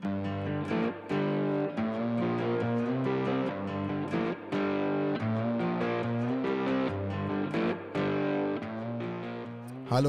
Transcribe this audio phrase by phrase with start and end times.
[0.00, 0.12] Hallo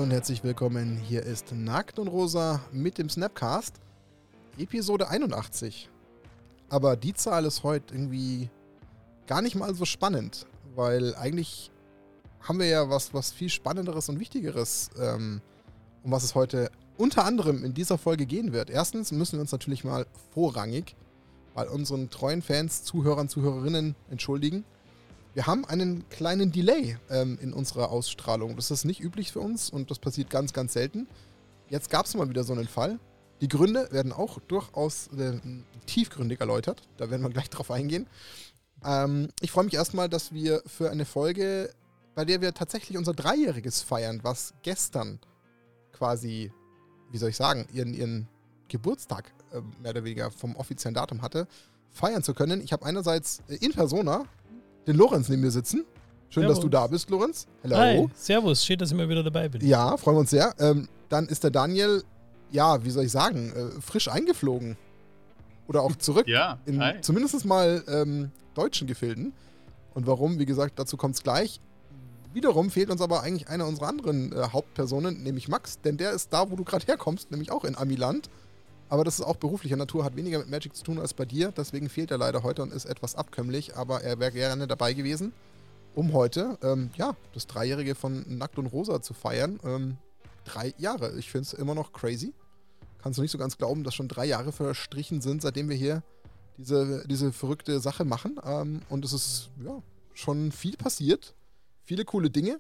[0.04, 0.98] und herzlich willkommen.
[0.98, 3.82] Hier ist Nackt und Rosa mit dem Snapcast,
[4.60, 5.90] Episode 81.
[6.70, 8.52] Aber die Zahl ist heute irgendwie
[9.26, 10.46] gar nicht mal so spannend,
[10.76, 11.72] weil eigentlich
[12.42, 15.42] haben wir ja was, was viel Spannenderes und Wichtigeres, ähm,
[16.04, 18.70] um was es heute unter anderem in dieser Folge gehen wird.
[18.70, 20.96] Erstens müssen wir uns natürlich mal vorrangig
[21.56, 24.66] bei unseren treuen Fans, Zuhörern, Zuhörerinnen entschuldigen.
[25.34, 28.58] Wir haben einen kleinen Delay ähm, in unserer Ausstrahlung.
[28.58, 31.08] Das ist nicht üblich für uns und das passiert ganz, ganz selten.
[31.70, 33.00] Jetzt gab es mal wieder so einen Fall.
[33.40, 35.40] Die Gründe werden auch durchaus äh,
[35.86, 36.82] tiefgründig erläutert.
[36.98, 38.08] Da werden wir gleich drauf eingehen.
[38.84, 41.74] Ähm, ich freue mich erstmal, dass wir für eine Folge,
[42.14, 45.20] bei der wir tatsächlich unser Dreijähriges feiern, was gestern
[45.94, 46.52] quasi,
[47.12, 48.28] wie soll ich sagen, ihren, ihren
[48.68, 51.48] Geburtstag äh, mehr oder weniger vom offiziellen Datum hatte,
[51.92, 52.62] feiern zu können.
[52.62, 54.26] Ich habe einerseits äh, in Persona
[54.88, 55.86] den Lorenz neben mir sitzen.
[56.30, 56.58] Schön, Servus.
[56.58, 57.48] dass du da bist, Lorenz.
[57.64, 57.78] Hello.
[57.78, 59.66] Hi, servus, schön, dass ich mal wieder dabei bin.
[59.68, 60.54] Ja, freuen wir uns sehr.
[60.60, 62.04] Ähm, dann ist der Daniel,
[62.52, 64.78] ja, wie soll ich sagen, äh, frisch eingeflogen.
[65.68, 66.28] Oder auch zurück.
[66.28, 67.02] Ja, in hi.
[67.02, 69.34] zumindest mal ähm, deutschen Gefilden.
[69.94, 71.60] Und warum, wie gesagt, dazu kommt es gleich.
[72.34, 76.32] Wiederum fehlt uns aber eigentlich eine unserer anderen äh, Hauptpersonen, nämlich Max, denn der ist
[76.32, 78.30] da, wo du gerade herkommst, nämlich auch in Amiland.
[78.90, 81.52] Aber das ist auch beruflicher Natur, hat weniger mit Magic zu tun als bei dir.
[81.56, 85.32] Deswegen fehlt er leider heute und ist etwas abkömmlich, aber er wäre gerne dabei gewesen,
[85.94, 89.60] um heute, ähm, ja, das Dreijährige von Nackt und Rosa zu feiern.
[89.64, 89.98] Ähm,
[90.44, 91.18] drei Jahre.
[91.20, 92.34] Ich finde es immer noch crazy.
[93.02, 96.04] Kannst du nicht so ganz glauben, dass schon drei Jahre verstrichen sind, seitdem wir hier
[96.58, 98.40] diese, diese verrückte Sache machen.
[98.44, 99.82] Ähm, und es ist ja
[100.14, 101.36] schon viel passiert.
[101.90, 102.60] Viele coole Dinge.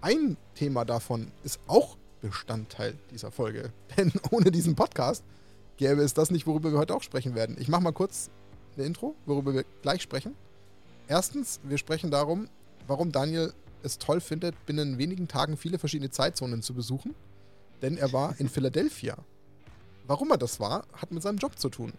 [0.00, 3.72] Ein Thema davon ist auch Bestandteil dieser Folge.
[3.96, 5.22] Denn ohne diesen Podcast
[5.76, 7.56] gäbe es das nicht, worüber wir heute auch sprechen werden.
[7.60, 8.30] Ich mache mal kurz
[8.74, 10.34] eine Intro, worüber wir gleich sprechen.
[11.06, 12.48] Erstens, wir sprechen darum,
[12.88, 13.52] warum Daniel
[13.84, 17.14] es toll findet, binnen wenigen Tagen viele verschiedene Zeitzonen zu besuchen.
[17.80, 19.16] Denn er war in Philadelphia.
[20.08, 21.92] Warum er das war, hat mit seinem Job zu tun.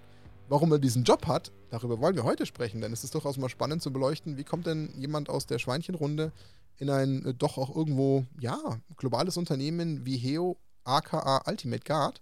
[0.50, 3.47] Warum er diesen Job hat, darüber wollen wir heute sprechen, denn es ist durchaus mal
[3.47, 6.34] spannend zu beleuchten, wie kommt denn jemand aus der Schweinchenrunde
[6.78, 8.58] in ein äh, doch auch irgendwo, ja,
[8.97, 12.19] globales Unternehmen wie Heo, aka Ultimate Guard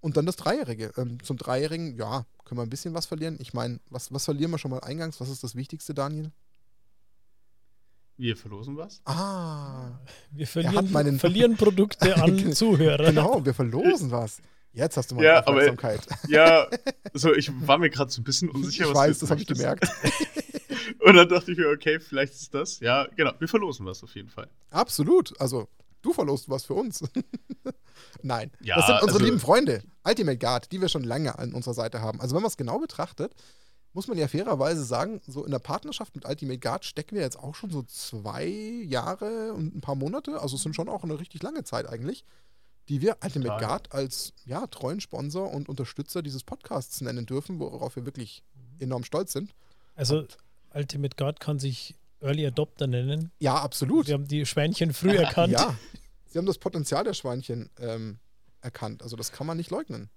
[0.00, 0.92] und dann das Dreijährige.
[0.96, 3.36] Ähm, zum Dreijährigen, ja, können wir ein bisschen was verlieren.
[3.40, 5.20] Ich meine, was, was verlieren wir schon mal eingangs?
[5.20, 6.30] Was ist das Wichtigste, Daniel?
[8.16, 9.00] Wir verlosen was?
[9.04, 9.90] Ah,
[10.32, 13.04] Wir hat verlieren, meinen- verlieren Produkte an Zuhörer.
[13.06, 14.40] genau, wir verlosen was.
[14.72, 16.06] Jetzt hast du mal Ja, aber- Aufmerksamkeit.
[16.28, 16.66] Ja,
[17.14, 19.46] so ich war mir gerade so ein bisschen unsicher, ich was weiß, das habe ich
[19.46, 19.86] gemerkt.
[21.00, 22.80] Und dann dachte ich mir, okay, vielleicht ist das.
[22.80, 24.48] Ja, genau, wir verlosen was auf jeden Fall.
[24.70, 25.38] Absolut.
[25.40, 25.68] Also,
[26.02, 27.02] du verlost was für uns.
[28.22, 28.50] Nein.
[28.60, 31.74] Ja, das sind unsere also- lieben Freunde, Ultimate Guard, die wir schon lange an unserer
[31.74, 32.20] Seite haben.
[32.20, 33.34] Also, wenn man es genau betrachtet,
[33.92, 37.38] muss man ja fairerweise sagen, so in der Partnerschaft mit Ultimate Guard stecken wir jetzt
[37.38, 40.40] auch schon so zwei Jahre und ein paar Monate.
[40.40, 42.24] Also, es sind schon auch eine richtig lange Zeit eigentlich,
[42.88, 43.66] die wir Ultimate Total.
[43.66, 48.42] Guard als ja, treuen Sponsor und Unterstützer dieses Podcasts nennen dürfen, worauf wir wirklich
[48.78, 49.54] enorm stolz sind.
[49.94, 50.26] Also
[50.74, 53.30] Ultimate Guard kann sich Early Adopter nennen.
[53.38, 54.06] Ja, absolut.
[54.06, 55.52] Wir haben die Schweinchen früh erkannt.
[55.52, 55.76] Ja,
[56.26, 58.18] sie haben das Potenzial der Schweinchen ähm,
[58.60, 59.02] erkannt.
[59.02, 60.10] Also das kann man nicht leugnen.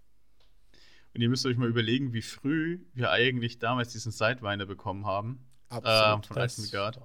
[1.14, 5.46] Und ihr müsst euch mal überlegen, wie früh wir eigentlich damals diesen Sidewinder bekommen haben.
[5.70, 6.16] Absolut.
[6.16, 7.02] Ähm, von Ultimate Guard.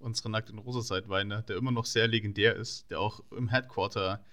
[0.00, 4.24] Unsere Nackt- und rosa Sidewinder, der immer noch sehr legendär ist, der auch im Headquarter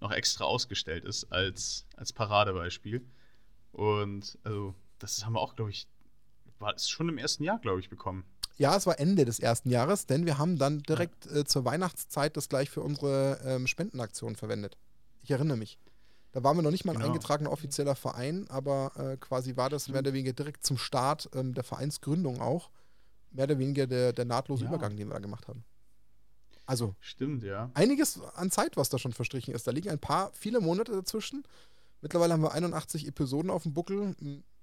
[0.00, 3.04] noch extra ausgestellt ist als, als Paradebeispiel.
[3.72, 5.88] Und also, das haben wir auch, glaube ich,
[6.58, 8.24] war es schon im ersten Jahr, glaube ich, bekommen.
[8.56, 12.36] Ja, es war Ende des ersten Jahres, denn wir haben dann direkt äh, zur Weihnachtszeit
[12.36, 14.76] das gleich für unsere ähm, Spendenaktion verwendet.
[15.22, 15.78] Ich erinnere mich.
[16.32, 17.08] Da waren wir noch nicht mal ein Genau.
[17.12, 21.54] eingetragener offizieller Verein, aber äh, quasi war das mehr oder weniger direkt zum Start ähm,
[21.54, 22.70] der Vereinsgründung auch.
[23.32, 24.68] Mehr oder weniger der, der nahtlose Ja.
[24.70, 25.64] Übergang, den wir da gemacht haben.
[26.66, 27.70] Also Stimmt, ja.
[27.74, 29.66] einiges an Zeit, was da schon verstrichen ist.
[29.66, 31.42] Da liegen ein paar, viele Monate dazwischen.
[32.00, 34.14] Mittlerweile haben wir 81 Episoden auf dem Buckel.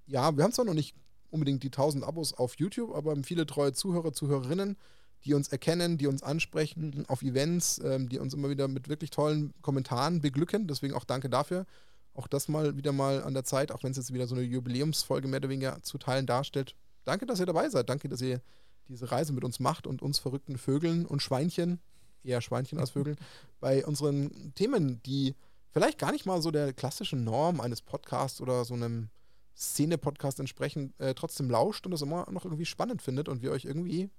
[0.08, 0.96] Ja, wir haben zwar noch nicht
[1.32, 4.78] unbedingt die 1000 Abos auf YouTube, aber viele treue Zuhörer, Zuhörerinnen,
[5.26, 9.12] die uns erkennen, die uns ansprechen auf Events, ähm, die uns immer wieder mit wirklich
[9.12, 10.68] tollen Kommentaren beglücken.
[10.68, 11.66] Deswegen auch danke dafür.
[12.14, 14.44] Auch das mal wieder mal an der Zeit, auch wenn es jetzt wieder so eine
[14.44, 16.76] Jubiläumsfolge mehr oder weniger zu teilen darstellt.
[17.04, 17.90] Danke, dass ihr dabei seid.
[17.90, 18.42] Danke, dass ihr
[18.88, 21.80] diese Reise mit uns macht und uns verrückten Vögeln und Schweinchen,
[22.24, 23.18] eher Schweinchen als Vögeln,
[23.60, 25.36] bei unseren Themen, die
[25.70, 29.10] vielleicht gar nicht mal so der klassischen Norm eines Podcasts oder so einem
[29.56, 33.66] Szene-Podcast entsprechen, äh, trotzdem lauscht und das immer noch irgendwie spannend findet und wir euch
[33.66, 34.10] irgendwie,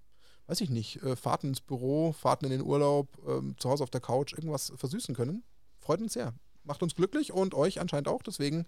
[0.46, 3.90] weiß ich nicht, äh, Fahrten ins Büro, Fahrten in den Urlaub, ähm, zu Hause auf
[3.90, 5.42] der Couch, irgendwas versüßen können.
[5.78, 6.34] Freut uns sehr.
[6.64, 8.22] Macht uns glücklich und euch anscheinend auch.
[8.22, 8.66] Deswegen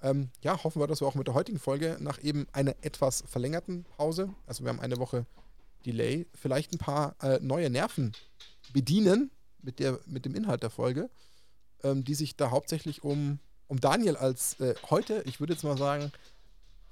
[0.00, 3.24] Ähm, ja, hoffen wir, dass wir auch mit der heutigen Folge nach eben einer etwas
[3.26, 5.26] verlängerten Pause, also wir haben eine Woche
[5.84, 8.12] Delay, vielleicht ein paar äh, neue Nerven
[8.72, 11.10] bedienen mit, der, mit dem Inhalt der Folge,
[11.82, 15.78] ähm, die sich da hauptsächlich um, um Daniel als äh, heute, ich würde jetzt mal
[15.78, 16.10] sagen,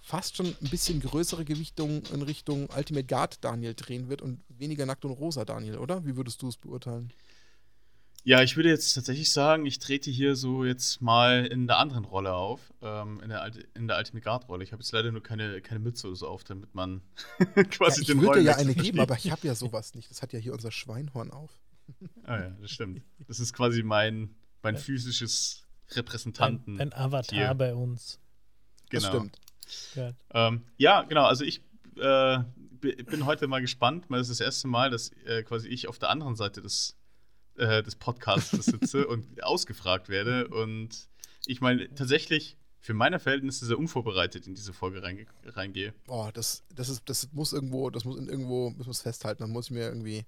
[0.03, 4.87] fast schon ein bisschen größere Gewichtung in Richtung Ultimate Guard Daniel drehen wird und weniger
[4.87, 6.07] Nackt und Rosa Daniel, oder?
[6.07, 7.13] Wie würdest du es beurteilen?
[8.23, 12.05] Ja, ich würde jetzt tatsächlich sagen, ich trete hier so jetzt mal in der anderen
[12.05, 14.65] Rolle auf, ähm, in, der, in der Ultimate Guard-Rolle.
[14.65, 17.03] Ich habe jetzt leider nur keine, keine Mütze oder so auf, damit man
[17.71, 20.11] quasi ja, ich den würde ja eine geben, aber ich habe ja sowas nicht.
[20.11, 21.53] Das hat ja hier unser Schweinhorn auf.
[22.25, 23.01] ah ja, das stimmt.
[23.29, 26.81] Das ist quasi mein, mein physisches Repräsentanten.
[26.81, 27.55] Ein, ein Avatar hier.
[27.55, 28.19] bei uns.
[28.91, 29.03] Genau.
[29.03, 30.17] Das stimmt.
[30.31, 31.25] Ähm, ja, genau.
[31.25, 31.63] Also ich
[31.97, 32.39] äh,
[32.81, 35.99] bin heute mal gespannt, weil es ist das erste Mal, dass äh, quasi ich auf
[35.99, 36.97] der anderen Seite des
[37.59, 40.49] äh, des Podcasts sitze und ausgefragt werde.
[40.49, 41.09] Und
[41.47, 45.93] ich meine, tatsächlich für meine Verhältnisse sehr unvorbereitet in diese Folge reinge reingehe.
[46.07, 49.43] Boah, das, das, ist, das muss irgendwo, das muss in irgendwo, das muss festhalten.
[49.43, 50.25] Man muss mir irgendwie,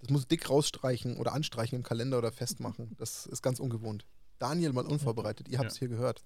[0.00, 2.94] das muss dick rausstreichen oder anstreichen im Kalender oder festmachen.
[2.98, 4.04] Das ist ganz ungewohnt.
[4.44, 5.80] Daniel mal unvorbereitet, ihr habt es ja.
[5.80, 6.22] hier gehört.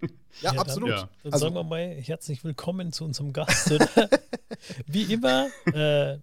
[0.42, 0.90] Ja, ja absolut.
[0.90, 1.08] Dann, ja.
[1.22, 3.70] dann also, sagen wir mal herzlich willkommen zu unserem Gast.
[4.86, 6.18] Wie immer, äh,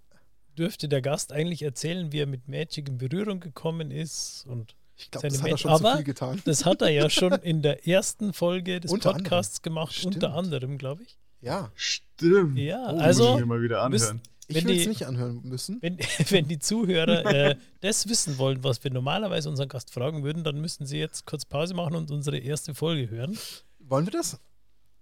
[0.56, 5.10] dürfte der Gast eigentlich erzählen, wie er mit Magic in Berührung gekommen ist und ich
[5.10, 6.42] glaube, das hat er schon Aber zu viel getan.
[6.46, 9.76] Das hat er ja schon in der ersten Folge des unter Podcasts anderem.
[9.76, 10.16] gemacht, Stimmt.
[10.16, 11.18] unter anderem, glaube ich.
[11.42, 11.72] Ja.
[11.74, 12.60] Stimmt.
[12.60, 13.32] Ja, oh, also.
[13.32, 14.22] Muss ich mal wieder anhören.
[14.48, 15.82] Ich will es nicht anhören müssen.
[15.82, 15.98] Wenn,
[16.30, 20.60] wenn die Zuhörer äh, das wissen wollen, was wir normalerweise unseren Gast fragen würden, dann
[20.60, 23.38] müssen sie jetzt kurz Pause machen und unsere erste Folge hören.
[23.80, 24.40] Wollen wir das?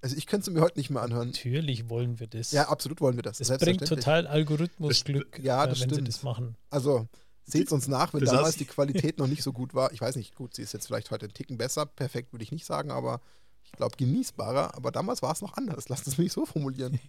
[0.02, 1.28] Also ich könnte es mir heute nicht mehr anhören.
[1.28, 2.52] Natürlich wollen wir das.
[2.52, 3.38] Ja, absolut wollen wir das.
[3.38, 6.08] Das bringt total Algorithmusglück, ja, das äh, wenn stimmt.
[6.08, 6.56] sie das machen.
[6.72, 7.08] Also
[7.44, 9.92] seht es uns nach, wenn das damals die Qualität noch nicht so gut war.
[9.92, 11.86] Ich weiß nicht, gut, sie ist jetzt vielleicht heute ein Ticken besser.
[11.86, 13.22] Perfekt würde ich nicht sagen, aber
[13.64, 14.76] ich glaube genießbarer.
[14.76, 15.88] Aber damals war es noch anders.
[15.90, 17.00] Lasst es mich so formulieren.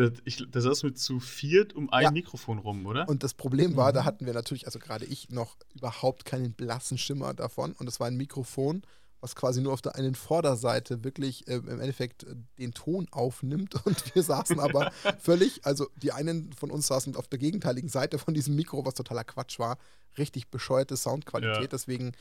[0.00, 2.10] Das, ich, das saß mit zu viert um ein ja.
[2.10, 3.06] Mikrofon rum, oder?
[3.06, 3.94] Und das Problem war, mhm.
[3.94, 7.72] da hatten wir natürlich, also gerade ich, noch überhaupt keinen blassen Schimmer davon.
[7.72, 8.82] Und es war ein Mikrofon,
[9.20, 13.84] was quasi nur auf der einen Vorderseite wirklich äh, im Endeffekt äh, den Ton aufnimmt.
[13.86, 18.18] Und wir saßen aber völlig, also die einen von uns saßen auf der gegenteiligen Seite
[18.18, 19.78] von diesem Mikro, was totaler Quatsch war.
[20.18, 21.62] Richtig bescheuerte Soundqualität.
[21.62, 21.68] Ja.
[21.68, 22.12] Deswegen,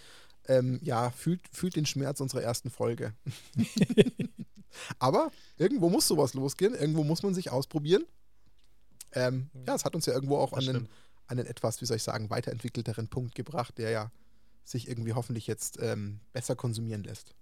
[0.48, 3.14] ähm, ja, fühlt, fühlt den Schmerz unserer ersten Folge.
[5.00, 6.76] aber irgendwo muss sowas losgehen.
[6.76, 8.06] Irgendwo muss man sich ausprobieren.
[9.14, 10.90] Ähm, ja, es hat uns ja irgendwo auch an einen,
[11.28, 14.12] einen etwas, wie soll ich sagen, weiterentwickelteren Punkt gebracht, der ja
[14.70, 17.34] sich irgendwie hoffentlich jetzt ähm, besser konsumieren lässt.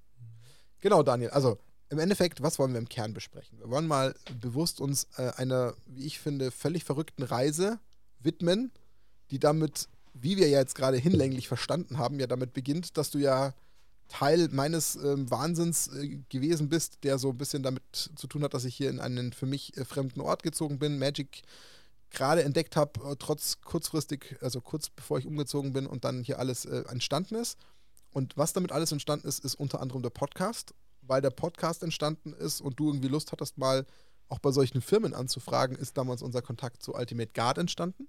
[0.80, 1.32] Genau, Daniel.
[1.32, 1.58] Also
[1.90, 3.60] im Endeffekt, was wollen wir im Kern besprechen?
[3.60, 7.80] Wir wollen mal bewusst uns äh, einer, wie ich finde, völlig verrückten Reise
[8.20, 8.72] widmen,
[9.32, 13.20] die damit, wie wir ja jetzt gerade hinlänglich verstanden haben, ja damit beginnt, dass du
[13.20, 13.54] ja
[14.10, 18.54] Teil meines äh, Wahnsinns äh, gewesen bist, der so ein bisschen damit zu tun hat,
[18.54, 21.44] dass ich hier in einen für mich äh, fremden Ort gezogen bin, Magic
[22.10, 26.40] gerade entdeckt habe, äh, trotz kurzfristig, also kurz bevor ich umgezogen bin und dann hier
[26.40, 27.58] alles äh, entstanden ist.
[28.12, 32.34] Und was damit alles entstanden ist, ist unter anderem der Podcast, weil der Podcast entstanden
[32.34, 33.86] ist und du irgendwie Lust hattest, mal
[34.30, 38.08] auch bei solchen Firmen anzufragen, ist damals unser Kontakt zu Ultimate Guard entstanden.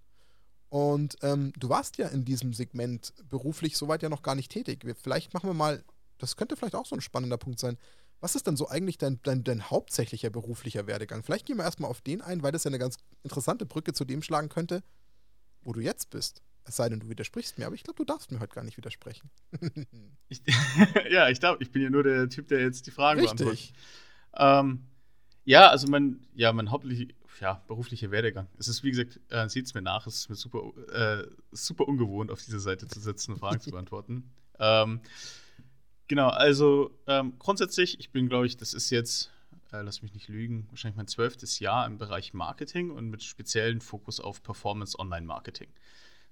[0.69, 4.85] Und ähm, du warst ja in diesem Segment beruflich soweit ja noch gar nicht tätig.
[5.01, 5.85] Vielleicht machen wir mal,
[6.19, 7.79] das könnte vielleicht auch so ein spannender Punkt sein,
[8.21, 11.23] was ist denn so eigentlich dein, dein, dein hauptsächlicher beruflicher Werdegang?
[11.23, 14.05] Vielleicht gehen wir erstmal auf den ein, weil das ja eine ganz interessante Brücke zu
[14.05, 14.83] dem schlagen könnte,
[15.63, 16.43] wo du jetzt bist.
[16.65, 18.77] Es sei denn, du widersprichst mir, aber ich glaube, du darfst mir heute gar nicht
[18.77, 19.31] widersprechen.
[20.29, 20.43] ich,
[21.11, 23.39] ja, ich glaube, ich bin ja nur der Typ, der jetzt die Fragen Richtig.
[23.39, 23.73] beantwortet.
[24.37, 24.87] Ähm,
[25.45, 27.07] ja, also mein, ja, mein hauptlicher
[27.41, 28.49] ja, beruflicher Werdegang.
[28.59, 31.87] Es ist, wie gesagt, äh, sieht es mir nach, es ist mir super, äh, super
[31.87, 34.31] ungewohnt, auf dieser Seite zu sitzen und Fragen zu beantworten.
[34.59, 35.01] Ähm,
[36.09, 39.31] Genau, also ähm, grundsätzlich, ich bin, glaube ich, das ist jetzt,
[39.73, 43.83] äh, lass mich nicht lügen, wahrscheinlich mein zwölftes Jahr im Bereich Marketing und mit speziellen
[43.83, 45.69] Fokus auf Performance Online Marketing.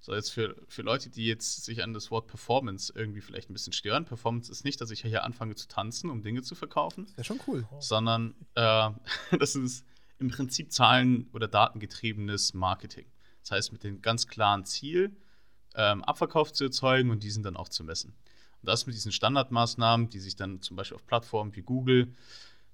[0.01, 3.53] So, jetzt für, für Leute, die jetzt sich an das Wort Performance irgendwie vielleicht ein
[3.53, 4.05] bisschen stören.
[4.05, 7.07] Performance ist nicht, dass ich hier anfange zu tanzen, um Dinge zu verkaufen.
[7.17, 7.69] Ja, schon cool.
[7.81, 8.91] Sondern äh,
[9.39, 9.85] das ist
[10.19, 13.07] im Prinzip Zahlen- oder Datengetriebenes Marketing.
[13.43, 15.15] Das heißt, mit dem ganz klaren Ziel,
[15.75, 18.15] ähm, Abverkauf zu erzeugen und diesen dann auch zu messen.
[18.63, 22.15] Und das mit diesen Standardmaßnahmen, die sich dann zum Beispiel auf Plattformen wie Google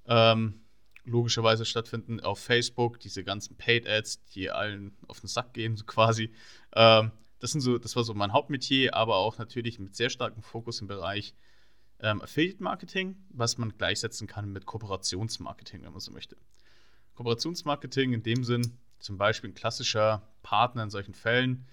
[0.06, 0.60] ähm,
[1.04, 5.84] logischerweise stattfinden, auf Facebook, diese ganzen Paid Ads, die allen auf den Sack gehen, so
[5.84, 6.32] quasi.
[6.74, 7.10] Ähm,
[7.40, 10.80] das, sind so, das war so mein Hauptmetier, aber auch natürlich mit sehr starkem Fokus
[10.80, 11.34] im Bereich
[12.00, 16.36] ähm, Affiliate Marketing, was man gleichsetzen kann mit Kooperationsmarketing, wenn man so möchte.
[17.14, 21.66] Kooperationsmarketing in dem Sinn, zum Beispiel ein klassischer Partner in solchen Fällen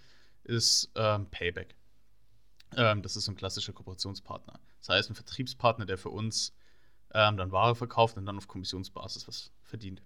[0.43, 1.75] ist ähm, Payback.
[2.75, 4.59] Ähm, das ist ein klassischer Kooperationspartner.
[4.79, 6.53] Das heißt, ein Vertriebspartner, der für uns
[7.13, 10.01] ähm, dann Ware verkauft und dann auf Kommissionsbasis was verdient.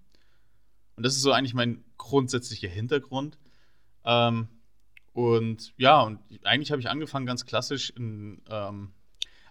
[0.95, 3.37] Und das ist so eigentlich mein grundsätzlicher Hintergrund.
[4.05, 4.47] Ähm,
[5.11, 8.93] und ja, und eigentlich habe ich angefangen ganz klassisch in, ähm,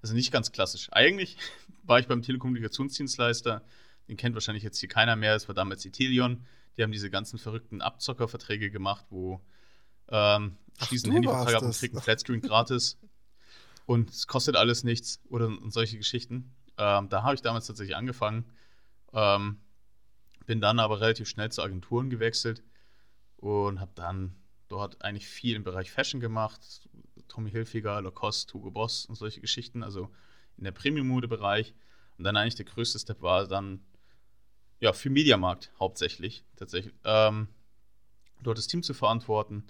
[0.01, 0.89] also nicht ganz klassisch.
[0.93, 1.37] Eigentlich
[1.83, 3.63] war ich beim Telekommunikationsdienstleister,
[4.09, 6.45] den kennt wahrscheinlich jetzt hier keiner mehr, es war damals Itelion.
[6.77, 9.43] Die haben diese ganzen verrückten Abzockerverträge gemacht, wo
[10.09, 12.99] ähm, schließen einen Handyvertrag ab und kriegen einen Flatscreen gratis.
[13.87, 16.55] Und es kostet alles nichts oder und solche Geschichten.
[16.79, 18.51] Ähm, da habe ich damals tatsächlich angefangen.
[19.13, 19.61] Ähm,
[20.47, 22.63] bin dann aber relativ schnell zu Agenturen gewechselt
[23.37, 24.35] und habe dann
[24.69, 26.89] dort eigentlich viel im Bereich Fashion gemacht.
[27.29, 30.11] Tommy Hilfiger, Lacoste, Hugo Boss und solche Geschichten, also
[30.57, 31.75] in der Premium-Mode-Bereich.
[32.19, 33.85] Und dann eigentlich der größte Step war dann
[34.81, 37.49] ja für Mediamarkt hauptsächlich tatsächlich ähm,
[38.43, 39.65] dort das Team zu verantworten.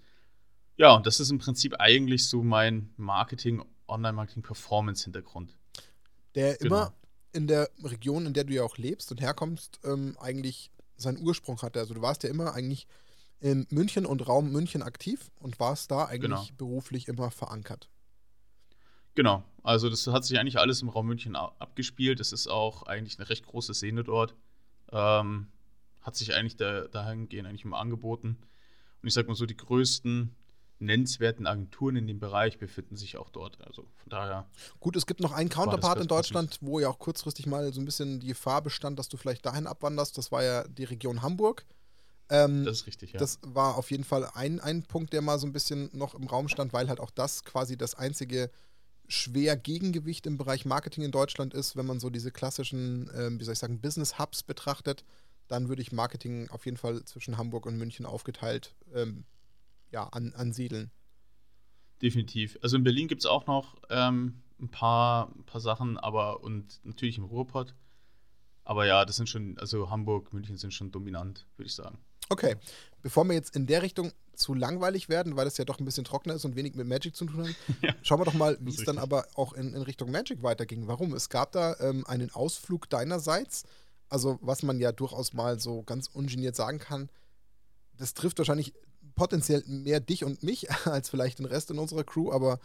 [0.77, 5.55] Ja, und das ist im Prinzip eigentlich so mein Marketing, Online-Marketing-Performance-Hintergrund.
[6.35, 6.67] Der genau.
[6.67, 6.95] immer
[7.33, 11.61] in der Region, in der du ja auch lebst und herkommst, ähm, eigentlich seinen Ursprung
[11.63, 11.81] hatte.
[11.81, 12.87] Also du warst ja immer eigentlich
[13.41, 16.57] in München und Raum München aktiv und warst da eigentlich genau.
[16.57, 17.89] beruflich immer verankert.
[19.15, 22.21] Genau, also das hat sich eigentlich alles im Raum München abgespielt.
[22.21, 24.35] Es ist auch eigentlich eine recht große Szene dort.
[24.91, 25.49] Ähm,
[26.01, 28.39] hat sich eigentlich da, dahingehend eigentlich immer angeboten.
[29.03, 30.35] Und ich sag mal so, die größten
[30.83, 33.59] nennenswerten Agenturen in dem Bereich befinden sich auch dort.
[33.67, 34.47] Also von daher.
[34.81, 37.85] Gut, es gibt noch einen Counterpart in Deutschland, wo ja auch kurzfristig mal so ein
[37.85, 40.19] bisschen die Gefahr bestand, dass du vielleicht dahin abwanderst.
[40.19, 41.65] Das war ja die Region Hamburg.
[42.29, 43.19] Ähm, das ist richtig, ja.
[43.19, 46.27] Das war auf jeden Fall ein, ein Punkt, der mal so ein bisschen noch im
[46.27, 48.51] Raum stand, weil halt auch das quasi das einzige
[49.09, 53.45] schwer Gegengewicht im Bereich Marketing in Deutschland ist, wenn man so diese klassischen, ähm, wie
[53.45, 55.05] soll ich sagen, Business Hubs betrachtet,
[55.49, 59.25] dann würde ich Marketing auf jeden Fall zwischen Hamburg und München aufgeteilt ähm,
[59.93, 60.91] ja, an, ansiedeln.
[62.01, 62.59] Definitiv.
[62.63, 66.81] Also in Berlin gibt es auch noch ähm, ein, paar, ein paar Sachen, aber und
[66.85, 67.75] natürlich im Ruhrpott.
[68.65, 71.99] Aber ja, das sind schon, also Hamburg, München sind schon dominant, würde ich sagen.
[72.29, 72.57] Okay,
[73.03, 76.05] bevor wir jetzt in der Richtung zu langweilig werden, weil das ja doch ein bisschen
[76.05, 78.71] trockener ist und wenig mit Magic zu tun hat, ja, schauen wir doch mal, wie
[78.71, 80.87] es dann aber auch in, in, Richtung Magic weiterging.
[80.87, 81.13] Warum?
[81.13, 83.65] Es gab da ähm, einen Ausflug deinerseits,
[84.09, 87.11] also was man ja durchaus mal so ganz ungeniert sagen kann,
[87.97, 88.73] das trifft wahrscheinlich
[89.15, 92.59] potenziell mehr dich und mich als vielleicht den Rest in unserer Crew, aber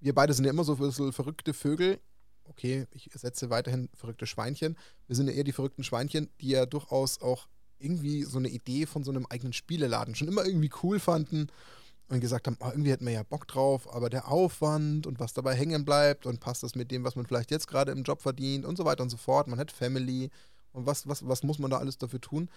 [0.00, 1.98] wir beide sind ja immer so ein bisschen verrückte Vögel.
[2.46, 4.76] Okay, ich setze weiterhin verrückte Schweinchen.
[5.06, 8.86] Wir sind ja eher die verrückten Schweinchen, die ja durchaus auch irgendwie so eine Idee
[8.86, 11.48] von so einem eigenen Spieleladen schon immer irgendwie cool fanden
[12.08, 15.32] und gesagt haben, oh, irgendwie hätten wir ja Bock drauf, aber der Aufwand und was
[15.32, 18.20] dabei hängen bleibt und passt das mit dem, was man vielleicht jetzt gerade im Job
[18.20, 19.48] verdient und so weiter und so fort.
[19.48, 20.30] Man hat Family
[20.72, 22.50] und was, was, was muss man da alles dafür tun?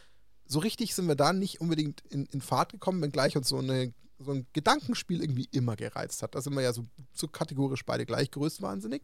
[0.48, 3.94] So richtig sind wir da nicht unbedingt in, in Fahrt gekommen, wenngleich uns so, eine,
[4.20, 6.36] so ein Gedankenspiel irgendwie immer gereizt hat.
[6.36, 9.04] Da sind wir ja so, so kategorisch beide gleich größtwahnsinnig.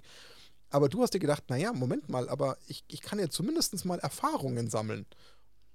[0.70, 4.00] Aber du hast dir gedacht, naja, Moment mal, aber ich, ich kann ja zumindest mal
[4.00, 5.06] Erfahrungen sammeln.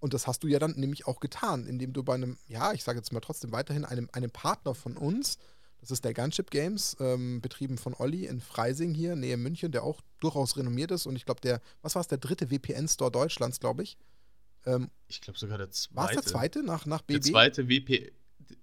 [0.01, 2.85] Und das hast du ja dann nämlich auch getan, indem du bei einem, ja, ich
[2.85, 5.39] sage jetzt mal trotzdem weiterhin, einem, einem Partner von uns,
[5.81, 9.85] das ist der Gunship Games, ähm, betrieben von Olli in Freising hier, Nähe München, der
[9.85, 11.07] auch durchaus renommiert ist.
[11.07, 13.97] Und ich glaube, der, was war es, der dritte VPN-Store Deutschlands, glaube ich.
[14.69, 15.97] Ähm, ich glaube sogar der zweite.
[15.97, 17.13] War es der zweite nach, nach BB?
[17.15, 18.13] Der zweite, WP,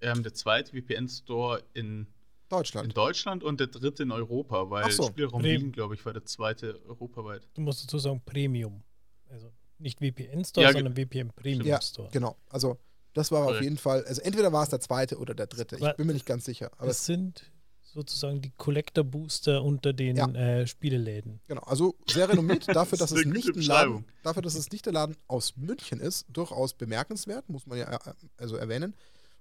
[0.01, 2.07] ähm, der zweite VPN-Store in
[2.49, 2.87] Deutschland.
[2.87, 5.07] In Deutschland und der dritte in Europa, weil so.
[5.07, 7.47] Spielraum Wien, glaube ich, war der zweite europaweit.
[7.55, 8.83] Du musst dazu sagen Premium.
[9.29, 12.07] Also nicht VPN-Store, ja, sondern VPN Premium Store.
[12.07, 12.37] Ja, genau.
[12.49, 12.77] Also
[13.13, 13.57] das war Correct.
[13.57, 15.77] auf jeden Fall, also entweder war es der zweite oder der dritte.
[15.77, 16.71] Ich bin mir nicht ganz sicher.
[16.77, 17.51] Aber es sind
[17.95, 20.27] sozusagen die Collector Booster unter den ja.
[20.27, 21.39] äh, Spieleläden.
[21.47, 24.93] Genau, also sehr renommiert dafür, dass es nicht ein Laden, dafür, dass es nicht der
[24.93, 27.99] Laden aus München ist, durchaus bemerkenswert, muss man ja äh,
[28.37, 28.93] also erwähnen.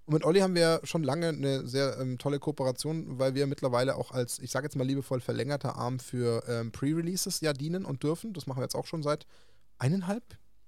[0.07, 3.97] Und mit Olli haben wir schon lange eine sehr ähm, tolle Kooperation, weil wir mittlerweile
[3.97, 8.03] auch als, ich sage jetzt mal liebevoll, verlängerter Arm für ähm, Pre-Releases ja dienen und
[8.03, 8.35] dürfen.
[8.35, 9.27] Das machen wir jetzt auch schon seit
[9.79, 10.23] eineinhalb,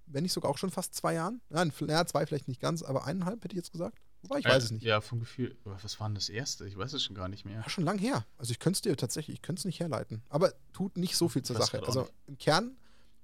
[0.06, 1.42] wenn nicht sogar auch schon fast zwei Jahren.
[1.90, 3.98] Ja, zwei vielleicht nicht ganz, aber eineinhalb hätte ich jetzt gesagt.
[4.22, 4.82] Wobei, ich weiß es nicht.
[4.82, 5.56] Ja, vom Gefühl.
[5.64, 6.66] Was war denn das erste?
[6.66, 7.60] Ich weiß es schon gar nicht mehr.
[7.60, 8.26] Ja, schon lang her.
[8.38, 10.22] Also ich könnte es dir tatsächlich, ich könnte es nicht herleiten.
[10.28, 11.82] Aber tut nicht so viel zur Sache.
[11.86, 12.76] Also im Kern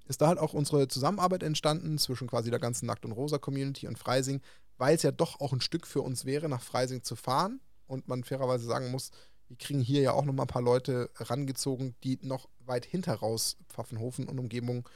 [0.05, 3.97] ist da halt auch unsere Zusammenarbeit entstanden zwischen quasi der ganzen Nackt- und Rosa-Community und
[3.97, 4.41] Freising,
[4.77, 7.61] weil es ja doch auch ein Stück für uns wäre, nach Freising zu fahren.
[7.87, 9.11] Und man fairerweise sagen muss,
[9.47, 13.13] wir kriegen hier ja auch noch mal ein paar Leute rangezogen, die noch weit hinter
[13.15, 14.87] raus Pfaffenhofen und Umgebung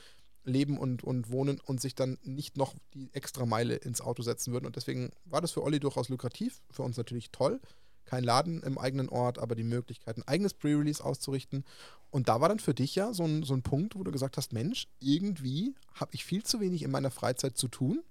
[0.48, 4.54] leben und, und wohnen und sich dann nicht noch die extra Meile ins Auto setzen
[4.54, 4.66] würden.
[4.66, 7.60] Und deswegen war das für Olli durchaus lukrativ, für uns natürlich toll.
[8.06, 11.66] Kein Laden im eigenen Ort, aber die Möglichkeit, ein eigenes Pre-Release auszurichten.
[12.10, 14.38] Und da war dann für dich ja so ein, so ein Punkt, wo du gesagt
[14.38, 18.02] hast, Mensch, irgendwie habe ich viel zu wenig in meiner Freizeit zu tun.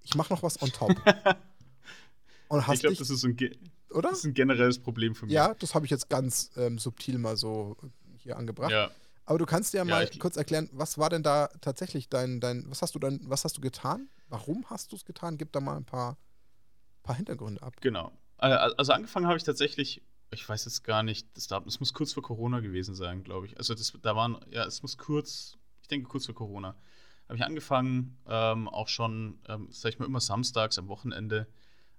[0.00, 0.96] Ich mache noch was on top.
[2.48, 3.36] Und hast ich glaube, das ist ein,
[3.90, 4.10] oder?
[4.10, 5.34] Das ist ein generelles Problem für mich.
[5.34, 7.76] Ja, das habe ich jetzt ganz ähm, subtil mal so
[8.16, 8.70] hier angebracht.
[8.70, 8.90] Ja.
[9.26, 12.64] Aber du kannst dir ja, mal kurz erklären, was war denn da tatsächlich dein, dein,
[12.68, 14.08] was hast du dann, was hast du getan?
[14.28, 15.38] Warum hast du es getan?
[15.38, 16.18] Gib da mal ein paar,
[17.02, 17.74] paar Hintergründe ab.
[17.80, 18.12] Genau.
[18.38, 22.12] Äh, also angefangen habe ich tatsächlich, ich weiß jetzt gar nicht, das, das muss kurz
[22.12, 23.56] vor Corona gewesen sein, glaube ich.
[23.56, 26.76] Also das, da waren, ja, es muss kurz, ich denke kurz vor Corona,
[27.28, 31.46] habe ich angefangen, ähm, auch schon, ähm, sag ich mal, immer samstags am Wochenende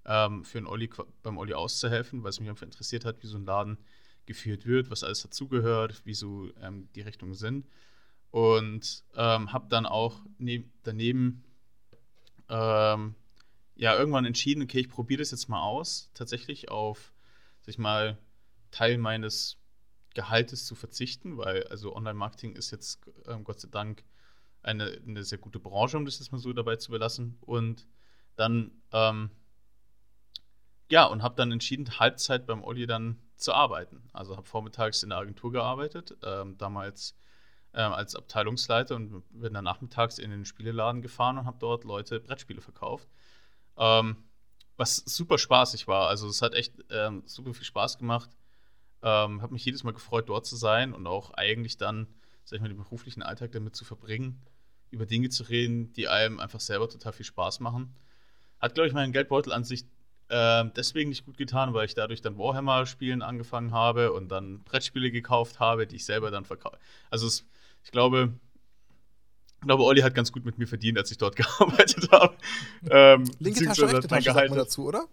[0.05, 0.89] ähm, für den Olli,
[1.23, 3.79] beim Olli auszuhelfen, weil es mich einfach interessiert hat, wie so ein Laden
[4.25, 7.67] geführt wird, was alles dazugehört, wie so ähm, die Richtungen sind.
[8.31, 11.43] Und ähm, habe dann auch ne daneben
[12.49, 13.15] ähm,
[13.75, 17.13] ja irgendwann entschieden, okay, ich probiere das jetzt mal aus, tatsächlich auf,
[17.61, 18.17] sag ich mal,
[18.71, 19.57] Teil meines
[20.13, 24.03] Gehaltes zu verzichten, weil also Online-Marketing ist jetzt ähm, Gott sei Dank
[24.63, 27.37] eine, eine sehr gute Branche, um das jetzt mal so dabei zu belassen.
[27.41, 27.85] Und
[28.35, 29.29] dann, ähm,
[30.89, 34.03] ja, und habe dann entschieden, Halbzeit beim Olli dann zu arbeiten.
[34.13, 37.15] Also habe vormittags in der Agentur gearbeitet, ähm, damals
[37.73, 42.19] ähm, als Abteilungsleiter und bin dann nachmittags in den Spieleladen gefahren und habe dort Leute
[42.19, 43.07] Brettspiele verkauft.
[43.77, 44.17] Ähm,
[44.77, 46.07] was super spaßig war.
[46.07, 48.29] Also es hat echt ähm, super viel Spaß gemacht.
[49.01, 52.07] Ähm, habe mich jedes Mal gefreut, dort zu sein und auch eigentlich dann,
[52.43, 54.41] sag ich mal, den beruflichen Alltag damit zu verbringen,
[54.89, 57.95] über Dinge zu reden, die einem einfach selber total viel Spaß machen.
[58.59, 59.85] Hat, glaube ich, meinen Geldbeutel an sich
[60.29, 65.11] äh, deswegen nicht gut getan, weil ich dadurch dann Warhammer-Spielen angefangen habe und dann Brettspiele
[65.11, 66.77] gekauft habe, die ich selber dann verkaufe.
[67.09, 67.45] Also es,
[67.83, 68.33] ich glaube,
[69.61, 72.35] ich glaube, Olli hat ganz gut mit mir verdient, als ich dort gearbeitet habe.
[72.89, 75.07] Ähm, Linke Tasche, rechte Tasche sagt man dazu, oder?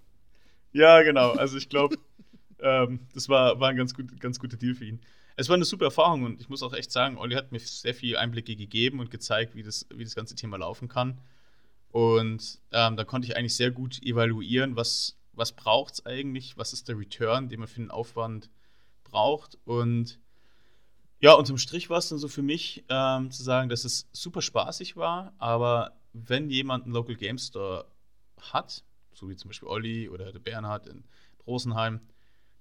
[0.73, 1.33] Ja, genau.
[1.33, 1.97] Also ich glaube,
[2.61, 5.01] ähm, das war, war ein ganz, gut, ganz guter Deal für ihn.
[5.37, 7.95] Es war eine super Erfahrung und ich muss auch echt sagen, Olli hat mir sehr
[7.95, 11.19] viele Einblicke gegeben und gezeigt, wie das, wie das ganze Thema laufen kann.
[11.93, 16.73] Und ähm, da konnte ich eigentlich sehr gut evaluieren, was, was braucht es eigentlich, was
[16.73, 18.51] ist der Return, den man für den Aufwand
[19.05, 19.59] braucht.
[19.65, 20.19] Und
[21.21, 24.43] ja, unterm Strich war es dann so für mich ähm, zu sagen, dass es super
[24.43, 27.87] spaßig war, aber wenn jemand einen Local Game Store
[28.41, 31.05] hat, so wie zum Beispiel Olli oder der Bernhard in
[31.47, 32.01] Rosenheim,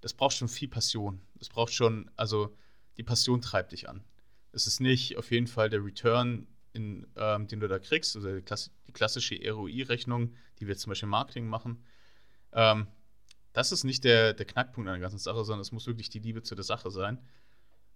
[0.01, 1.21] das braucht schon viel Passion.
[1.35, 2.55] Das braucht schon, also
[2.97, 4.03] die Passion treibt dich an.
[4.51, 8.33] Es ist nicht auf jeden Fall der Return, in, ähm, den du da kriegst, also
[8.35, 11.83] die, Klasse, die klassische ROI-Rechnung, die wir zum Beispiel im Marketing machen.
[12.53, 12.87] Ähm,
[13.53, 16.41] das ist nicht der, der Knackpunkt der ganzen Sache, sondern es muss wirklich die Liebe
[16.41, 17.19] zu der Sache sein.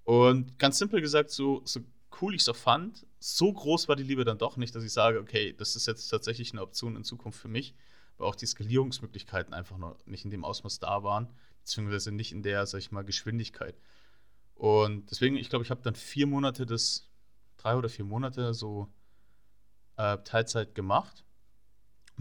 [0.03, 1.81] Und ganz simpel gesagt, so, so
[2.21, 4.93] cool ich es auch fand, so groß war die Liebe dann doch nicht, dass ich
[4.93, 7.73] sage, okay, das ist jetzt tatsächlich eine Option in Zukunft für mich,
[8.17, 12.43] weil auch die Skalierungsmöglichkeiten einfach noch nicht in dem Ausmaß da waren, beziehungsweise nicht in
[12.43, 13.75] der, sag ich mal, Geschwindigkeit.
[14.53, 17.09] Und deswegen, ich glaube, ich habe dann vier Monate das,
[17.65, 18.88] drei oder vier Monate so
[19.97, 21.25] äh, Teilzeit gemacht.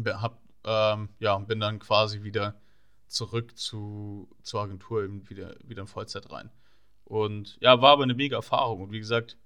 [0.07, 2.61] Hab, ähm, ja, bin dann quasi wieder
[3.07, 6.51] zurück zu, zur Agentur, eben wieder, wieder in Vollzeit rein.
[7.05, 8.81] Und ja, war aber eine mega Erfahrung.
[8.81, 9.37] Und wie gesagt,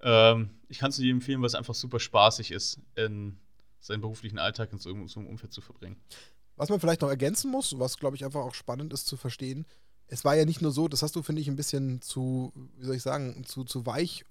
[0.00, 3.38] ähm, ich kann es dir empfehlen, weil es einfach super spaßig ist, in
[3.80, 6.00] seinen beruflichen Alltag in so, in so einem Umfeld zu verbringen.
[6.56, 9.66] Was man vielleicht noch ergänzen muss, was glaube ich einfach auch spannend ist zu verstehen,
[10.06, 12.84] es war ja nicht nur so, das hast du, finde ich, ein bisschen zu, wie
[12.84, 14.24] soll ich sagen, zu, zu weich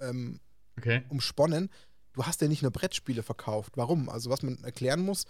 [0.00, 0.40] ähm,
[0.76, 1.02] okay.
[1.08, 1.70] umsponnen.
[2.12, 3.72] Du hast ja nicht nur Brettspiele verkauft.
[3.76, 4.08] Warum?
[4.08, 5.26] Also, was man erklären muss,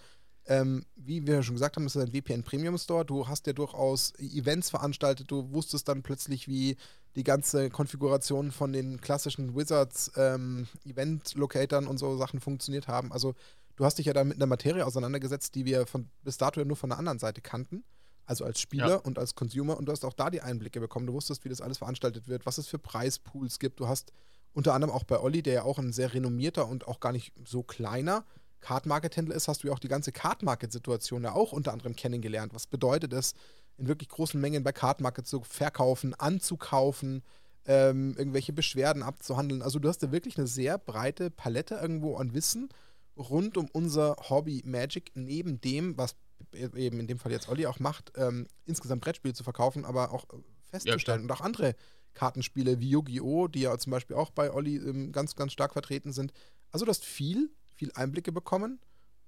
[0.49, 3.05] ähm, wie wir schon gesagt haben, ist ein VPN Premium Store.
[3.05, 5.29] Du hast ja durchaus Events veranstaltet.
[5.29, 6.75] Du wusstest dann plötzlich, wie
[7.15, 13.11] die ganze Konfiguration von den klassischen Wizards ähm, Event Locatoren und so Sachen funktioniert haben.
[13.11, 13.35] Also
[13.75, 16.65] du hast dich ja da mit einer Materie auseinandergesetzt, die wir von, bis dato ja
[16.65, 17.83] nur von der anderen Seite kannten.
[18.25, 18.95] Also als Spieler ja.
[18.95, 19.77] und als Consumer.
[19.77, 21.07] Und du hast auch da die Einblicke bekommen.
[21.07, 23.79] Du wusstest, wie das alles veranstaltet wird, was es für Preispools gibt.
[23.79, 24.13] Du hast
[24.53, 27.33] unter anderem auch bei Olli, der ja auch ein sehr renommierter und auch gar nicht
[27.45, 28.25] so kleiner
[28.61, 32.53] Card-Market-Händler ist, hast du ja auch die ganze Card-Market-Situation ja auch unter anderem kennengelernt.
[32.53, 33.33] Was bedeutet es,
[33.77, 37.23] in wirklich großen Mengen bei Card-Market zu verkaufen, anzukaufen,
[37.65, 39.61] ähm, irgendwelche Beschwerden abzuhandeln?
[39.61, 42.69] Also du hast ja wirklich eine sehr breite Palette irgendwo an Wissen
[43.17, 46.15] rund um unser Hobby Magic, neben dem, was
[46.53, 50.25] eben in dem Fall jetzt Olli auch macht, ähm, insgesamt Brettspiele zu verkaufen, aber auch
[50.69, 51.75] festzustellen ja, und auch andere
[52.19, 56.11] Kartenspiele wie Yu-Gi-Oh!, die ja zum Beispiel auch bei Olli ähm, ganz, ganz stark vertreten
[56.11, 56.33] sind.
[56.71, 58.79] Also du hast viel viel Einblicke bekommen,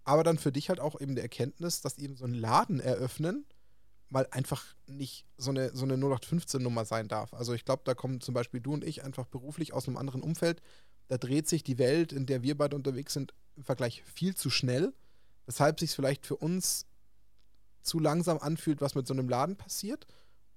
[0.04, 3.46] aber dann für dich halt auch eben die Erkenntnis, dass eben so ein Laden eröffnen
[4.10, 7.34] mal einfach nicht so eine, so eine 0815-Nummer sein darf.
[7.34, 10.22] Also ich glaube, da kommen zum Beispiel du und ich einfach beruflich aus einem anderen
[10.22, 10.62] Umfeld.
[11.08, 14.50] Da dreht sich die Welt, in der wir beide unterwegs sind, im Vergleich viel zu
[14.50, 14.94] schnell,
[15.46, 16.88] weshalb sich vielleicht für uns
[17.84, 20.06] zu langsam anfühlt, was mit so einem Laden passiert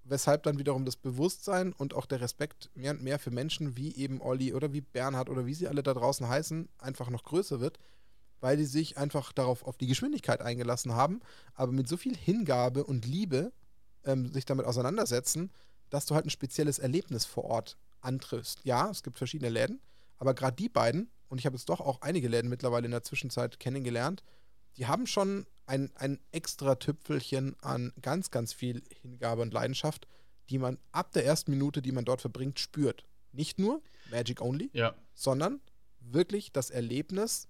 [0.05, 3.95] weshalb dann wiederum das Bewusstsein und auch der Respekt mehr und mehr für Menschen wie
[3.97, 7.61] eben Olli oder wie Bernhard oder wie sie alle da draußen heißen, einfach noch größer
[7.61, 7.79] wird,
[8.41, 11.21] weil die sich einfach darauf auf die Geschwindigkeit eingelassen haben,
[11.55, 13.53] aber mit so viel Hingabe und Liebe
[14.05, 15.51] ähm, sich damit auseinandersetzen,
[15.89, 18.61] dass du halt ein spezielles Erlebnis vor Ort antriffst.
[18.65, 19.81] Ja, es gibt verschiedene Läden,
[20.19, 23.03] aber gerade die beiden, und ich habe jetzt doch auch einige Läden mittlerweile in der
[23.03, 24.23] Zwischenzeit kennengelernt,
[24.77, 30.07] die haben schon ein, ein extra Tüpfelchen an ganz, ganz viel Hingabe und Leidenschaft,
[30.51, 33.07] die man ab der ersten Minute, die man dort verbringt, spürt.
[33.33, 34.95] Nicht nur Magic Only, ja.
[35.15, 35.61] sondern
[36.01, 37.49] wirklich das Erlebnis,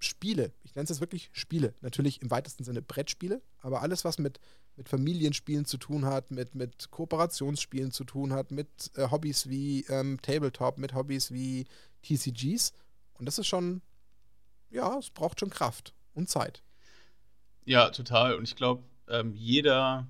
[0.00, 4.18] Spiele, ich nenne es jetzt wirklich Spiele, natürlich im weitesten Sinne Brettspiele, aber alles, was
[4.18, 4.38] mit,
[4.76, 9.86] mit Familienspielen zu tun hat, mit, mit Kooperationsspielen zu tun hat, mit äh, Hobbys wie
[9.88, 11.64] ähm, Tabletop, mit Hobbys wie
[12.02, 12.72] TCGs.
[13.14, 13.80] Und das ist schon,
[14.70, 16.62] ja, es braucht schon Kraft und Zeit.
[17.64, 18.34] Ja, total.
[18.34, 20.06] Und ich glaube, ähm, jeder,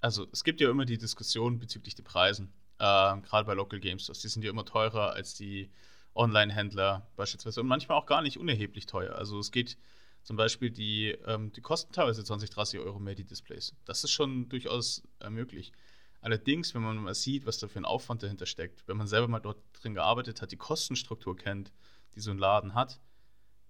[0.00, 4.06] also es gibt ja immer die Diskussion bezüglich der Preisen, ähm, gerade bei Local Games
[4.06, 5.70] Die sind ja immer teurer als die
[6.14, 9.14] Online-Händler beispielsweise und manchmal auch gar nicht unerheblich teuer.
[9.14, 9.78] Also es geht
[10.22, 13.74] zum Beispiel, die, ähm, die kosten teilweise 20, 30 Euro mehr, die Displays.
[13.84, 15.72] Das ist schon durchaus äh, möglich.
[16.20, 19.26] Allerdings, wenn man mal sieht, was da für ein Aufwand dahinter steckt, wenn man selber
[19.26, 21.72] mal dort drin gearbeitet hat, die Kostenstruktur kennt,
[22.14, 23.00] die so ein Laden hat,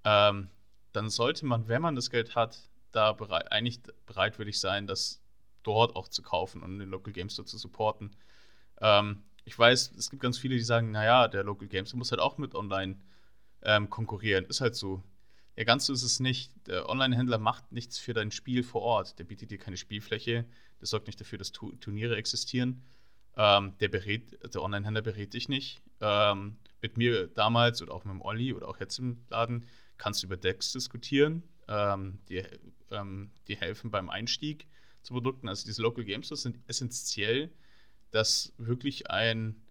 [0.04, 0.50] ähm,
[0.92, 2.58] dann sollte man, wenn man das Geld hat,
[2.92, 5.22] da bereit, eigentlich bereitwillig sein, das
[5.62, 8.14] dort auch zu kaufen und den Local Game Store zu supporten.
[8.80, 12.10] Ähm, ich weiß, es gibt ganz viele, die sagen, naja, der Local Game Store muss
[12.10, 12.96] halt auch mit online
[13.62, 14.44] ähm, konkurrieren.
[14.44, 15.02] Ist halt so.
[15.56, 16.50] Ja, ganz so ist es nicht.
[16.66, 19.18] Der Online-Händler macht nichts für dein Spiel vor Ort.
[19.18, 20.46] Der bietet dir keine Spielfläche.
[20.80, 22.82] Der sorgt nicht dafür, dass Turniere existieren.
[23.36, 25.82] Ähm, der berät, der Online-Händler berät dich nicht.
[26.00, 29.66] Ähm, mit mir damals oder auch mit dem Olli oder auch jetzt im Laden
[30.02, 31.44] kannst du über Decks diskutieren.
[31.68, 32.42] Ähm, die,
[32.90, 34.66] ähm, die helfen beim Einstieg
[35.02, 35.48] zu Produkten.
[35.48, 37.52] Also diese Local Games sind essentiell,
[38.10, 39.62] dass wirklich ein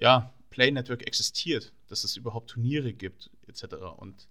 [0.00, 3.76] ja, Play Network existiert, dass es überhaupt Turniere gibt, etc.
[3.96, 4.26] Und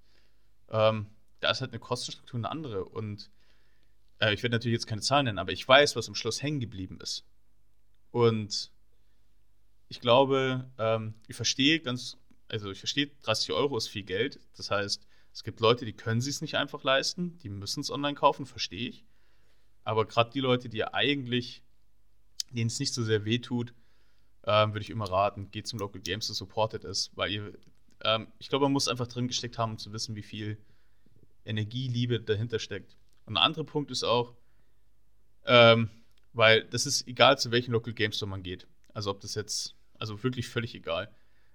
[0.70, 1.08] ähm,
[1.40, 2.84] da ist halt eine Kostenstruktur eine andere.
[2.84, 3.32] Und
[4.20, 6.60] äh, ich werde natürlich jetzt keine Zahlen nennen, aber ich weiß, was am Schluss hängen
[6.60, 7.24] geblieben ist.
[8.12, 8.72] Und
[9.88, 12.18] ich glaube, ähm, ich verstehe ganz,
[12.50, 14.42] also ich verstehe, 30 Euro ist viel Geld.
[14.58, 17.89] Das heißt, es gibt Leute, die können sich es nicht einfach leisten, die müssen es
[17.89, 19.04] online kaufen, verstehe ich.
[19.84, 21.63] Aber gerade die Leute, die ja eigentlich,
[22.52, 23.74] denen es nicht so sehr wehtut,
[24.46, 27.54] ähm, würde ich immer raten, geht zum Local Games, das supported ist, weil ihr,
[28.04, 30.58] ähm, ich glaube, man muss einfach drin gesteckt haben, um zu wissen, wie viel
[31.46, 32.96] Energie, Liebe dahinter steckt.
[33.26, 34.36] Und ein anderer Punkt ist auch,
[35.46, 35.89] ähm,
[36.34, 38.67] weil das ist egal, zu welchem Local Game Store man geht.
[38.93, 41.10] Also ob das jetzt, also wirklich völlig egal.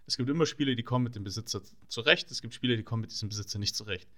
[0.09, 2.31] Es gibt immer Spiele, die kommen mit dem Besitzer zurecht.
[2.31, 4.09] Es gibt Spiele, die kommen mit diesem Besitzer nicht zurecht.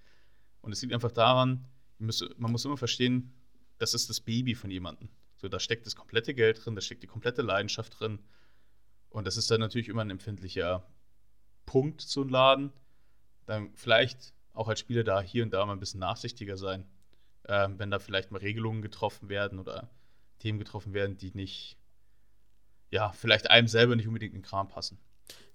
[0.61, 1.67] Und es liegt einfach daran,
[1.99, 3.33] man muss immer verstehen,
[3.79, 5.09] das ist das Baby von jemandem.
[5.35, 8.21] So, da steckt das komplette Geld drin, da steckt die komplette Leidenschaft drin.
[9.09, 10.87] Und das ist dann natürlich immer ein empfindlicher
[11.67, 12.73] Punkt zu Laden.
[13.47, 16.87] Dann vielleicht auch als Spieler da hier und da mal ein bisschen nachsichtiger sein,
[17.45, 19.91] äh, wenn da vielleicht mal Regelungen getroffen werden oder
[20.39, 21.77] Themen getroffen werden, die nicht,
[22.93, 24.97] ja, vielleicht einem selber nicht unbedingt in den Kram passen.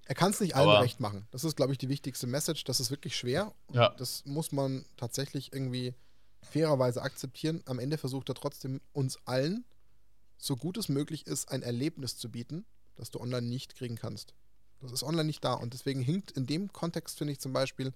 [0.05, 1.27] Er kann es nicht allen Aber recht machen.
[1.31, 2.63] Das ist, glaube ich, die wichtigste Message.
[2.63, 3.53] Das ist wirklich schwer.
[3.73, 3.89] Ja.
[3.97, 5.95] Das muss man tatsächlich irgendwie
[6.41, 7.63] fairerweise akzeptieren.
[7.65, 9.65] Am Ende versucht er trotzdem uns allen,
[10.37, 12.65] so gut es möglich ist, ein Erlebnis zu bieten,
[12.95, 14.35] das du online nicht kriegen kannst.
[14.79, 15.53] Das ist online nicht da.
[15.53, 17.91] Und deswegen hinkt in dem Kontext, finde ich zum Beispiel,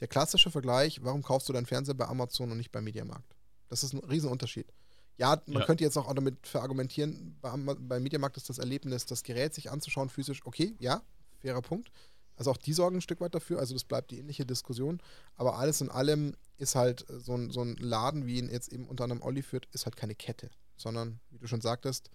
[0.00, 3.36] der klassische Vergleich, warum kaufst du deinen Fernseher bei Amazon und nicht beim Mediamarkt?
[3.68, 4.72] Das ist ein Riesenunterschied.
[5.16, 5.66] Ja, man ja.
[5.66, 10.08] könnte jetzt auch damit verargumentieren, beim, beim Mediamarkt ist das Erlebnis, das Gerät sich anzuschauen,
[10.08, 11.02] physisch, okay, ja,
[11.44, 11.90] fairer Punkt.
[12.36, 15.00] Also auch die sorgen ein Stück weit dafür, also das bleibt die ähnliche Diskussion.
[15.36, 18.88] Aber alles in allem ist halt so ein, so ein Laden, wie ihn jetzt eben
[18.88, 22.10] unter anderem Olli führt, ist halt keine Kette, sondern, wie du schon sagtest,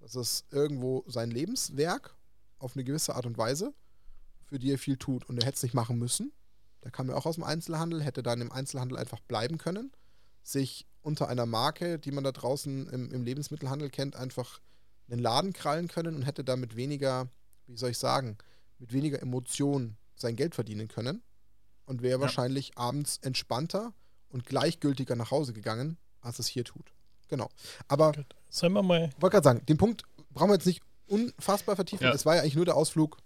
[0.00, 2.16] das ist irgendwo sein Lebenswerk
[2.58, 3.72] auf eine gewisse Art und Weise,
[4.44, 5.24] für die er viel tut.
[5.28, 6.32] Und er hätte es nicht machen müssen.
[6.84, 9.92] Der kam ja auch aus dem Einzelhandel, hätte dann im Einzelhandel einfach bleiben können,
[10.42, 14.60] sich unter einer Marke, die man da draußen im, im Lebensmittelhandel kennt, einfach
[15.08, 17.28] einen Laden krallen können und hätte damit weniger,
[17.66, 18.38] wie soll ich sagen,
[18.82, 21.22] mit weniger Emotionen sein Geld verdienen können
[21.86, 22.20] und wäre ja.
[22.20, 23.94] wahrscheinlich abends entspannter
[24.28, 26.92] und gleichgültiger nach Hause gegangen, als es hier tut.
[27.28, 27.48] Genau.
[27.86, 28.12] Aber
[28.50, 29.10] Sollen wir mal.
[29.20, 32.04] wollte gerade sagen, den Punkt brauchen wir jetzt nicht unfassbar vertiefen.
[32.04, 32.12] Ja.
[32.12, 33.18] Es war ja eigentlich nur der Ausflug,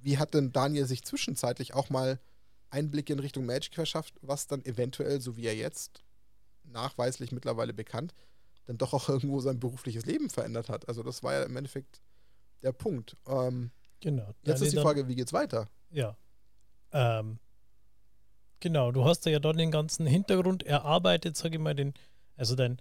[0.00, 2.20] wie hat denn Daniel sich zwischenzeitlich auch mal
[2.68, 6.02] Einblicke in Richtung Magic verschafft, was dann eventuell, so wie er jetzt
[6.64, 8.14] nachweislich mittlerweile bekannt,
[8.66, 10.88] dann doch auch irgendwo sein berufliches Leben verändert hat.
[10.88, 12.02] Also das war ja im Endeffekt
[12.62, 13.16] der Punkt.
[13.26, 14.34] Ähm, Genau.
[14.44, 15.68] Jetzt ist die Frage, wie geht's weiter?
[15.90, 16.16] Ja.
[16.92, 17.38] Ähm,
[18.60, 21.94] genau, du hast ja dann den ganzen Hintergrund erarbeitet, sage ich mal, den,
[22.36, 22.80] also dein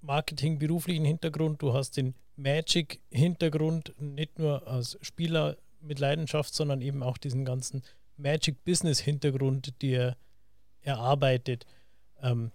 [0.00, 7.18] Marketing-beruflichen Hintergrund, du hast den Magic-Hintergrund, nicht nur als Spieler mit Leidenschaft, sondern eben auch
[7.18, 7.82] diesen ganzen
[8.16, 10.16] Magic-Business-Hintergrund, dir
[10.82, 11.66] erarbeitet.
[12.22, 12.50] Ähm,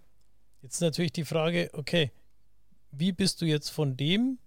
[0.62, 2.12] jetzt natürlich die Frage, okay,
[2.91, 4.39] wie bist du jetzt von dem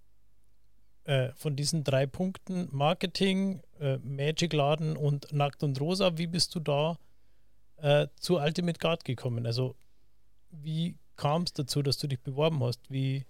[1.05, 6.55] äh, von diesen drei Punkten Marketing, äh, Magic Laden und Nackt und Rosa, wie bist
[6.55, 6.97] du da
[7.77, 9.45] äh, zu Ultimate Guard gekommen?
[9.45, 9.75] Also
[10.51, 12.79] wie kam es dazu, dass du dich beworben hast?
[12.89, 13.25] Wie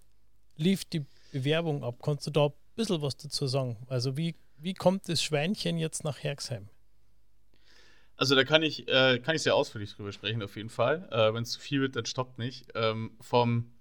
[0.55, 1.95] lief die Bewerbung ab?
[2.01, 3.77] Kannst du da ein bisschen was dazu sagen?
[3.87, 6.69] Also wie, wie kommt das Schweinchen jetzt nach Herxheim?
[8.15, 11.07] Also da kann ich, äh, kann ich sehr ausführlich drüber sprechen, auf jeden Fall.
[11.11, 12.67] Äh, Wenn es zu viel wird, dann stoppt nicht.
[12.75, 13.71] Ähm, vom,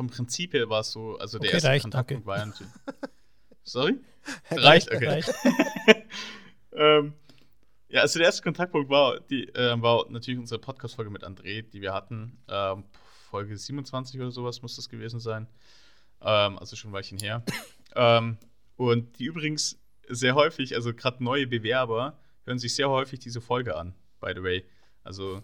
[0.00, 2.26] vom Prinzip her war es so, also der okay, erste reicht, Kontaktpunkt okay.
[2.26, 2.72] war ja natürlich.
[3.62, 4.00] Sorry?
[4.50, 5.06] reicht, okay.
[5.06, 5.34] Reicht.
[6.72, 7.12] ähm,
[7.90, 11.82] ja, also der erste Kontaktpunkt war, die, äh, war natürlich unsere Podcast-Folge mit André, die
[11.82, 12.38] wir hatten.
[12.48, 12.84] Ähm,
[13.28, 15.46] Folge 27 oder sowas muss das gewesen sein.
[16.22, 17.44] Ähm, also schon ein Weilchen her.
[17.94, 18.38] ähm,
[18.76, 23.76] und die übrigens sehr häufig, also gerade neue Bewerber, hören sich sehr häufig diese Folge
[23.76, 24.64] an, by the way.
[25.04, 25.42] Also,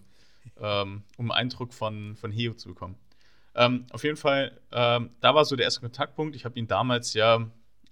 [0.56, 2.96] ähm, um einen Eindruck von, von Heo zu bekommen.
[3.56, 6.36] Ähm, auf jeden Fall, ähm, da war so der erste Kontaktpunkt.
[6.36, 7.36] Ich habe ihn damals ja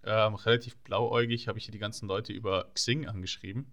[0.04, 3.72] ähm, relativ blauäugig, habe ich hier die ganzen Leute über Xing angeschrieben.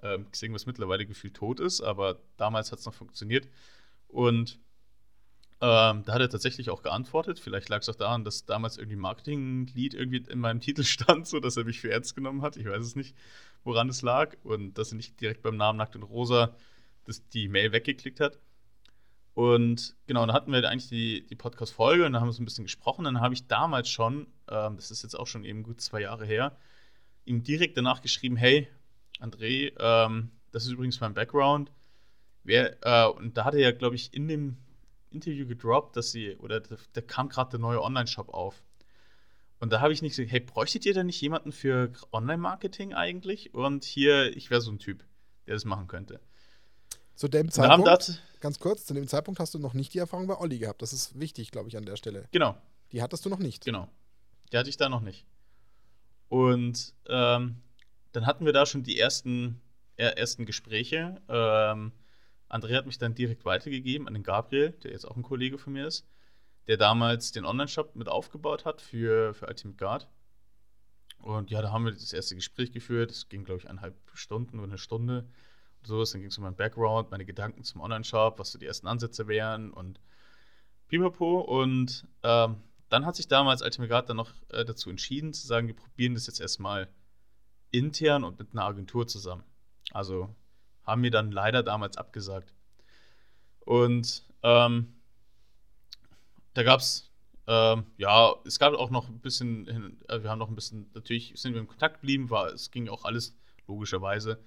[0.00, 3.48] Ähm, Xing, was mittlerweile gefühlt tot ist, aber damals hat es noch funktioniert.
[4.06, 4.60] Und
[5.60, 7.40] ähm, da hat er tatsächlich auch geantwortet.
[7.40, 11.40] Vielleicht lag es auch daran, dass damals irgendwie Marketing-Lead irgendwie in meinem Titel stand, so
[11.40, 12.56] dass er mich für ernst genommen hat.
[12.56, 13.16] Ich weiß es nicht,
[13.64, 14.36] woran es lag.
[14.44, 16.54] Und dass er nicht direkt beim Namen Nackt und Rosa
[17.06, 18.38] das, die Mail weggeklickt hat.
[19.34, 22.44] Und genau, dann hatten wir eigentlich die, die Podcast-Folge und dann haben wir so ein
[22.44, 23.04] bisschen gesprochen.
[23.04, 26.24] Dann habe ich damals schon, ähm, das ist jetzt auch schon eben gut zwei Jahre
[26.24, 26.56] her,
[27.24, 28.68] ihm direkt danach geschrieben: Hey,
[29.20, 31.72] André, ähm, das ist übrigens mein Background.
[32.44, 34.56] Wer, äh, und da hat er ja, glaube ich, in dem
[35.10, 38.62] Interview gedroppt, dass sie, oder da, da kam gerade der neue Online-Shop auf.
[39.60, 43.54] Und da habe ich nicht gesagt, hey, bräuchtet ihr denn nicht jemanden für Online-Marketing eigentlich?
[43.54, 45.04] Und hier, ich wäre so ein Typ,
[45.46, 46.20] der das machen könnte.
[47.14, 50.36] Zu dem Zeitpunkt, ganz kurz, zu dem Zeitpunkt hast du noch nicht die Erfahrung bei
[50.36, 50.82] Olli gehabt.
[50.82, 52.28] Das ist wichtig, glaube ich, an der Stelle.
[52.30, 52.54] Genau.
[52.92, 53.64] Die hattest du noch nicht.
[53.64, 53.88] Genau.
[54.52, 55.24] Die hatte ich da noch nicht.
[56.28, 57.62] Und ähm,
[58.12, 59.62] dann hatten wir da schon die ersten,
[59.96, 61.22] ersten Gespräche.
[61.26, 61.92] Ähm,
[62.50, 65.72] André hat mich dann direkt weitergegeben an den Gabriel, der jetzt auch ein Kollege von
[65.72, 66.06] mir ist,
[66.66, 70.08] der damals den Online-Shop mit aufgebaut hat für, für Ultimate Guard.
[71.16, 73.10] Und ja, da haben wir das erste Gespräch geführt.
[73.10, 75.26] Es ging, glaube ich, eineinhalb Stunden oder eine Stunde.
[75.84, 76.12] Und sowas.
[76.12, 79.28] Dann ging es um meinen Background, meine Gedanken zum Online-Shop, was so die ersten Ansätze
[79.28, 80.00] wären und
[80.88, 81.40] pipapo.
[81.40, 82.56] Und ähm,
[82.88, 86.26] dann hat sich damals Guard dann noch äh, dazu entschieden, zu sagen, wir probieren das
[86.26, 86.88] jetzt erstmal
[87.70, 89.44] intern und mit einer Agentur zusammen.
[89.92, 90.34] Also
[90.84, 92.54] haben mir dann leider damals abgesagt.
[93.60, 94.94] Und ähm,
[96.54, 97.10] da gab es,
[97.46, 101.34] ähm, ja, es gab auch noch ein bisschen, äh, wir haben noch ein bisschen, natürlich
[101.36, 104.42] sind wir in Kontakt geblieben, war, es ging auch alles logischerweise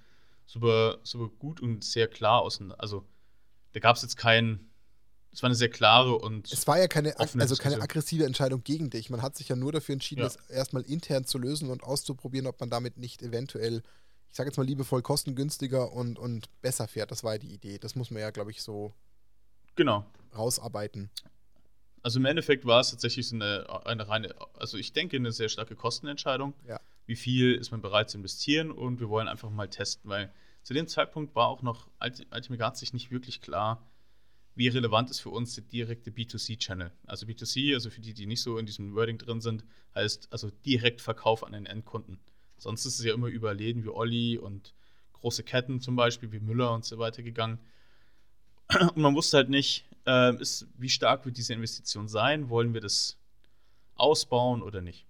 [0.48, 2.60] super, super gut und sehr klar aus.
[2.78, 3.04] Also
[3.72, 4.70] da gab es jetzt keinen,
[5.30, 6.50] es war eine sehr klare und.
[6.50, 9.10] Es war ja keine, also keine aggressive Entscheidung gegen dich.
[9.10, 10.26] Man hat sich ja nur dafür entschieden, ja.
[10.26, 13.82] das erstmal intern zu lösen und auszuprobieren, ob man damit nicht eventuell
[14.30, 17.10] ich sage jetzt mal liebevoll, kostengünstiger und, und besser fährt.
[17.10, 17.78] Das war ja die Idee.
[17.78, 18.92] Das muss man ja, glaube ich, so
[19.74, 20.04] genau.
[20.36, 21.10] rausarbeiten.
[22.08, 25.50] Also im Endeffekt war es tatsächlich so eine, eine reine, also ich denke, eine sehr
[25.50, 26.54] starke Kostenentscheidung.
[26.66, 26.80] Ja.
[27.04, 30.72] Wie viel ist man bereit zu investieren und wir wollen einfach mal testen, weil zu
[30.72, 33.86] dem Zeitpunkt war auch noch Ultimate sich nicht wirklich klar,
[34.54, 36.92] wie relevant ist für uns der direkte B2C-Channel.
[37.04, 40.50] Also B2C, also für die, die nicht so in diesem Wording drin sind, heißt also
[40.64, 42.18] direkt Verkauf an den Endkunden.
[42.56, 44.72] Sonst ist es ja immer über Läden wie Olli und
[45.12, 47.58] große Ketten zum Beispiel, wie Müller und so weiter gegangen.
[48.94, 52.48] Und man wusste halt nicht, äh, ist, wie stark wird diese Investition sein?
[52.48, 53.16] Wollen wir das
[53.96, 55.04] ausbauen oder nicht?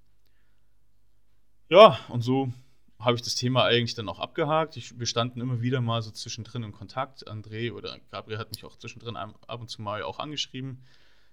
[1.68, 2.52] Ja, und so
[2.98, 4.76] habe ich das Thema eigentlich dann auch abgehakt.
[4.76, 7.28] Ich, wir standen immer wieder mal so zwischendrin in Kontakt.
[7.28, 10.82] André oder Gabriel hat mich auch zwischendrin ab und zu mal auch angeschrieben.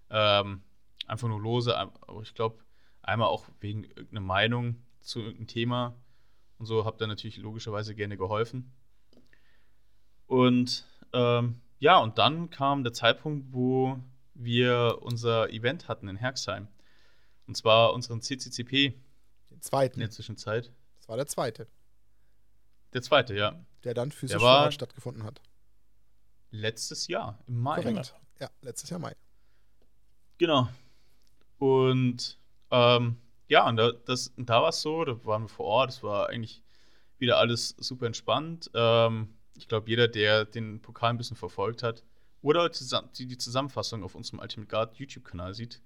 [0.09, 0.61] Ähm,
[1.07, 2.59] einfach nur lose, aber ich glaube,
[3.01, 5.95] einmal auch wegen irgendeiner Meinung zu irgendeinem Thema
[6.57, 8.71] und so habt ihr natürlich logischerweise gerne geholfen.
[10.27, 13.99] Und ähm, ja, und dann kam der Zeitpunkt, wo
[14.33, 16.67] wir unser Event hatten in Herxheim.
[17.47, 18.93] Und zwar unseren CCCP.
[19.51, 19.95] Den zweiten.
[19.95, 20.71] In der Zwischenzeit.
[20.97, 21.67] Das war der zweite.
[22.93, 23.59] Der zweite, ja.
[23.83, 25.41] Der dann physisch der stattgefunden hat.
[26.51, 27.81] Letztes Jahr, im Mai.
[27.81, 28.15] Korrekt.
[28.39, 29.15] Ja, letztes Jahr Mai.
[30.38, 30.69] Genau.
[31.59, 32.38] Und
[32.71, 36.03] ähm, ja, und da, das, da war es so, da waren wir vor Ort, es
[36.03, 36.63] war eigentlich
[37.17, 38.71] wieder alles super entspannt.
[38.73, 42.03] Ähm, ich glaube, jeder, der den Pokal ein bisschen verfolgt hat
[42.41, 45.81] oder die, Zusammenfassung auf unserem Ultimate Guard YouTube-Kanal sieht,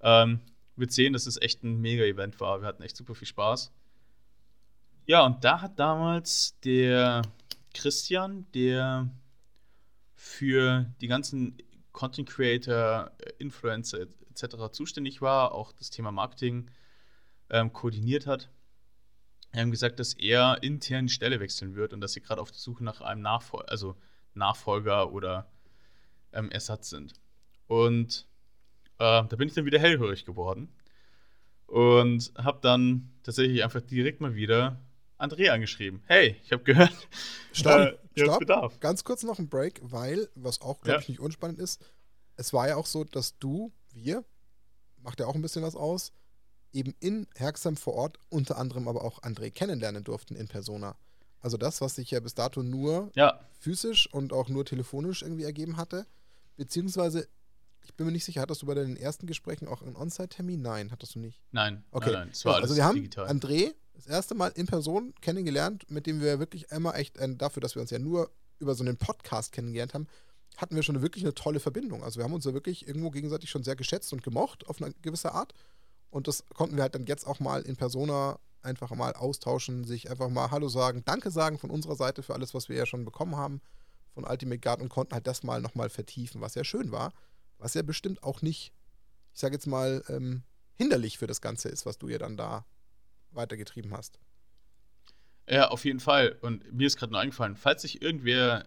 [0.00, 0.40] ähm,
[0.76, 2.60] wird sehen, dass es echt ein Mega-Event war.
[2.60, 3.72] Wir hatten echt super viel Spaß.
[5.06, 7.22] Ja, und da hat damals der
[7.74, 9.10] Christian, der
[10.14, 11.58] für die ganzen
[11.92, 14.70] Content Creator, Influencer etc.
[14.70, 16.70] zuständig war, auch das Thema Marketing
[17.50, 18.48] ähm, koordiniert hat,
[19.52, 22.60] haben gesagt, dass er intern die Stelle wechseln wird und dass sie gerade auf der
[22.60, 23.96] Suche nach einem Nachfol also
[24.34, 25.50] Nachfolger oder
[26.32, 27.14] ähm, Ersatz sind.
[27.66, 28.26] Und
[28.98, 30.68] äh, da bin ich dann wieder hellhörig geworden
[31.66, 34.80] und habe dann tatsächlich einfach direkt mal wieder
[35.18, 36.02] André angeschrieben.
[36.06, 36.92] Hey, ich habe gehört,
[37.52, 37.80] Stopp,
[38.14, 38.38] äh, stopp.
[38.40, 38.80] Bedarf.
[38.80, 41.00] Ganz kurz noch ein Break, weil, was auch, glaube ja.
[41.00, 41.84] ich, nicht unspannend ist,
[42.36, 44.24] es war ja auch so, dass du, wir,
[45.02, 46.12] macht ja auch ein bisschen was aus,
[46.72, 50.96] eben in Herxheim vor Ort unter anderem aber auch André kennenlernen durften in Persona.
[51.40, 53.40] Also das, was sich ja bis dato nur ja.
[53.58, 56.06] physisch und auch nur telefonisch irgendwie ergeben hatte,
[56.56, 57.26] beziehungsweise
[57.82, 60.60] ich bin mir nicht sicher, hattest du bei deinen ersten Gesprächen auch einen On-Site-Termin?
[60.60, 61.40] Nein, hattest du nicht.
[61.50, 62.12] Nein, okay.
[62.12, 63.26] Nein, nein, also wir haben digital.
[63.26, 67.60] André das erste Mal in Person kennengelernt, mit dem wir wirklich einmal echt, äh, dafür,
[67.60, 70.06] dass wir uns ja nur über so einen Podcast kennengelernt haben,
[70.56, 72.02] hatten wir schon wirklich eine tolle Verbindung.
[72.02, 74.92] Also wir haben uns ja wirklich irgendwo gegenseitig schon sehr geschätzt und gemocht auf eine
[75.02, 75.54] gewisse Art.
[76.10, 80.10] Und das konnten wir halt dann jetzt auch mal in Persona einfach mal austauschen, sich
[80.10, 83.04] einfach mal Hallo sagen, Danke sagen von unserer Seite für alles, was wir ja schon
[83.04, 83.60] bekommen haben
[84.12, 87.12] von Ultimate Guard und konnten halt das mal nochmal vertiefen, was ja schön war,
[87.58, 88.72] was ja bestimmt auch nicht,
[89.32, 90.42] ich sage jetzt mal, ähm,
[90.74, 92.64] hinderlich für das Ganze ist, was du ja dann da
[93.30, 94.18] weitergetrieben hast.
[95.48, 96.36] Ja, auf jeden Fall.
[96.42, 98.64] Und mir ist gerade nur eingefallen, falls sich irgendwer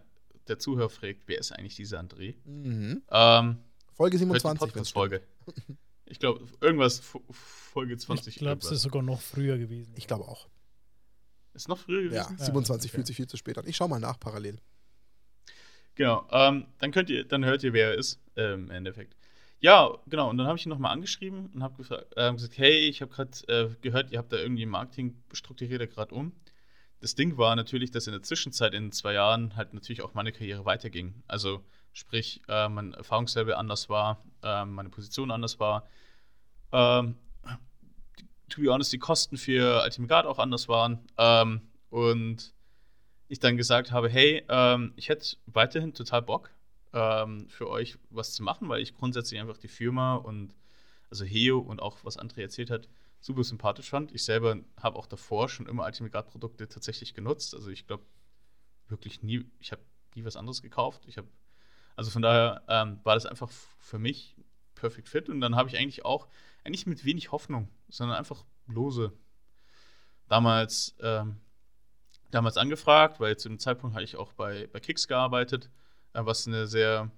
[0.48, 2.36] der Zuhörer fragt, wer ist eigentlich dieser André?
[2.44, 3.02] Mhm.
[3.10, 3.58] Ähm,
[3.92, 4.92] Folge 27.
[4.92, 5.22] Folge.
[6.06, 8.28] Ich glaube, irgendwas Folge 20.
[8.28, 9.94] Ich glaube, es ist sogar noch früher gewesen.
[9.96, 10.48] Ich glaube auch.
[11.54, 12.36] Ist noch früher gewesen?
[12.38, 12.96] Ja, 27 okay.
[12.96, 13.66] fühlt sich viel zu spät an.
[13.66, 14.58] Ich schaue mal nach parallel.
[15.94, 19.16] Genau, ähm, dann könnt ihr, dann hört ihr, wer er ist, ähm, im Endeffekt.
[19.60, 21.82] Ja, genau, und dann habe ich ihn nochmal angeschrieben und habe
[22.16, 26.14] äh, gesagt, hey, ich habe gerade äh, gehört, ihr habt da irgendwie Marketing strukturiert gerade
[26.14, 26.32] um.
[27.00, 30.32] Das Ding war natürlich, dass in der Zwischenzeit in zwei Jahren halt natürlich auch meine
[30.32, 31.22] Karriere weiterging.
[31.28, 31.64] Also
[31.94, 35.88] sprich, äh, mein Erfahrungslevel anders war, äh, meine Position anders war.
[36.72, 37.16] Ähm,
[38.50, 41.06] to be honest, die Kosten für Ultimate Guard auch anders waren.
[41.16, 42.52] Ähm, und
[43.28, 46.50] ich dann gesagt habe, hey, ähm, ich hätte weiterhin total Bock
[46.92, 50.54] ähm, für euch was zu machen, weil ich grundsätzlich einfach die Firma und
[51.10, 52.88] also Heo und auch was André erzählt hat,
[53.20, 54.12] super sympathisch fand.
[54.12, 57.54] Ich selber habe auch davor schon immer Ultimate Guard Produkte tatsächlich genutzt.
[57.54, 58.04] Also ich glaube
[58.88, 59.82] wirklich nie, ich habe
[60.14, 61.04] nie was anderes gekauft.
[61.06, 61.28] Ich habe
[61.96, 64.36] also von daher ähm, war das einfach für mich
[64.74, 66.28] perfekt fit und dann habe ich eigentlich auch
[66.64, 69.12] eigentlich mit wenig Hoffnung, sondern einfach lose
[70.28, 71.40] damals ähm,
[72.34, 75.70] damals angefragt, weil zu dem Zeitpunkt hatte ich auch bei, bei Kicks gearbeitet,
[76.12, 77.10] äh, was eine sehr,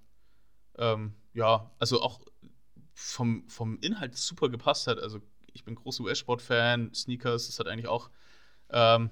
[0.76, 2.20] ähm, ja, also auch
[2.92, 4.98] vom, vom Inhalt super gepasst hat.
[4.98, 5.20] Also
[5.52, 8.10] ich bin großer US-Sport-Fan, Sneakers, das hat eigentlich auch
[8.70, 9.10] ähm,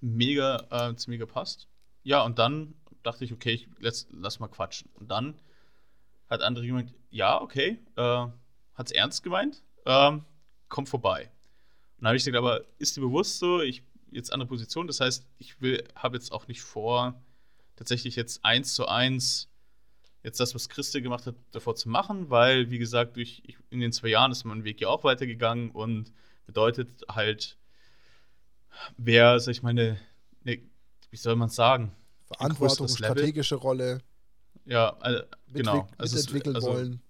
[0.00, 1.68] mega äh, zu mir gepasst.
[2.02, 4.90] Ja, und dann dachte ich, okay, ich, lass, lass mal quatschen.
[4.94, 5.34] Und dann
[6.28, 8.26] hat André gemeint, ja, okay, äh,
[8.74, 10.24] hat es ernst gemeint, ähm,
[10.68, 11.24] komm vorbei.
[11.96, 14.86] Und dann habe ich gesagt, aber ist dir bewusst so, ich jetzt andere Position.
[14.86, 15.56] Das heißt, ich
[15.94, 17.20] habe jetzt auch nicht vor,
[17.76, 19.48] tatsächlich jetzt eins zu eins
[20.22, 23.92] jetzt das, was Christi gemacht hat, davor zu machen, weil, wie gesagt, durch, in den
[23.92, 26.12] zwei Jahren ist mein Weg ja auch weitergegangen und
[26.46, 27.56] bedeutet halt,
[28.96, 29.98] wer, sag ich meine,
[30.44, 30.60] ne,
[31.10, 31.92] wie soll man sagen?
[32.36, 33.98] Verantwortung, strategische Rolle.
[34.64, 35.88] Ja, also, genau.
[35.98, 37.02] Also mitentwickeln also, wollen.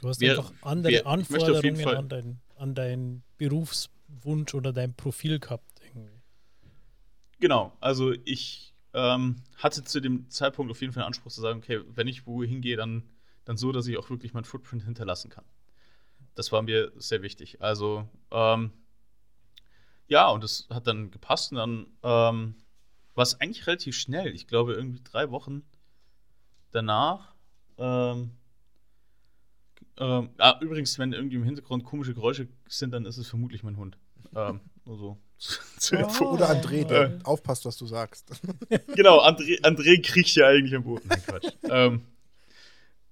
[0.00, 3.90] Du hast wer, einfach andere wer, Anforderungen an, dein, an deinen Berufs
[4.22, 6.20] Wunsch oder dein Profil gehabt irgendwie.
[7.38, 11.58] Genau, also ich ähm, hatte zu dem Zeitpunkt auf jeden Fall den Anspruch zu sagen,
[11.58, 13.04] okay, wenn ich wo hingehe, dann,
[13.44, 15.44] dann so, dass ich auch wirklich meinen Footprint hinterlassen kann.
[16.34, 17.60] Das war mir sehr wichtig.
[17.60, 18.72] Also, ähm,
[20.08, 22.54] ja, und das hat dann gepasst und dann ähm,
[23.20, 24.34] war es eigentlich relativ schnell.
[24.34, 25.62] Ich glaube, irgendwie drei Wochen
[26.70, 27.34] danach.
[27.76, 28.30] Ähm,
[29.98, 33.76] ähm, ah, übrigens, wenn irgendwie im Hintergrund komische Geräusche sind, dann ist es vermutlich mein
[33.76, 33.98] Hund.
[34.34, 35.18] Ähm, nur so.
[35.92, 36.24] Oh.
[36.30, 38.30] Oder André, der äh, aufpasst, was du sagst.
[38.96, 41.06] genau, André, André kriecht ja eigentlich am Boden.
[41.06, 41.52] Nein, Quatsch.
[41.64, 42.00] ähm,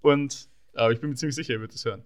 [0.00, 2.02] und, aber ich bin mir ziemlich sicher, er wird es hören.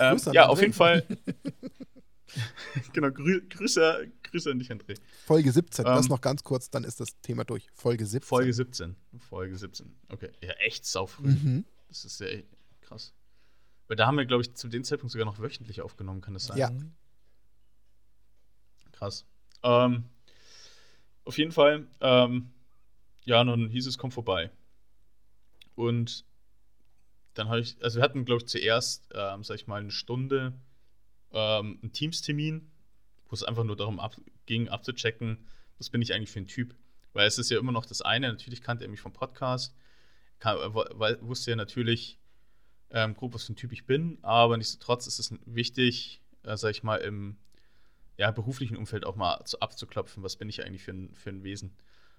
[0.00, 0.48] Ähm, ja, André.
[0.48, 1.06] auf jeden Fall.
[2.92, 4.96] genau, grü Grüße, Grüße an dich, André.
[5.26, 7.68] Folge 17, das ähm, noch ganz kurz, dann ist das Thema durch.
[7.74, 8.26] Folge 17.
[8.26, 8.96] Folge 17.
[9.18, 9.94] Folge 17.
[10.08, 11.28] Okay, ja, echt saufrüh.
[11.28, 11.64] Mhm.
[11.88, 12.42] Das ist sehr
[12.80, 13.12] krass.
[13.88, 16.44] Weil da haben wir, glaube ich, zu dem Zeitpunkt sogar noch wöchentlich aufgenommen, kann das
[16.44, 16.58] sein?
[16.58, 16.70] Ja.
[18.92, 19.26] Krass.
[19.62, 20.04] Ähm,
[21.24, 22.50] auf jeden Fall, ähm,
[23.24, 24.50] ja, nun hieß es, komm vorbei.
[25.74, 26.24] Und
[27.34, 30.52] dann habe ich, also wir hatten, glaube ich, zuerst, ähm, sag ich mal, eine Stunde
[31.32, 32.70] ähm, einen Teamstermin,
[33.28, 34.16] wo es einfach nur darum ab,
[34.46, 35.46] ging, abzuchecken,
[35.78, 36.74] was bin ich eigentlich für ein Typ.
[37.12, 39.74] Weil es ist ja immer noch das eine, natürlich kannte er mich vom Podcast,
[40.38, 42.18] kann, weil, wusste ja natürlich,
[42.90, 46.70] ähm, grob, was für ein Typ ich bin, aber nichtsdestotrotz ist es wichtig, äh, sag
[46.70, 47.36] ich mal, im
[48.16, 51.42] ja, beruflichen Umfeld auch mal zu, abzuklopfen, was bin ich eigentlich für ein, für ein
[51.42, 51.74] Wesen.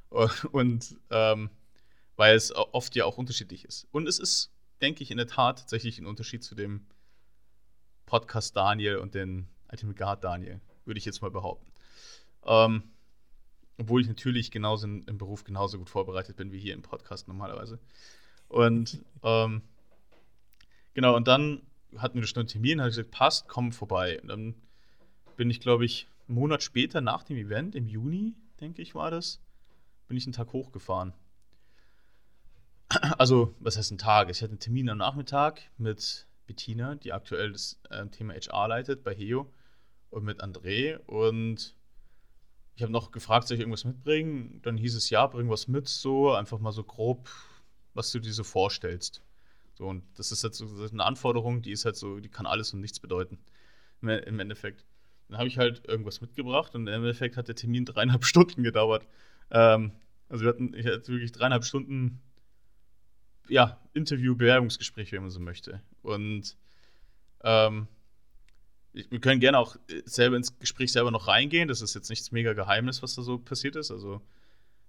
[0.52, 1.50] Und ähm,
[2.16, 3.88] weil es oft ja auch unterschiedlich ist.
[3.92, 4.52] Und es ist,
[4.82, 6.86] denke ich, in der Tat tatsächlich ein Unterschied zu dem
[8.12, 11.72] Podcast Daniel und den Ultimate Guard Daniel, würde ich jetzt mal behaupten.
[12.46, 12.84] Ähm,
[13.78, 17.30] obwohl ich natürlich genauso in, im Beruf genauso gut vorbereitet bin wie hier im Podcast
[17.30, 17.80] normalerweise.
[18.50, 19.62] Und ähm,
[20.94, 21.62] genau, und dann
[21.96, 24.20] hatten wir schon einen Termin, habe ich gesagt, passt, komm vorbei.
[24.22, 24.56] Und dann
[25.38, 29.10] bin ich, glaube ich, einen Monat später nach dem Event, im Juni, denke ich, war
[29.10, 29.40] das,
[30.10, 31.14] bin ich einen Tag hochgefahren.
[33.18, 34.30] Also, was heißt ein Tag?
[34.30, 39.04] Ich hatte einen Termin am Nachmittag mit Bettina, die aktuell das äh, Thema HR leitet
[39.04, 39.52] bei Heo
[40.10, 40.98] und mit André.
[41.08, 41.76] Und
[42.76, 44.60] ich habe noch gefragt, soll ich irgendwas mitbringen?
[44.64, 47.30] Dann hieß es ja, bring was mit, so einfach mal so grob,
[47.94, 49.22] was du dir so vorstellst.
[49.74, 52.74] So, und das ist halt so eine Anforderung, die ist halt so, die kann alles
[52.74, 53.40] und nichts bedeuten.
[54.02, 54.86] Im Endeffekt.
[55.28, 59.08] Dann habe ich halt irgendwas mitgebracht und im Endeffekt hat der Termin dreieinhalb Stunden gedauert.
[59.50, 59.94] Ähm,
[60.28, 62.22] also wir hatten, ich hatte wirklich dreieinhalb Stunden
[63.52, 65.82] ja, Interview, Bewerbungsgespräch, wenn man so möchte.
[66.04, 66.56] Und
[67.44, 67.88] ähm,
[68.94, 69.76] wir können gerne auch
[70.06, 71.68] selber ins Gespräch selber noch reingehen.
[71.68, 73.92] Das ist jetzt nichts mega Geheimnis, was da so passiert ist.
[73.92, 74.22] Also,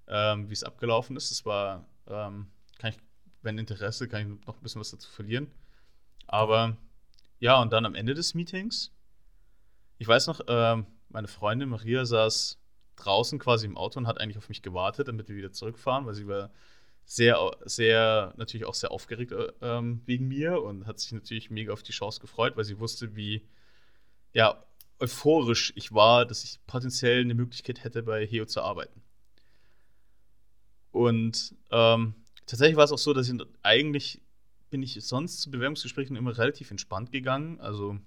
[0.06, 1.32] ähm, wie es abgelaufen ist.
[1.32, 2.46] Das war, ähm,
[2.78, 2.98] kann ich,
[3.42, 5.50] wenn Interesse, kann ich noch ein bisschen was dazu verlieren.
[6.28, 6.76] Aber
[7.40, 8.92] ja, und dann am Ende des Meetings,
[9.98, 12.60] ich weiß noch, ähm, meine Freundin Maria saß
[12.94, 16.14] draußen quasi im Auto und hat eigentlich auf mich gewartet, damit wir wieder zurückfahren, weil
[16.14, 16.52] sie war
[17.04, 21.82] sehr, sehr, natürlich auch sehr aufgeregt ähm, wegen mir und hat sich natürlich mega auf
[21.82, 23.46] die Chance gefreut, weil sie wusste, wie
[24.32, 24.64] ja,
[24.98, 29.02] euphorisch ich war, dass ich potenziell eine Möglichkeit hätte, bei Heo zu arbeiten.
[30.90, 32.14] Und ähm,
[32.46, 34.20] tatsächlich war es auch so, dass ich eigentlich
[34.72, 37.60] bin ich sonst zu Bewerbungsgesprächen immer relativ entspannt gegangen.
[37.60, 37.98] Also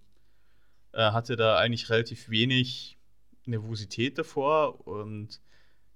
[0.93, 2.97] äh, hatte da eigentlich relativ wenig
[3.45, 4.87] Nervosität davor.
[4.87, 5.41] Und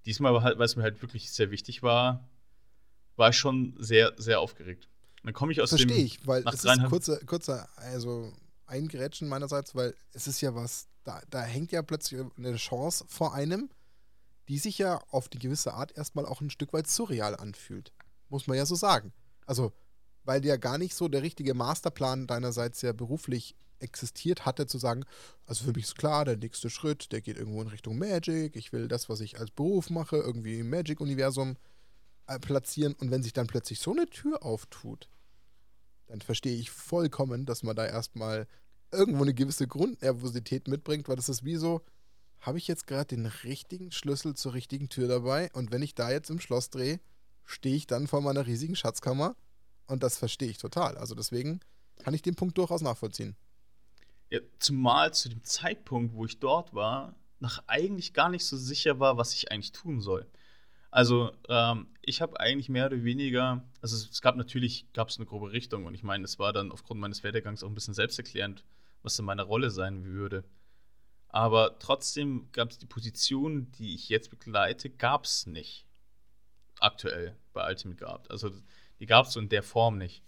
[0.06, 2.30] diesmal, halt, weil es mir halt wirklich sehr wichtig war,
[3.20, 4.88] war ich schon sehr, sehr aufgeregt.
[5.24, 5.96] Dann komme ich aus Verstehe dem.
[5.96, 8.34] Verstehe ich, weil es ist kurzer, kurzer, also
[8.66, 13.34] eingrätschen meinerseits, weil es ist ja was, da, da hängt ja plötzlich eine Chance vor
[13.34, 13.70] einem,
[14.48, 17.92] die sich ja auf die gewisse Art erstmal auch ein Stück weit surreal anfühlt.
[18.30, 19.14] Muss man ja so sagen.
[19.46, 19.74] Also,
[20.24, 25.06] weil ja gar nicht so der richtige Masterplan deinerseits ja beruflich existiert hatte, zu sagen,
[25.46, 28.72] also für mich ist klar, der nächste Schritt, der geht irgendwo in Richtung Magic, ich
[28.74, 31.58] will das, was ich als Beruf mache, irgendwie im Magic-Universum
[32.38, 35.10] platzieren und wenn sich dann plötzlich so eine Tür auftut,
[36.08, 38.48] dann verstehe ich vollkommen, dass man da erstmal
[38.92, 41.82] irgendwo eine gewisse Grundnervosität mitbringt, weil das ist wie so,
[42.40, 46.12] habe ich jetzt gerade den richtigen Schlüssel zur richtigen Tür dabei und wenn ich da
[46.12, 47.00] jetzt im Schloss drehe,
[47.46, 49.36] stehe ich dann vor meiner riesigen Schatzkammer
[49.88, 50.98] und das verstehe ich total.
[50.98, 51.60] Also deswegen
[52.00, 53.36] kann ich den Punkt durchaus nachvollziehen.
[54.30, 59.00] Ja, zumal zu dem Zeitpunkt, wo ich dort war, noch eigentlich gar nicht so sicher
[59.00, 60.28] war, was ich eigentlich tun soll.
[60.92, 65.26] Also ähm, ich habe eigentlich mehr oder weniger, also es gab natürlich, gab es eine
[65.26, 68.64] grobe Richtung und ich meine, es war dann aufgrund meines Werdegangs auch ein bisschen selbsterklärend,
[69.04, 70.44] was in meiner Rolle sein würde.
[71.28, 75.86] Aber trotzdem gab es die Position, die ich jetzt begleite, gab es nicht.
[76.80, 78.32] Aktuell bei Ultimate gehabt.
[78.32, 78.52] Also
[79.00, 80.24] die gab es so in der Form nicht.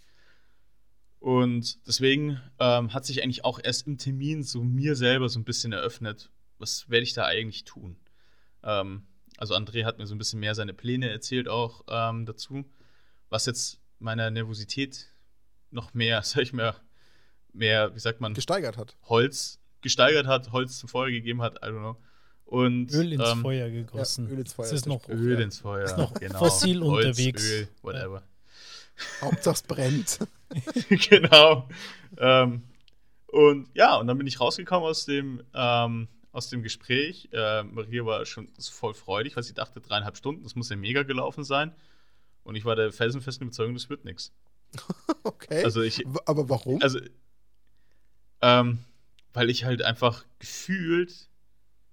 [1.18, 5.44] Und deswegen ähm, hat sich eigentlich auch erst im Termin so mir selber so ein
[5.44, 7.96] bisschen eröffnet, was werde ich da eigentlich tun.
[8.62, 9.06] Ähm,
[9.38, 12.64] also André hat mir so ein bisschen mehr seine Pläne erzählt auch ähm, dazu,
[13.28, 15.12] was jetzt meiner Nervosität
[15.70, 16.74] noch mehr, sag ich mal,
[17.52, 18.34] mehr, wie sagt man?
[18.34, 18.96] Gesteigert hat.
[19.04, 21.96] Holz gesteigert hat, Holz zum Feuer gegeben hat, I don't know.
[22.44, 24.26] Und, Öl ins ähm, Feuer gegossen.
[24.26, 24.66] Ja, Öl ins Feuer.
[24.66, 25.84] Es ist noch Öl ins Feuer.
[25.84, 26.38] Ist noch genau.
[26.38, 27.50] fossil Holz, unterwegs.
[27.50, 28.22] Öl, whatever.
[29.20, 30.18] Hauptsache es brennt.
[31.08, 31.68] genau.
[32.18, 32.62] ähm,
[33.28, 37.28] und ja, und dann bin ich rausgekommen aus dem ähm, aus dem Gespräch.
[37.32, 41.02] Äh, Maria war schon voll freudig, weil sie dachte, dreieinhalb Stunden, das muss ja mega
[41.02, 41.72] gelaufen sein.
[42.42, 44.32] Und ich war der felsenfesten Überzeugung, das wird nichts.
[45.24, 45.62] Okay.
[45.62, 46.82] Also ich, Aber warum?
[46.82, 46.98] Also,
[48.40, 48.78] ähm,
[49.32, 51.28] weil ich halt einfach gefühlt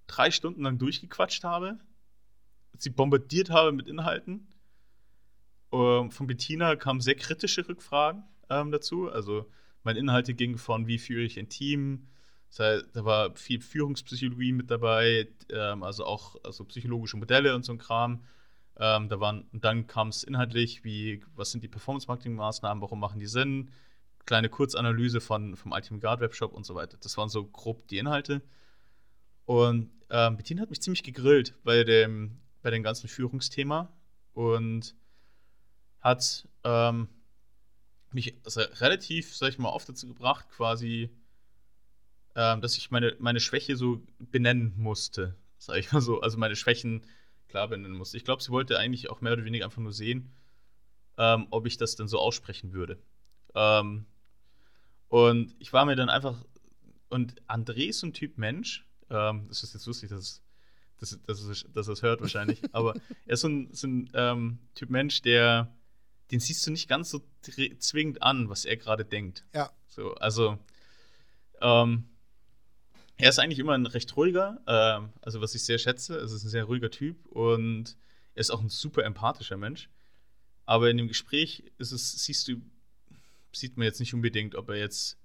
[0.07, 1.77] drei Stunden lang durchgequatscht habe,
[2.77, 4.47] sie bombardiert habe mit Inhalten.
[5.71, 9.09] Ähm, von Bettina kamen sehr kritische Rückfragen ähm, dazu.
[9.09, 9.45] Also
[9.83, 12.07] meine Inhalte gingen von, wie führe ich ein Team,
[12.49, 17.63] das heißt, da war viel Führungspsychologie mit dabei, ähm, also auch also psychologische Modelle und
[17.63, 18.23] so ein Kram.
[18.77, 23.19] Ähm, da waren, und dann kam es inhaltlich, wie, was sind die Performance-Marketing-Maßnahmen, warum machen
[23.19, 23.71] die Sinn?
[24.25, 26.97] Kleine Kurzanalyse von, vom Ultimate Guard Webshop und so weiter.
[27.01, 28.41] Das waren so grob die Inhalte.
[29.45, 33.91] Und ähm, Bettina hat mich ziemlich gegrillt bei dem, bei dem ganzen Führungsthema
[34.33, 34.95] und
[35.99, 37.09] hat ähm,
[38.11, 41.09] mich also relativ, sag ich mal, oft dazu gebracht, quasi
[42.35, 46.21] ähm, dass ich meine, meine Schwäche so benennen musste, sag ich mal so.
[46.21, 47.05] Also meine Schwächen
[47.47, 48.17] klar benennen musste.
[48.17, 50.31] Ich glaube, sie wollte eigentlich auch mehr oder weniger einfach nur sehen,
[51.17, 52.97] ähm, ob ich das denn so aussprechen würde.
[53.55, 54.05] Ähm,
[55.09, 56.45] und ich war mir dann einfach.
[57.09, 58.85] Und André ist so ein Typ Mensch.
[59.09, 60.43] Ähm, das ist jetzt lustig, dass,
[60.99, 62.61] dass, dass, dass er es hört wahrscheinlich.
[62.71, 62.93] aber
[63.25, 65.75] er ist so ein, so ein ähm, Typ Mensch, der.
[66.31, 69.45] Den siehst du nicht ganz so zwingend an, was er gerade denkt.
[69.53, 69.71] Ja.
[69.87, 70.59] So, also.
[71.59, 72.05] Ähm,
[73.19, 76.15] er ist eigentlich immer ein recht ruhiger, ähm, also was ich sehr schätze.
[76.15, 77.97] Es ist ein sehr ruhiger Typ und
[78.33, 79.89] er ist auch ein super empathischer Mensch.
[80.65, 82.61] Aber in dem Gespräch ist es, siehst du,
[83.51, 85.17] sieht man jetzt nicht unbedingt, ob er jetzt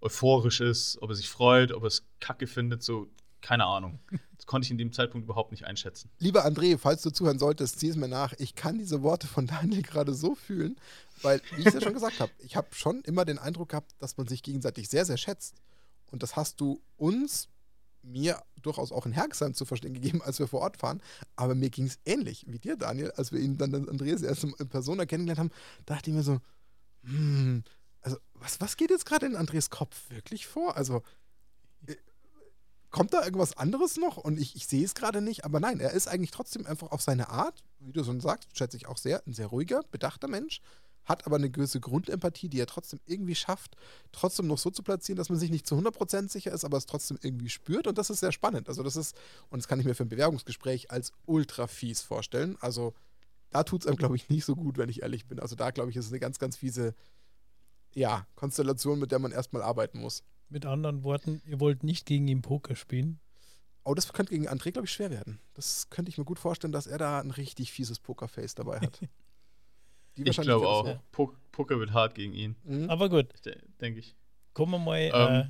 [0.00, 3.06] euphorisch ist, ob er sich freut, ob er es kacke findet, so,
[3.42, 4.00] keine Ahnung.
[4.36, 6.08] Das konnte ich in dem Zeitpunkt überhaupt nicht einschätzen.
[6.18, 8.32] Lieber André, falls du zuhören solltest, zieh es mir nach.
[8.38, 10.76] Ich kann diese Worte von Daniel gerade so fühlen,
[11.20, 13.92] weil, wie ich es ja schon gesagt habe, ich habe schon immer den Eindruck gehabt,
[13.98, 15.56] dass man sich gegenseitig sehr, sehr schätzt.
[16.10, 17.48] Und das hast du uns,
[18.02, 21.02] mir durchaus auch in Herxheim zu verstehen gegeben, als wir vor Ort fahren.
[21.36, 24.68] Aber mir ging es ähnlich wie dir, Daniel, als wir ihn dann Andreas erst in
[24.68, 26.40] Persona kennengelernt haben, dachte ich mir so,
[27.04, 27.62] hm,
[28.02, 30.76] also was, was geht jetzt gerade in Andres Kopf wirklich vor?
[30.76, 31.02] Also
[31.86, 31.96] äh,
[32.90, 34.16] kommt da irgendwas anderes noch?
[34.16, 37.02] Und ich, ich sehe es gerade nicht, aber nein, er ist eigentlich trotzdem einfach auf
[37.02, 40.60] seine Art, wie du schon sagst, schätze ich auch sehr, ein sehr ruhiger, bedachter Mensch,
[41.04, 43.76] hat aber eine gewisse Grundempathie, die er trotzdem irgendwie schafft,
[44.12, 46.86] trotzdem noch so zu platzieren, dass man sich nicht zu 100% sicher ist, aber es
[46.86, 48.68] trotzdem irgendwie spürt und das ist sehr spannend.
[48.68, 49.16] Also das ist,
[49.48, 52.56] und das kann ich mir für ein Bewerbungsgespräch als ultra fies vorstellen.
[52.60, 52.94] Also
[53.50, 55.40] da tut es einem, glaube ich, nicht so gut, wenn ich ehrlich bin.
[55.40, 56.94] Also da, glaube ich, ist es eine ganz, ganz fiese,
[57.92, 60.22] ja, Konstellation, mit der man erstmal arbeiten muss.
[60.48, 63.20] Mit anderen Worten, ihr wollt nicht gegen ihn Poker spielen?
[63.84, 65.40] Oh, das könnte gegen André, glaube ich, schwer werden.
[65.54, 69.00] Das könnte ich mir gut vorstellen, dass er da ein richtig fieses Pokerface dabei hat.
[70.16, 70.86] ich glaube auch.
[70.86, 71.02] Ja.
[71.12, 72.56] Poker wird hart gegen ihn.
[72.64, 72.88] Mhm.
[72.88, 73.26] Aber gut.
[73.80, 74.14] Denke ich.
[74.52, 75.44] Kommen wir mal, ähm, äh,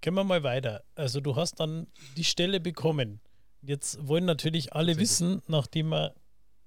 [0.00, 0.84] gehen wir mal weiter.
[0.94, 1.86] Also du hast dann
[2.16, 3.20] die Stelle bekommen.
[3.62, 6.14] Jetzt wollen natürlich alle wissen, nachdem wir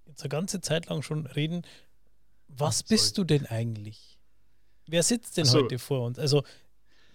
[0.06, 1.64] jetzt eine ganze Zeit lang schon reden,
[2.48, 4.20] was Ach, bist du denn eigentlich?
[4.88, 5.60] Wer sitzt denn so.
[5.60, 6.18] heute vor uns?
[6.18, 6.44] Also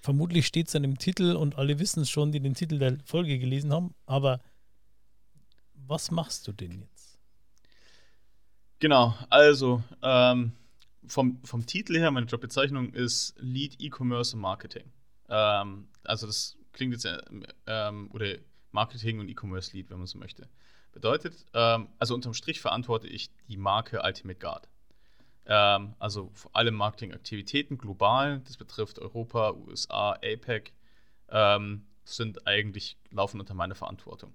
[0.00, 2.98] vermutlich steht es an dem Titel und alle wissen es schon, die den Titel der
[3.04, 4.40] Folge gelesen haben, aber
[5.74, 6.93] was machst du denn jetzt?
[8.85, 10.53] Genau, also ähm,
[11.07, 14.93] vom, vom Titel her, meine Jobbezeichnung ist Lead E-Commerce Marketing.
[15.30, 17.09] Ähm, also das klingt jetzt,
[17.66, 18.35] ähm, oder
[18.72, 20.51] Marketing und E-Commerce Lead, wenn man so möchte.
[20.93, 24.68] Bedeutet, ähm, also unterm Strich verantworte ich die Marke Ultimate Guard.
[25.47, 30.74] Ähm, also vor allem Marketingaktivitäten global, das betrifft Europa, USA, APEC,
[31.30, 34.35] ähm, sind eigentlich laufen unter meiner Verantwortung.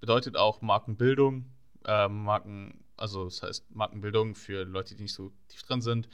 [0.00, 1.44] Bedeutet auch Markenbildung,
[1.84, 6.08] äh, Marken, also das heißt Markenbildung für Leute, die nicht so tief drin sind,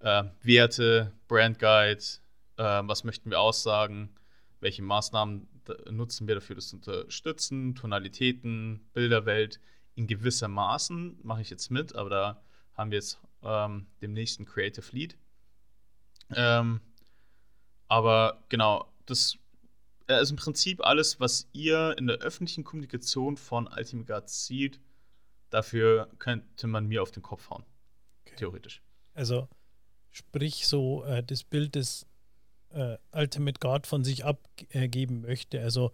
[0.00, 2.02] äh, Werte, Brandguide,
[2.56, 4.14] äh, was möchten wir aussagen,
[4.60, 5.48] welche Maßnahmen
[5.90, 9.60] nutzen wir dafür, das zu unterstützen, Tonalitäten, Bilderwelt.
[9.94, 12.42] In gewisser Maßen mache ich jetzt mit, aber da
[12.74, 15.16] haben wir jetzt ähm, demnächst ein Creative Lead.
[16.34, 16.80] Ähm,
[17.88, 19.36] aber genau, das
[20.10, 24.80] äh, ist im Prinzip alles, was ihr in der öffentlichen Kommunikation von Ultimate Guard sieht.
[25.50, 27.64] Dafür könnte man mir auf den Kopf hauen.
[28.26, 28.36] Okay.
[28.36, 28.82] Theoretisch.
[29.14, 29.48] Also,
[30.10, 32.06] sprich so äh, das Bild des
[32.70, 35.60] äh, Ultimate Guard von sich abgeben möchte.
[35.60, 35.92] Also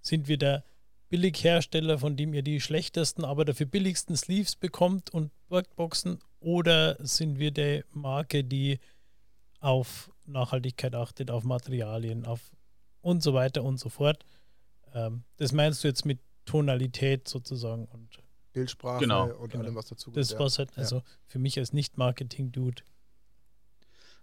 [0.00, 0.64] sind wir der
[1.08, 7.38] Billighersteller, von dem ihr die schlechtesten, aber dafür billigsten Sleeves bekommt und Workboxen oder sind
[7.38, 8.78] wir der Marke, die
[9.60, 12.50] auf Nachhaltigkeit achtet, auf Materialien, auf
[13.00, 14.24] und so weiter und so fort.
[14.94, 18.18] Ähm, das meinst du jetzt mit Tonalität sozusagen und
[18.52, 19.26] Bildsprache genau.
[19.34, 19.64] und genau.
[19.64, 20.30] allem, was dazu gehört.
[20.30, 21.02] Das was halt, also ja.
[21.26, 22.82] für mich als Nicht-Marketing-Dude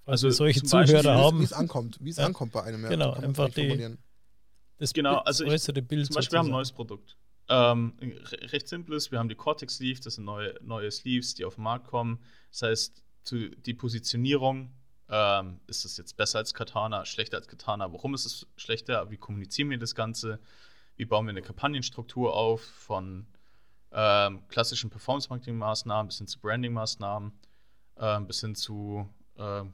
[0.06, 1.40] also solche Zuhörer haben.
[1.40, 2.26] Wie es ankommt, wie es ja.
[2.26, 2.84] ankommt bei einem.
[2.84, 3.98] Ja, genau, einfach die,
[4.78, 6.08] das genau, also äußere Bild.
[6.08, 7.18] Zum Beispiel, wir haben ein neues Produkt.
[7.48, 7.94] Ähm,
[8.52, 11.64] recht simples, wir haben die Cortex Sleeve, das sind neue, neue Sleeves, die auf den
[11.64, 12.20] Markt kommen.
[12.52, 14.74] Das heißt, zu, die Positionierung,
[15.10, 17.92] ähm, ist es jetzt besser als Katana, schlechter als Katana?
[17.92, 19.10] Warum ist es schlechter?
[19.12, 20.40] Wie kommunizieren wir das Ganze?
[20.96, 23.28] Wie bauen wir eine Kampagnenstruktur auf von
[23.92, 27.32] ähm, klassischen Performance-Marketing-Maßnahmen bis hin zu Branding-Maßnahmen,
[27.98, 29.74] ähm, bis hin zu ähm,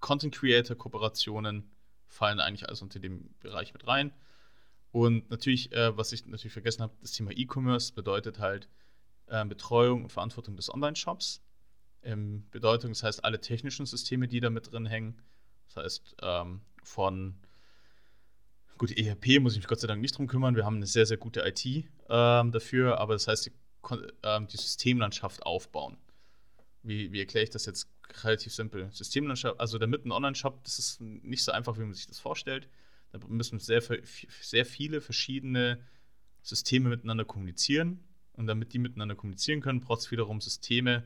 [0.00, 1.70] Content Creator Kooperationen
[2.06, 4.12] fallen eigentlich alles unter dem Bereich mit rein.
[4.92, 8.68] Und natürlich, äh, was ich natürlich vergessen habe, das Thema E-Commerce bedeutet halt
[9.26, 11.42] äh, Betreuung und Verantwortung des Online-Shops.
[12.02, 15.20] Ähm, Bedeutung, das heißt alle technischen Systeme, die da mit drin hängen.
[15.66, 17.34] Das heißt ähm, von
[18.78, 20.56] gut, ERP muss ich mich Gott sei Dank nicht drum kümmern.
[20.56, 21.64] Wir haben eine sehr, sehr gute IT
[22.08, 23.52] ähm, dafür, aber das heißt, die,
[24.22, 25.98] ähm, die Systemlandschaft aufbauen.
[26.82, 27.90] Wie, wie erkläre ich das jetzt
[28.24, 28.88] relativ simpel.
[28.90, 32.68] Systemlandschaft, also der Mitten Online-Shop, das ist nicht so einfach, wie man sich das vorstellt.
[33.12, 33.82] Da müssen sehr,
[34.40, 35.84] sehr viele verschiedene
[36.42, 38.02] Systeme miteinander kommunizieren.
[38.32, 41.04] Und damit die miteinander kommunizieren können, braucht es wiederum Systeme,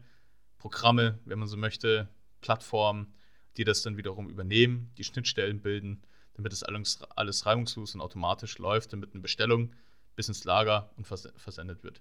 [0.65, 2.09] Programme, wenn man so möchte,
[2.41, 3.13] Plattformen,
[3.59, 6.01] die das dann wiederum übernehmen, die Schnittstellen bilden,
[6.33, 9.75] damit das alles, alles reibungslos und automatisch läuft, damit eine Bestellung
[10.17, 12.01] bis ins Lager und versendet wird.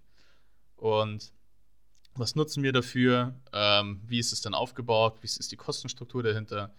[0.78, 1.34] Und
[2.16, 3.36] was nutzen wir dafür?
[3.52, 5.18] Ähm, wie ist es dann aufgebaut?
[5.20, 6.74] Wie ist die Kostenstruktur dahinter?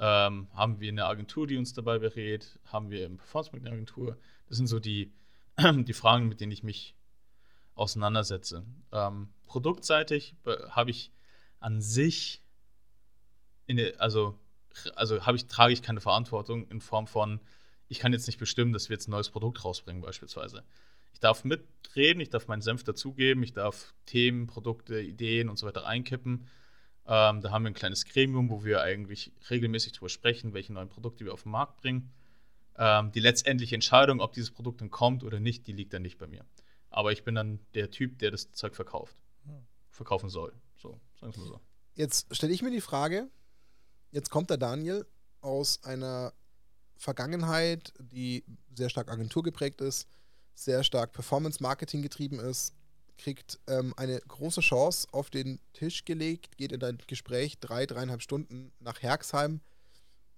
[0.00, 2.58] Ähm, haben wir eine Agentur, die uns dabei berät?
[2.64, 4.18] Haben wir eine Performance-Marketing-Agentur?
[4.48, 5.12] Das sind so die,
[5.56, 6.96] die Fragen, mit denen ich mich
[7.74, 8.64] auseinandersetze.
[8.92, 10.34] Ähm, produktseitig
[10.70, 11.12] habe ich
[11.60, 12.42] an sich,
[13.68, 14.38] eine, also,
[14.94, 17.40] also ich, trage ich keine Verantwortung in Form von,
[17.88, 20.64] ich kann jetzt nicht bestimmen, dass wir jetzt ein neues Produkt rausbringen, beispielsweise.
[21.12, 25.66] Ich darf mitreden, ich darf meinen Senf dazugeben, ich darf Themen, Produkte, Ideen und so
[25.66, 26.46] weiter einkippen.
[27.06, 30.88] Ähm, da haben wir ein kleines Gremium, wo wir eigentlich regelmäßig darüber sprechen, welche neuen
[30.88, 32.12] Produkte wir auf den Markt bringen.
[32.78, 36.18] Ähm, die letztendliche Entscheidung, ob dieses Produkt dann kommt oder nicht, die liegt dann nicht
[36.18, 36.44] bei mir.
[36.92, 39.16] Aber ich bin dann der Typ, der das Zeug verkauft.
[39.90, 40.52] Verkaufen soll.
[40.76, 41.60] So, sagen wir so.
[41.94, 43.28] Jetzt stelle ich mir die Frage,
[44.10, 45.06] jetzt kommt der Daniel
[45.40, 46.32] aus einer
[46.96, 50.06] Vergangenheit, die sehr stark Agentur geprägt ist,
[50.54, 52.74] sehr stark Performance-Marketing getrieben ist,
[53.18, 58.22] kriegt ähm, eine große Chance auf den Tisch gelegt, geht in ein Gespräch drei, dreieinhalb
[58.22, 59.60] Stunden nach Herxheim,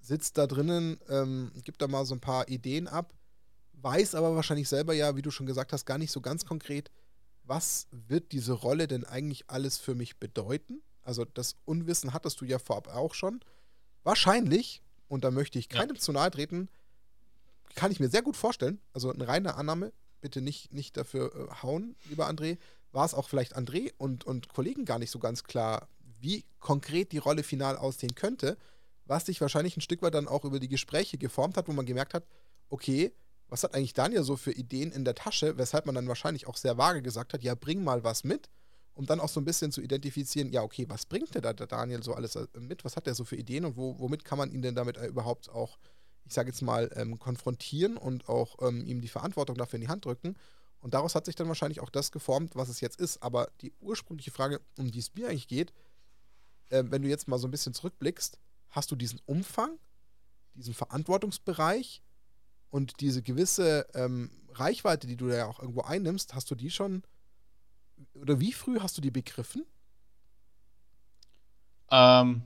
[0.00, 3.14] sitzt da drinnen, ähm, gibt da mal so ein paar Ideen ab,
[3.85, 6.91] weiß aber wahrscheinlich selber ja, wie du schon gesagt hast, gar nicht so ganz konkret,
[7.45, 10.82] was wird diese Rolle denn eigentlich alles für mich bedeuten?
[11.03, 13.41] Also das Unwissen hattest du ja vorab auch schon.
[14.03, 16.01] Wahrscheinlich, und da möchte ich keinem ja.
[16.01, 16.68] zu nahe treten,
[17.74, 21.62] kann ich mir sehr gut vorstellen, also eine reine Annahme, bitte nicht, nicht dafür äh,
[21.62, 22.59] hauen, lieber André,
[22.93, 25.89] war es auch vielleicht André und, und Kollegen gar nicht so ganz klar,
[26.20, 28.57] wie konkret die Rolle final aussehen könnte,
[29.05, 31.85] was sich wahrscheinlich ein Stück weit dann auch über die Gespräche geformt hat, wo man
[31.85, 32.24] gemerkt hat,
[32.70, 33.12] okay,
[33.49, 36.57] was hat eigentlich Daniel so für Ideen in der Tasche, weshalb man dann wahrscheinlich auch
[36.57, 38.49] sehr vage gesagt hat, ja, bring mal was mit,
[38.95, 41.66] um dann auch so ein bisschen zu identifizieren, ja, okay, was bringt denn da der
[41.66, 44.38] Daniel so alles äh, mit, was hat er so für Ideen und wo, womit kann
[44.38, 45.78] man ihn denn damit äh, überhaupt auch,
[46.24, 49.88] ich sage jetzt mal, ähm, konfrontieren und auch ähm, ihm die Verantwortung dafür in die
[49.88, 50.36] Hand drücken.
[50.80, 53.22] Und daraus hat sich dann wahrscheinlich auch das geformt, was es jetzt ist.
[53.22, 55.72] Aber die ursprüngliche Frage, um die es mir eigentlich geht,
[56.68, 58.38] äh, wenn du jetzt mal so ein bisschen zurückblickst,
[58.70, 59.78] hast du diesen Umfang,
[60.55, 62.03] diesen Verantwortungsbereich,
[62.75, 67.05] und diese gewisse ähm, Reichweite, die du ja auch irgendwo einnimmst, hast du die schon,
[68.14, 69.64] oder wie früh hast du die begriffen?
[71.89, 72.43] Ähm,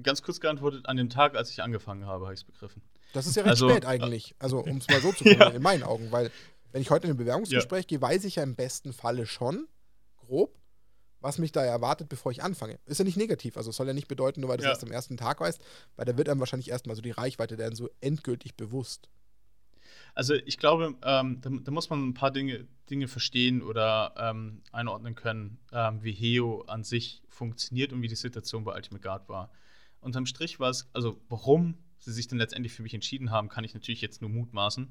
[0.00, 2.80] ganz kurz geantwortet, an dem Tag, als ich angefangen habe, habe ich es begriffen.
[3.12, 4.36] Das ist ja recht also, spät eigentlich.
[4.38, 5.56] Also, um es mal so zu formulieren, ja.
[5.56, 6.30] in meinen Augen, weil
[6.70, 7.88] wenn ich heute in ein Bewerbungsgespräch ja.
[7.88, 9.66] gehe, weiß ich ja im besten Falle schon,
[10.16, 10.56] grob,
[11.18, 12.78] was mich da erwartet, bevor ich anfange.
[12.84, 14.70] Ist ja nicht negativ, also soll ja nicht bedeuten, nur weil du es ja.
[14.70, 15.60] erst am ersten Tag weißt,
[15.96, 19.08] weil da wird einem wahrscheinlich erstmal so die Reichweite dann so endgültig bewusst.
[20.16, 24.62] Also ich glaube, ähm, da, da, muss man ein paar Dinge, Dinge verstehen oder ähm,
[24.72, 29.28] einordnen können, ähm, wie Heo an sich funktioniert und wie die Situation bei Ultimate Guard
[29.28, 29.50] war.
[30.00, 33.62] Unterm Strich war es, also warum sie sich dann letztendlich für mich entschieden haben, kann
[33.62, 34.88] ich natürlich jetzt nur mutmaßen.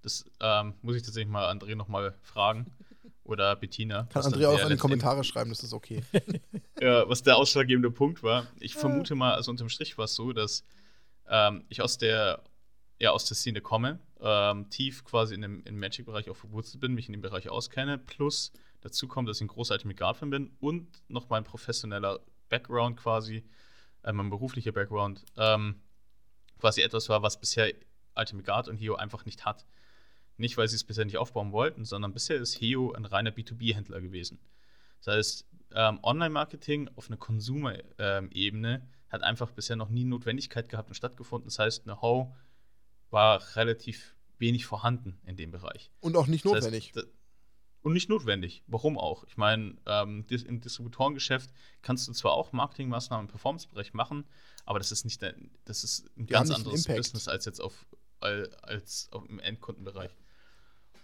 [0.00, 2.66] Das ähm, muss ich tatsächlich mal André nochmal fragen.
[3.24, 4.04] Oder Bettina.
[4.04, 6.04] Kann André auch in die Kommentare schreiben, das ist okay.
[6.80, 8.46] ja, was der ausschlaggebende Punkt war.
[8.60, 10.62] Ich vermute mal, also unterm Strich war es so, dass
[11.28, 12.44] ähm, ich aus der
[12.98, 16.94] ja, aus der Szene komme, ähm, tief quasi in dem, im Magic-Bereich auch verwurzelt bin,
[16.94, 20.50] mich in dem Bereich auskenne, plus dazu kommt, dass ich ein großer Ultimate Guard-Fan bin
[20.60, 23.44] und noch mein professioneller Background quasi,
[24.02, 25.80] äh, mein beruflicher Background, ähm,
[26.58, 27.72] quasi etwas war, was bisher
[28.16, 29.64] Ultimate Guard und Heo einfach nicht hat.
[30.36, 34.00] Nicht, weil sie es bisher nicht aufbauen wollten, sondern bisher ist Heo ein reiner B2B-Händler
[34.00, 34.38] gewesen.
[35.04, 40.90] Das heißt, ähm, Online-Marketing auf einer Consumer-Ebene ähm, hat einfach bisher noch nie Notwendigkeit gehabt
[40.90, 41.46] und stattgefunden.
[41.48, 42.34] Das heißt, Know-how
[43.10, 45.90] war relativ wenig vorhanden in dem Bereich.
[46.00, 46.92] Und auch nicht notwendig.
[46.92, 47.14] Das heißt,
[47.82, 48.64] und nicht notwendig.
[48.66, 49.24] Warum auch?
[49.24, 51.50] Ich meine, ähm, im Distributorengeschäft
[51.80, 54.26] kannst du zwar auch Marketingmaßnahmen im Performance-Bereich machen,
[54.64, 55.22] aber das ist nicht
[55.64, 57.86] das ist ein Die ganz anderes Business als jetzt auf,
[58.20, 60.10] als auf im Endkundenbereich.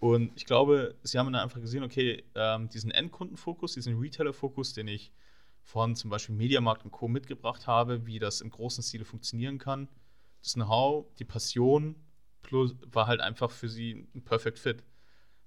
[0.01, 4.89] Und ich glaube, sie haben dann einfach gesehen, okay, ähm, diesen Endkundenfokus, diesen Retailer-Fokus, den
[4.89, 5.13] ich
[5.63, 7.09] von zum Beispiel Mediamarkt und Co.
[7.09, 9.89] mitgebracht habe, wie das im großen Stile funktionieren kann,
[10.45, 11.97] das Know-how, die Passion
[12.43, 14.85] plus, war halt einfach für sie ein Perfect Fit.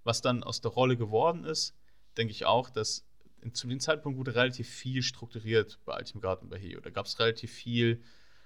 [0.03, 1.75] Was dann aus der Rolle geworden ist,
[2.17, 3.05] denke ich auch, dass
[3.53, 6.79] zu dem Zeitpunkt wurde relativ viel strukturiert bei Ultimate Garden bei Heo.
[6.81, 8.01] Da gab es relativ viel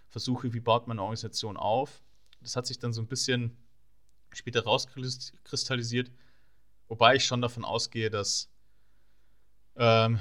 [0.10, 2.04] Versuche, wie baut man eine Organisation auf.
[2.42, 3.58] Das hat sich dann so ein bisschen
[4.34, 6.12] später rauskristallisiert,
[6.90, 8.50] wobei ich schon davon ausgehe, dass,
[9.78, 10.20] ähm,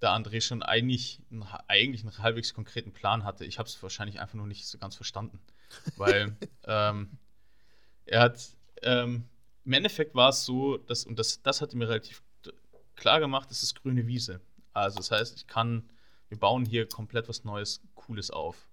[0.00, 1.22] der André schon eigentlich,
[1.68, 3.44] eigentlich einen halbwegs konkreten Plan hatte.
[3.44, 5.40] Ich habe es wahrscheinlich einfach nur nicht so ganz verstanden.
[5.96, 7.18] Weil ähm,
[8.06, 8.50] er hat,
[8.82, 9.24] ähm,
[9.64, 12.22] im Endeffekt war es so, dass, und das, das hat mir relativ
[12.96, 14.40] klar gemacht, es ist grüne Wiese.
[14.72, 15.88] Also das heißt, ich kann,
[16.28, 18.68] wir bauen hier komplett was Neues, Cooles auf.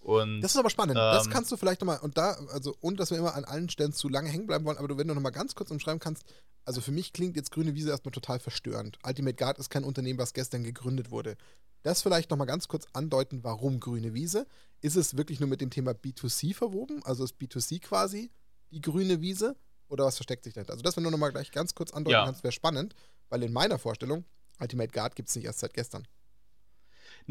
[0.00, 0.96] Und, das ist aber spannend.
[0.96, 3.68] Ähm, das kannst du vielleicht nochmal, und da, also ohne dass wir immer an allen
[3.68, 6.24] Stellen zu lange hängen bleiben wollen, aber du, wenn du nochmal ganz kurz umschreiben kannst,
[6.64, 8.98] also für mich klingt jetzt Grüne Wiese erstmal total verstörend.
[9.06, 11.36] Ultimate Guard ist kein Unternehmen, was gestern gegründet wurde.
[11.82, 14.46] Das vielleicht nochmal ganz kurz andeuten, warum Grüne Wiese?
[14.80, 17.02] Ist es wirklich nur mit dem Thema B2C verwoben?
[17.04, 18.30] Also ist B2C quasi
[18.70, 19.56] die grüne Wiese?
[19.88, 20.72] Oder was versteckt sich dahinter?
[20.72, 22.24] Also das, wenn du nochmal gleich ganz kurz andeuten ja.
[22.24, 22.94] kannst, wäre spannend,
[23.28, 24.24] weil in meiner Vorstellung,
[24.60, 26.06] Ultimate Guard gibt es nicht erst seit gestern.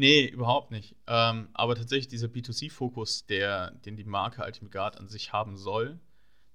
[0.00, 0.96] Nee, überhaupt nicht.
[1.06, 6.00] Ähm, aber tatsächlich dieser B2C-Fokus, den die Marke Ultimate Guard an sich haben soll,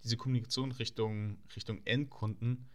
[0.03, 2.67] diese Kommunikation Richtung, Richtung Endkunden,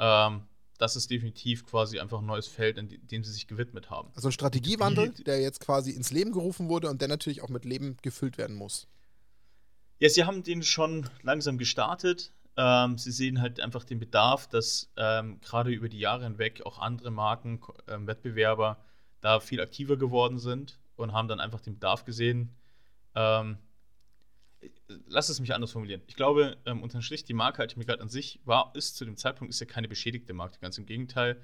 [0.00, 0.48] ähm,
[0.78, 4.10] das ist definitiv quasi einfach ein neues Feld, in dem sie sich gewidmet haben.
[4.16, 7.64] Also ein Strategiewandel, der jetzt quasi ins Leben gerufen wurde und der natürlich auch mit
[7.64, 8.88] Leben gefüllt werden muss.
[10.00, 12.32] Ja, sie haben den schon langsam gestartet.
[12.56, 16.80] Ähm, sie sehen halt einfach den Bedarf, dass ähm, gerade über die Jahre hinweg auch
[16.80, 18.84] andere Marken, ähm, Wettbewerber
[19.20, 22.54] da viel aktiver geworden sind und haben dann einfach den Bedarf gesehen.
[23.14, 23.58] Ähm,
[25.06, 26.02] lass es mich anders formulieren.
[26.06, 29.52] Ich glaube, ähm, unterm Strich, die Marke Ultimate an sich war, ist zu dem Zeitpunkt
[29.52, 30.58] ist ja keine beschädigte Marke.
[30.60, 31.40] Ganz im Gegenteil,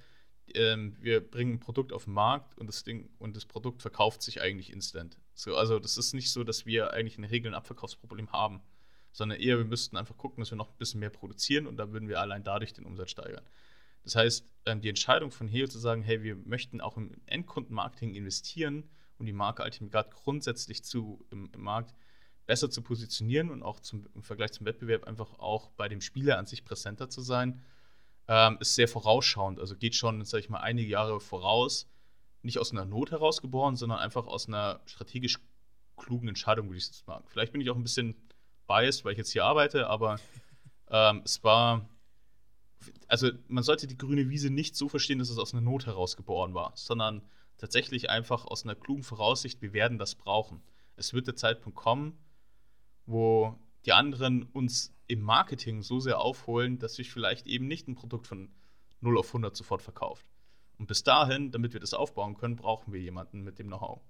[0.55, 4.23] ähm, wir bringen ein Produkt auf den Markt und das Ding und das Produkt verkauft
[4.23, 5.19] sich eigentlich instant.
[5.35, 8.63] So, also das ist nicht so, dass wir eigentlich in der Regel ein Abverkaufsproblem haben,
[9.13, 11.93] sondern eher wir müssten einfach gucken, dass wir noch ein bisschen mehr produzieren und dann
[11.93, 13.45] würden wir allein dadurch den Umsatz steigern.
[14.07, 18.15] Das heißt, ähm, die Entscheidung von Heo zu sagen, hey, wir möchten auch im Endkundenmarketing
[18.15, 18.89] investieren,
[19.19, 21.93] um die Marke Ultimate Guard grundsätzlich zu, im, im Markt
[22.47, 26.39] besser zu positionieren und auch zum, im Vergleich zum Wettbewerb einfach auch bei dem Spieler
[26.39, 27.61] an sich präsenter zu sein,
[28.29, 29.59] ähm, ist sehr vorausschauend.
[29.59, 31.89] Also geht schon, sage ich mal, einige Jahre voraus.
[32.43, 35.41] Nicht aus einer Not heraus geboren, sondern einfach aus einer strategisch
[35.97, 37.25] klugen Entscheidung, würde ich es sagen.
[37.27, 38.15] Vielleicht bin ich auch ein bisschen
[38.69, 40.21] biased, weil ich jetzt hier arbeite, aber
[40.91, 41.89] ähm, es war
[43.09, 46.17] also man sollte die grüne Wiese nicht so verstehen, dass es aus einer Not heraus
[46.17, 47.23] geboren war, sondern
[47.59, 50.63] tatsächlich einfach aus einer klugen Voraussicht, wir werden das brauchen.
[50.97, 52.19] Es wird der Zeitpunkt kommen,
[53.07, 57.95] wo die anderen uns im Marketing so sehr aufholen, dass sich vielleicht eben nicht ein
[57.95, 58.51] Produkt von
[59.01, 60.27] 0 auf 100 sofort verkauft.
[60.79, 64.01] Und bis dahin, damit wir das aufbauen können, brauchen wir jemanden mit dem Know-how.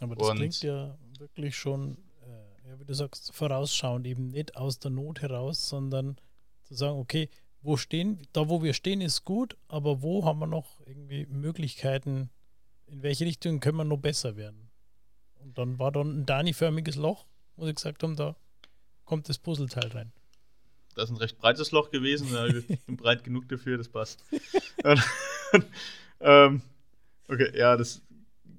[0.00, 4.56] Aber das Und klingt ja wirklich schon, äh, ja, wie du sagst, vorausschauend, eben nicht
[4.56, 6.16] aus der Not heraus, sondern
[6.62, 7.28] zu sagen, okay,
[7.66, 12.30] wo stehen, da wo wir stehen, ist gut, aber wo haben wir noch irgendwie Möglichkeiten,
[12.86, 14.70] in welche Richtung können wir noch besser werden?
[15.40, 18.36] Und dann war dann ein Dani-förmiges Loch, wo sie gesagt haben, da
[19.04, 20.12] kommt das Puzzleteil rein.
[20.94, 22.28] Das ist ein recht breites Loch gewesen,
[22.68, 24.24] ich bin breit genug dafür, das passt.
[26.20, 26.62] ähm,
[27.28, 28.00] okay, ja, das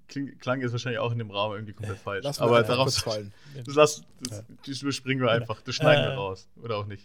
[0.08, 2.24] kling, klang jetzt wahrscheinlich auch in dem Raum irgendwie komplett falsch.
[2.24, 3.34] Lass aber darauf fallen.
[3.66, 6.47] Das, das, das, das überspringen wir einfach, das schneiden äh, wir raus.
[6.62, 7.03] Oder auch nicht.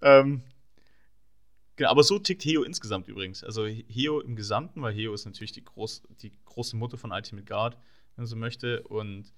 [0.00, 0.42] Ähm,
[1.78, 3.44] Genau, aber so tickt Heo insgesamt übrigens.
[3.44, 7.46] Also Heo im Gesamten, weil Heo ist natürlich die, groß, die große Mutter von Ultimate
[7.46, 7.74] Guard,
[8.16, 9.32] wenn man so möchte, und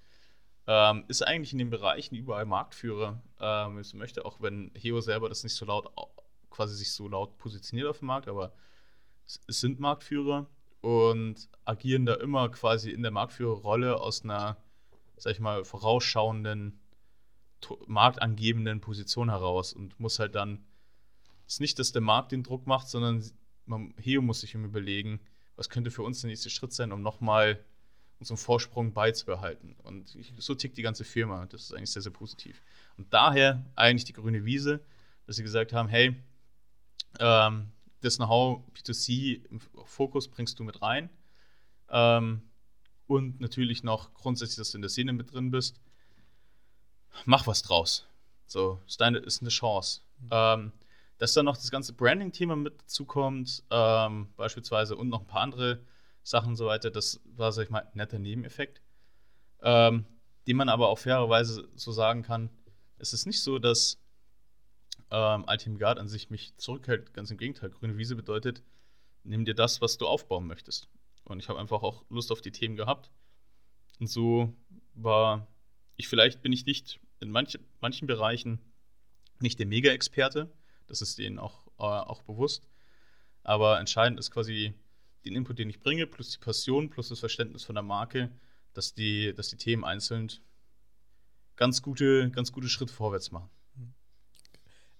[0.65, 4.71] ähm, ist eigentlich in den Bereichen überall Marktführer, ähm, wenn man so möchte, auch wenn
[4.73, 5.91] Heo selber das nicht so laut,
[6.49, 8.53] quasi sich so laut positioniert auf dem Markt, aber
[9.27, 10.49] es, sind Marktführer
[10.81, 14.57] und agieren da immer quasi in der Marktführerrolle aus einer,
[15.15, 16.79] sag ich mal, vorausschauenden,
[17.85, 20.65] marktangebenden Position heraus und muss halt dann
[21.51, 23.23] ist nicht, dass der Markt den Druck macht, sondern
[23.65, 25.19] man, Heo muss sich überlegen,
[25.57, 27.63] was könnte für uns der nächste Schritt sein, um nochmal
[28.19, 29.75] unseren Vorsprung beizubehalten.
[29.83, 31.45] Und ich, so tickt die ganze Firma.
[31.47, 32.61] Das ist eigentlich sehr, sehr positiv.
[32.97, 34.79] Und daher eigentlich die grüne Wiese,
[35.25, 36.15] dass sie gesagt haben, hey,
[37.19, 41.09] ähm, das Know-how P2C im Fokus bringst du mit rein.
[41.89, 42.43] Ähm,
[43.07, 45.81] und natürlich noch grundsätzlich, dass du in der Szene mit drin bist.
[47.25, 48.07] Mach was draus.
[48.45, 50.01] So, ist, deine, ist eine Chance.
[50.21, 50.29] Mhm.
[50.31, 50.71] Ähm,
[51.21, 55.85] dass dann noch das ganze Branding-Thema mit dazukommt, ähm, beispielsweise und noch ein paar andere
[56.23, 58.81] Sachen und so weiter, das war, sag ich mal, ein netter Nebeneffekt,
[59.61, 60.07] ähm,
[60.47, 62.49] den man aber auch fairerweise so sagen kann,
[62.97, 64.01] es ist nicht so, dass
[65.11, 68.63] ähm, Ultimate Guard an sich mich zurückhält, ganz im Gegenteil, grüne Wiese bedeutet,
[69.23, 70.89] nimm dir das, was du aufbauen möchtest.
[71.25, 73.11] Und ich habe einfach auch Lust auf die Themen gehabt.
[73.99, 74.55] Und so
[74.95, 75.47] war
[75.97, 78.59] ich, vielleicht bin ich nicht in manch, manchen Bereichen
[79.39, 80.51] nicht der Mega-Experte,
[80.91, 82.67] das ist denen auch, äh, auch bewusst.
[83.43, 84.73] Aber entscheidend ist quasi
[85.25, 88.31] den Input, den ich bringe, plus die Passion, plus das Verständnis von der Marke,
[88.73, 90.31] dass die, dass die Themen einzeln
[91.55, 93.49] ganz gute, ganz gute Schritte vorwärts machen.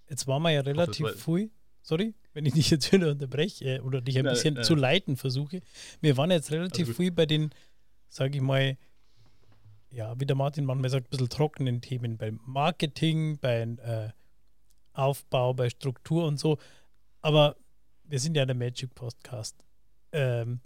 [0.08, 1.48] Jetzt waren wir ja relativ früh
[1.82, 4.64] sorry, wenn ich dich jetzt wieder unterbreche äh, oder dich ein nein, bisschen nein.
[4.64, 5.60] zu leiten versuche.
[6.00, 7.50] Wir waren jetzt relativ also, früh bei den,
[8.08, 8.78] sage ich mal,
[9.90, 14.10] ja, wie der Martin manchmal sagt, ein bisschen trockenen Themen beim Marketing, beim äh,
[14.92, 16.58] Aufbau, bei Struktur und so.
[17.20, 17.56] Aber
[18.04, 19.56] wir sind ja der Magic Podcast.
[20.12, 20.60] Ähm,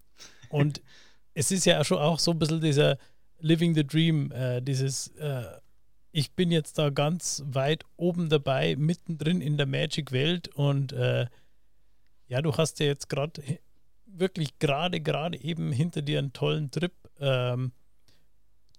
[0.49, 0.83] und
[1.35, 2.99] es ist ja schon auch so ein bisschen dieser
[3.39, 5.45] Living the Dream, äh, dieses, äh,
[6.13, 11.27] ich bin jetzt da ganz weit oben dabei, mittendrin in der Magic-Welt und äh,
[12.29, 13.43] ja, du hast ja jetzt gerade
[14.07, 17.73] wirklich gerade, gerade eben hinter dir einen tollen Trip, ähm,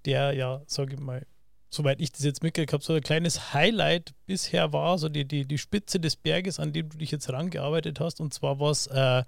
[0.06, 1.26] der ja, sage ich mal,
[1.70, 5.46] soweit ich das jetzt mitgekriegt habe, so ein kleines Highlight bisher war, so die, die,
[5.46, 9.24] die Spitze des Berges, an dem du dich jetzt rangearbeitet hast, und zwar was, äh,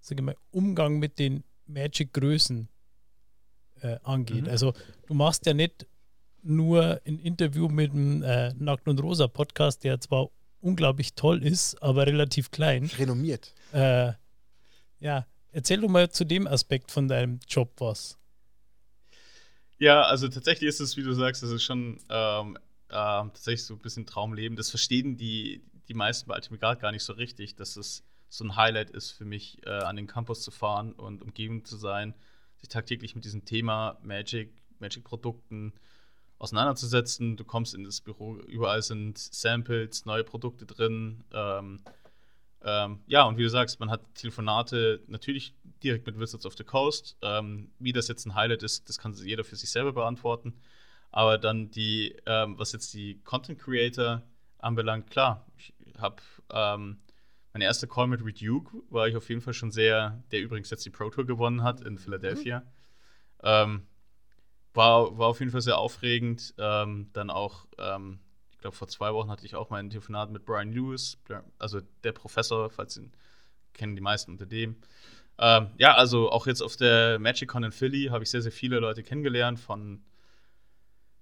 [0.00, 2.68] sage ich mal, Umgang mit den Magic-Größen
[3.82, 4.44] äh, angeht.
[4.44, 4.50] Mhm.
[4.50, 4.72] Also
[5.06, 5.86] du machst ja nicht
[6.42, 10.28] nur ein Interview mit dem äh, Nackt und Rosa Podcast, der zwar
[10.60, 12.90] unglaublich toll ist, aber relativ klein.
[12.98, 13.54] Renommiert.
[13.72, 14.12] Äh,
[15.00, 18.18] ja, erzähl du mal zu dem Aspekt von deinem Job was.
[19.78, 22.56] Ja, also tatsächlich ist es, wie du sagst, das ist schon ähm,
[22.88, 24.56] äh, tatsächlich so ein bisschen Traumleben.
[24.56, 28.56] Das verstehen die, die meisten bei Ultimate gar nicht so richtig, dass es so ein
[28.56, 32.14] Highlight ist für mich, äh, an den Campus zu fahren und umgeben zu sein,
[32.56, 35.74] sich tagtäglich mit diesem Thema Magic, Magic-Produkten
[36.38, 37.36] auseinanderzusetzen.
[37.36, 41.24] Du kommst in das Büro, überall sind Samples, neue Produkte drin.
[41.32, 41.80] Ähm,
[42.62, 46.64] ähm, ja, und wie du sagst, man hat Telefonate natürlich direkt mit Wizards of the
[46.64, 47.16] Coast.
[47.22, 50.54] Ähm, wie das jetzt ein Highlight ist, das kann jeder für sich selber beantworten.
[51.10, 54.22] Aber dann die, ähm, was jetzt die Content Creator
[54.58, 56.16] anbelangt, klar, ich habe
[56.50, 56.98] ähm,
[57.52, 60.84] mein erster Call mit Reduke war ich auf jeden Fall schon sehr, der übrigens jetzt
[60.84, 62.60] die Pro Tour gewonnen hat in Philadelphia.
[62.60, 62.66] Mhm.
[63.42, 63.86] Ähm,
[64.74, 66.52] war, war auf jeden Fall sehr aufregend.
[66.58, 68.20] Ähm, dann auch, ähm,
[68.66, 71.18] glaube, vor zwei Wochen hatte ich auch mal ein Telefonat mit Brian Lewis,
[71.58, 73.12] also der Professor, falls ihn
[73.72, 74.76] kennen die meisten unter dem.
[75.38, 78.80] Ähm, ja, also auch jetzt auf der MagicCon in Philly habe ich sehr, sehr viele
[78.80, 80.02] Leute kennengelernt, von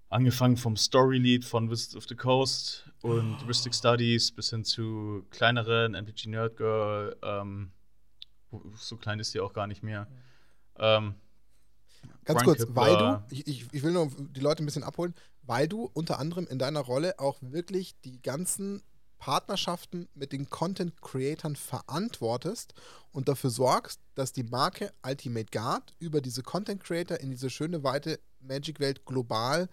[0.09, 3.43] angefangen vom Story Lead von Wizards of the Coast und oh.
[3.43, 7.73] Heuristic Studies bis hin zu kleineren, MPG Nerd Girl, ähm,
[8.77, 10.07] so klein ist die auch gar nicht mehr.
[10.79, 11.17] Ähm,
[12.25, 12.77] Ganz Brian kurz, Kipper.
[12.77, 15.15] weil du, ich, ich will nur die Leute ein bisschen abholen,
[15.47, 18.83] weil du unter anderem in deiner Rolle auch wirklich die ganzen
[19.19, 22.75] Partnerschaften mit den Content Creatern verantwortest
[23.11, 27.83] und dafür sorgst, dass die Marke Ultimate Guard über diese Content Creator in diese schöne
[27.83, 29.71] weite Magic-Welt global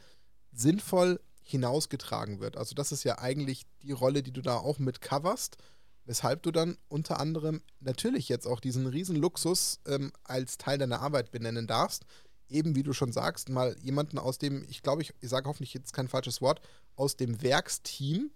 [0.54, 2.56] sinnvoll hinausgetragen wird.
[2.56, 5.58] Also das ist ja eigentlich die Rolle, die du da auch mit coverst,
[6.06, 11.02] weshalb du dann unter anderem natürlich jetzt auch diesen riesen Luxus ähm, als Teil deiner
[11.02, 12.06] Arbeit benennen darfst.
[12.52, 15.74] Eben wie du schon sagst, mal jemanden aus dem, ich glaube, ich, ich sage hoffentlich
[15.74, 16.62] jetzt kein falsches Wort,
[16.96, 18.32] aus dem Werksteam,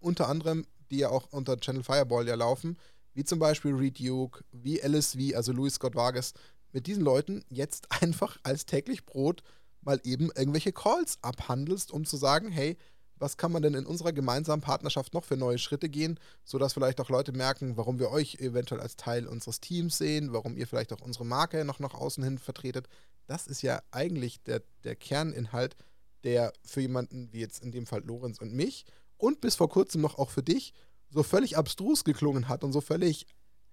[0.00, 2.76] unter anderem, die ja auch unter Channel Fireball ja laufen,
[3.14, 6.34] wie zum Beispiel Reed Duke, wie LSV, also Louis Scott Vargas,
[6.72, 9.42] mit diesen Leuten jetzt einfach als täglich Brot
[9.80, 12.76] mal eben irgendwelche Calls abhandelst, um zu sagen, hey,
[13.20, 17.00] was kann man denn in unserer gemeinsamen Partnerschaft noch für neue Schritte gehen, sodass vielleicht
[17.00, 20.92] auch Leute merken, warum wir euch eventuell als Teil unseres Teams sehen, warum ihr vielleicht
[20.92, 22.88] auch unsere Marke noch nach außen hin vertretet.
[23.28, 25.76] Das ist ja eigentlich der, der Kerninhalt,
[26.24, 28.84] der für jemanden wie jetzt in dem Fall Lorenz und mich
[29.18, 30.72] und bis vor kurzem noch auch für dich
[31.10, 33.26] so völlig abstrus geklungen hat und so völlig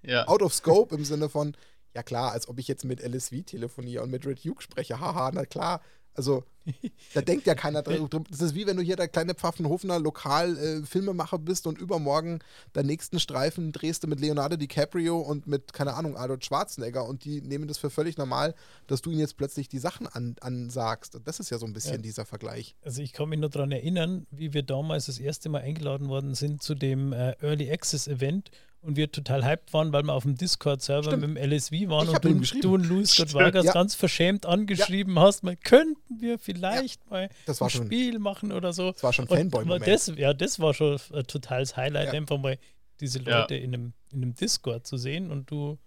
[0.04, 0.28] ja.
[0.28, 1.56] out of scope im Sinne von,
[1.94, 5.00] ja klar, als ob ich jetzt mit LSV telefoniere und mit Red Duke spreche.
[5.00, 5.82] Haha, na klar.
[6.16, 6.44] Also,
[7.14, 8.10] da denkt ja keiner dran.
[8.30, 12.40] Das ist wie wenn du hier der kleine Pfaffenhofener Lokal-Filmemacher äh, bist und übermorgen
[12.74, 17.26] deinen nächsten Streifen drehst du mit Leonardo DiCaprio und mit, keine Ahnung, Arnold Schwarzenegger und
[17.26, 18.56] die nehmen das für völlig normal,
[18.88, 21.20] dass du ihnen jetzt plötzlich die Sachen an, ansagst.
[21.24, 22.02] Das ist ja so ein bisschen ja.
[22.02, 22.76] dieser Vergleich.
[22.82, 26.34] Also, ich kann mich nur daran erinnern, wie wir damals das erste Mal eingeladen worden
[26.34, 28.50] sind zu dem äh, Early Access Event
[28.86, 32.24] und wir total hyped waren, weil wir auf dem Discord-Server mit dem LSV waren und
[32.24, 33.74] du, du, und Luis Vargas ja.
[33.74, 35.24] ganz verschämt angeschrieben ja.
[35.24, 37.10] hast, mal könnten wir vielleicht ja.
[37.10, 38.92] mal ein schon, Spiel machen oder so.
[38.92, 42.58] Das war schon fanboy das, Ja, das war schon ein totales Highlight, einfach mal
[43.00, 45.78] diese Leute in, einem, in einem Discord zu sehen und du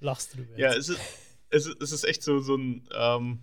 [0.00, 0.58] lachst drüber.
[0.58, 1.00] Ja, es ist,
[1.50, 3.40] es ist, es ist echt so, so ein ähm,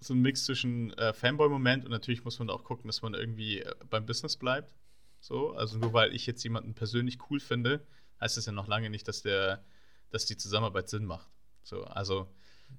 [0.00, 3.60] so ein Mix zwischen äh, Fanboy-Moment und natürlich muss man auch gucken, dass man irgendwie
[3.60, 4.74] äh, beim Business bleibt.
[5.20, 7.86] So, also nur weil ich jetzt jemanden persönlich cool finde,
[8.20, 9.64] heißt das ja noch lange nicht, dass der,
[10.10, 11.28] dass die Zusammenarbeit Sinn macht.
[11.62, 12.28] So, also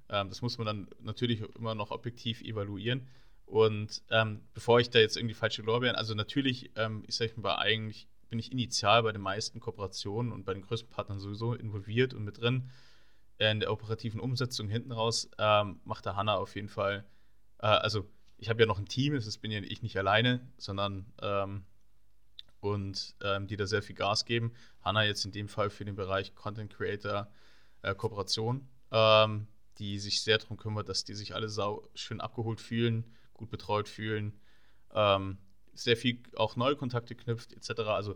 [0.08, 3.08] ähm, das muss man dann natürlich immer noch objektiv evaluieren.
[3.46, 7.56] Und ähm, bevor ich da jetzt irgendwie falsche Lorbeeren, also natürlich, ähm, ich sag mal,
[7.56, 12.14] eigentlich bin ich initial bei den meisten Kooperationen und bei den größten Partnern sowieso involviert
[12.14, 12.70] und mit drin.
[13.38, 17.04] In der operativen Umsetzung hinten raus ähm, macht der Hanna auf jeden Fall,
[17.58, 21.12] äh, also ich habe ja noch ein Team, das bin ja ich nicht alleine, sondern
[21.20, 21.64] ähm,
[22.62, 24.52] und ähm, die da sehr viel Gas geben.
[24.80, 27.28] Hanna jetzt in dem Fall für den Bereich Content Creator
[27.82, 29.48] äh, Kooperation, ähm,
[29.78, 33.04] die sich sehr darum kümmert, dass die sich alle sau schön abgeholt fühlen,
[33.34, 34.38] gut betreut fühlen,
[34.94, 35.38] ähm,
[35.74, 37.80] sehr viel auch neue Kontakte knüpft, etc.
[37.80, 38.14] Also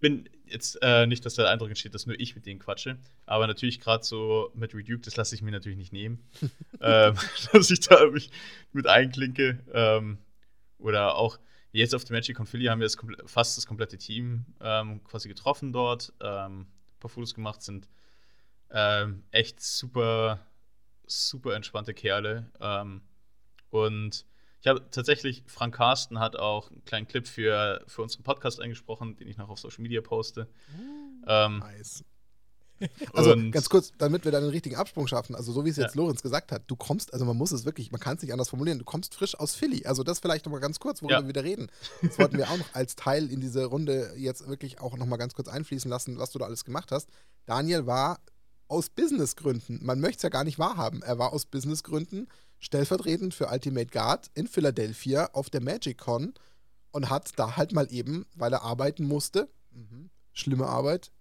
[0.00, 3.46] bin jetzt äh, nicht, dass der Eindruck entsteht, dass nur ich mit denen quatsche, aber
[3.46, 6.28] natürlich gerade so mit Reduke, das lasse ich mir natürlich nicht nehmen,
[6.80, 7.14] ähm,
[7.52, 8.30] dass ich da mich
[8.72, 9.60] mit einklinke.
[9.72, 10.18] Ähm,
[10.78, 11.38] oder auch
[11.78, 12.96] jetzt auf der Magic Philly haben wir das
[13.26, 17.88] fast das komplette Team ähm, quasi getroffen dort, ähm, ein paar Fotos gemacht, sind
[18.70, 20.40] ähm, echt super,
[21.06, 22.50] super entspannte Kerle.
[22.60, 23.02] Ähm,
[23.70, 24.24] und
[24.60, 29.16] ich habe tatsächlich, Frank Carsten hat auch einen kleinen Clip für, für unseren Podcast eingesprochen,
[29.16, 30.48] den ich noch auf Social Media poste.
[30.68, 32.04] Mm, ähm, nice.
[33.12, 35.94] Also ganz kurz, damit wir da den richtigen Absprung schaffen, also so wie es jetzt
[35.94, 36.02] ja.
[36.02, 38.50] Lorenz gesagt hat, du kommst, also man muss es wirklich, man kann es nicht anders
[38.50, 39.86] formulieren, du kommst frisch aus Philly.
[39.86, 41.22] Also das vielleicht nochmal ganz kurz, worüber ja.
[41.22, 41.68] wir wieder reden.
[42.02, 45.34] Das wollten wir auch noch als Teil in diese Runde jetzt wirklich auch nochmal ganz
[45.34, 47.08] kurz einfließen lassen, was du da alles gemacht hast.
[47.46, 48.20] Daniel war
[48.68, 53.48] aus Businessgründen, man möchte es ja gar nicht wahrhaben, er war aus Businessgründen stellvertretend für
[53.48, 56.34] Ultimate Guard in Philadelphia auf der Magic Con
[56.90, 61.12] und hat da halt mal eben, weil er arbeiten musste, mhm, schlimme Arbeit,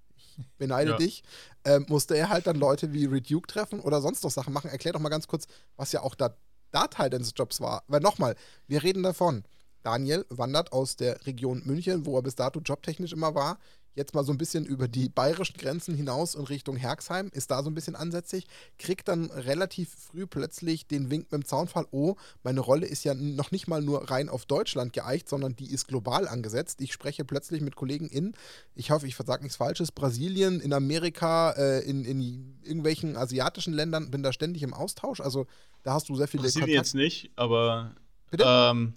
[0.57, 0.97] beneide ja.
[0.97, 1.23] dich,
[1.63, 4.69] äh, musste er halt dann Leute wie Reduke treffen oder sonst noch Sachen machen.
[4.69, 6.35] Erklär doch mal ganz kurz, was ja auch da,
[6.71, 7.83] da Teil deines Jobs war.
[7.87, 8.35] Weil nochmal,
[8.67, 9.43] wir reden davon,
[9.83, 13.59] Daniel wandert aus der Region München, wo er bis dato jobtechnisch immer war,
[13.95, 17.63] jetzt mal so ein bisschen über die bayerischen Grenzen hinaus und Richtung Herxheim, ist da
[17.63, 18.45] so ein bisschen ansätzlich,
[18.77, 23.13] kriegt dann relativ früh plötzlich den Wink mit dem Zaunfall, oh, meine Rolle ist ja
[23.13, 26.81] noch nicht mal nur rein auf Deutschland geeicht, sondern die ist global angesetzt.
[26.81, 28.33] Ich spreche plötzlich mit Kollegen in,
[28.75, 34.11] ich hoffe, ich versage nichts Falsches, Brasilien, in Amerika, äh, in, in irgendwelchen asiatischen Ländern,
[34.11, 35.21] bin da ständig im Austausch.
[35.21, 35.47] Also
[35.83, 37.95] da hast du sehr viele Brasilien Kontakt jetzt nicht, aber
[38.31, 38.43] Bitte?
[38.47, 38.93] Ähm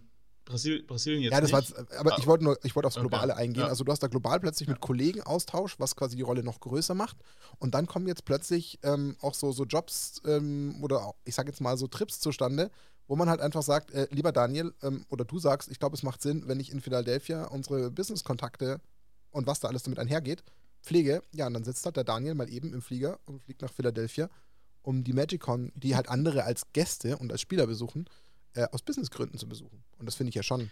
[0.49, 1.33] Brasil Brasilien jetzt.
[1.33, 1.77] Ja, das nicht.
[1.77, 2.17] war, aber ah.
[2.19, 3.43] ich wollte nur, ich wollte aufs Globale okay.
[3.43, 3.65] eingehen.
[3.65, 3.69] Ja.
[3.69, 4.73] Also du hast da global plötzlich ja.
[4.73, 7.19] mit Kollegen Austausch, was quasi die Rolle noch größer macht.
[7.59, 11.61] Und dann kommen jetzt plötzlich ähm, auch so, so Jobs ähm, oder ich sage jetzt
[11.61, 12.71] mal so Trips zustande,
[13.07, 16.03] wo man halt einfach sagt, äh, lieber Daniel, ähm, oder du sagst, ich glaube, es
[16.03, 18.81] macht Sinn, wenn ich in Philadelphia unsere Business-Kontakte
[19.31, 20.45] und was da alles damit einhergeht,
[20.83, 21.23] pflege.
[21.33, 24.31] Ja, und dann sitzt halt der Daniel mal eben im Flieger und fliegt nach Philadelphia,
[24.81, 28.09] um die MagicCon, die halt andere als Gäste und als Spieler besuchen,
[28.59, 29.85] äh, aus Businessgründen zu besuchen.
[29.99, 30.71] Und das finde ich ja schon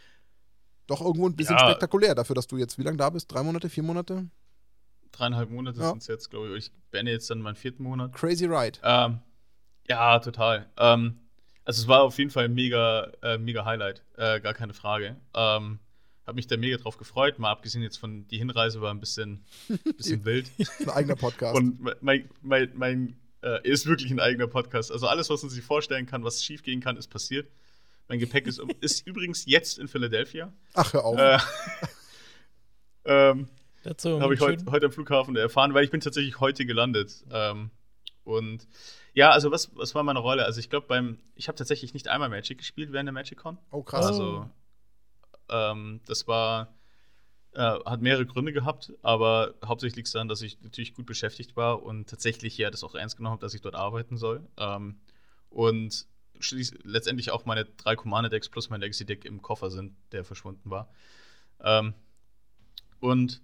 [0.86, 1.68] doch irgendwo ein bisschen ja.
[1.68, 3.32] spektakulär dafür, dass du jetzt wie lange da bist?
[3.32, 4.28] Drei Monate, vier Monate?
[5.12, 5.90] Dreieinhalb Monate ja.
[5.90, 6.66] sind es jetzt, glaube ich.
[6.66, 8.12] Ich beende jetzt dann meinen vierten Monat.
[8.12, 8.78] Crazy Ride.
[8.82, 9.20] Ähm,
[9.88, 10.66] ja, total.
[10.76, 11.20] Ähm,
[11.64, 15.16] also es war auf jeden Fall ein mega, äh, mega Highlight, äh, gar keine Frage.
[15.34, 15.78] Ähm,
[16.26, 19.44] habe mich da mega drauf gefreut, mal abgesehen jetzt von die Hinreise war ein bisschen,
[19.96, 20.50] bisschen wild.
[20.80, 21.56] ein eigener Podcast.
[21.56, 24.90] Und mein, mein, mein äh, ist wirklich ein eigener Podcast.
[24.90, 27.48] Also alles, was man sich vorstellen kann, was schief gehen kann, ist passiert.
[28.08, 30.52] Mein Gepäck ist, ist übrigens jetzt in Philadelphia.
[30.74, 31.18] Ach, hör auf.
[31.18, 31.38] Äh,
[33.04, 33.48] ähm,
[33.84, 37.24] Habe ich heut, heute am Flughafen erfahren, weil ich bin tatsächlich heute gelandet.
[37.30, 37.70] Ähm,
[38.24, 38.66] und
[39.14, 40.44] ja, also was, was war meine Rolle?
[40.44, 43.58] Also ich glaube beim, ich habe tatsächlich nicht einmal Magic gespielt während der MagicCon.
[43.70, 44.06] Oh krass.
[44.06, 44.50] Also
[45.48, 46.74] ähm, das war,
[47.52, 51.56] äh, hat mehrere Gründe gehabt, aber hauptsächlich liegt es daran, dass ich natürlich gut beschäftigt
[51.56, 54.46] war und tatsächlich ja das auch ernst genommen habe, dass ich dort arbeiten soll.
[54.58, 55.00] Ähm,
[55.48, 56.06] und
[56.84, 60.88] letztendlich auch meine drei Commander-Decks plus mein Legacy-Deck im Koffer sind, der verschwunden war.
[61.60, 61.94] Ähm,
[63.00, 63.40] und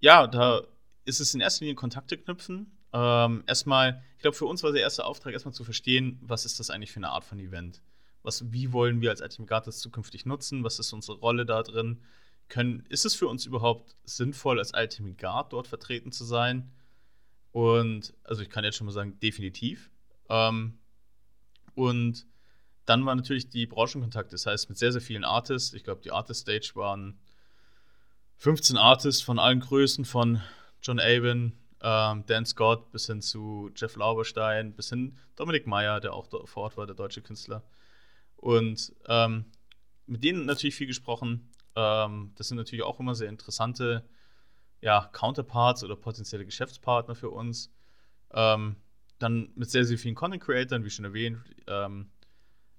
[0.00, 0.62] ja, da
[1.04, 2.70] ist es in erster Linie Kontakte knüpfen.
[2.92, 6.58] Ähm, erstmal, ich glaube, für uns war der erste Auftrag, erstmal zu verstehen, was ist
[6.58, 7.82] das eigentlich für eine Art von Event?
[8.22, 10.64] Was, wie wollen wir als Ultimate das zukünftig nutzen?
[10.64, 12.02] Was ist unsere Rolle da drin?
[12.48, 16.70] Können, ist es für uns überhaupt sinnvoll, als Ultimate Guard dort vertreten zu sein?
[17.52, 19.90] Und, also ich kann jetzt schon mal sagen, definitiv.
[20.28, 20.78] Ähm,
[21.74, 22.26] und
[22.86, 25.74] dann war natürlich die Branchenkontakte, das heißt mit sehr, sehr vielen Artists.
[25.74, 27.18] Ich glaube, die Artist Stage waren
[28.36, 30.40] 15 Artists von allen Größen, von
[30.82, 31.52] John Avon,
[31.82, 36.64] ähm, Dan Scott bis hin zu Jeff Lauberstein, bis hin Dominik Meyer, der auch vor
[36.64, 37.62] Ort war, der deutsche Künstler.
[38.36, 39.44] Und ähm,
[40.06, 41.50] mit denen natürlich viel gesprochen.
[41.76, 44.04] Ähm, das sind natürlich auch immer sehr interessante
[44.80, 47.70] ja, Counterparts oder potenzielle Geschäftspartner für uns.
[48.32, 48.76] Ähm,
[49.20, 51.38] dann mit sehr, sehr vielen Content Creators, wie schon erwähnt.
[51.66, 52.10] Ähm,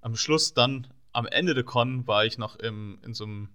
[0.00, 3.48] am Schluss dann, am Ende der Con, war ich noch im, in so einem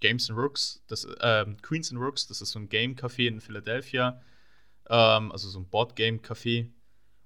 [0.00, 4.20] Games and Rooks, das, äh, Queens and Rooks, das ist so ein Game-Café in Philadelphia,
[4.88, 6.70] ähm, also so ein Board-Game-Café.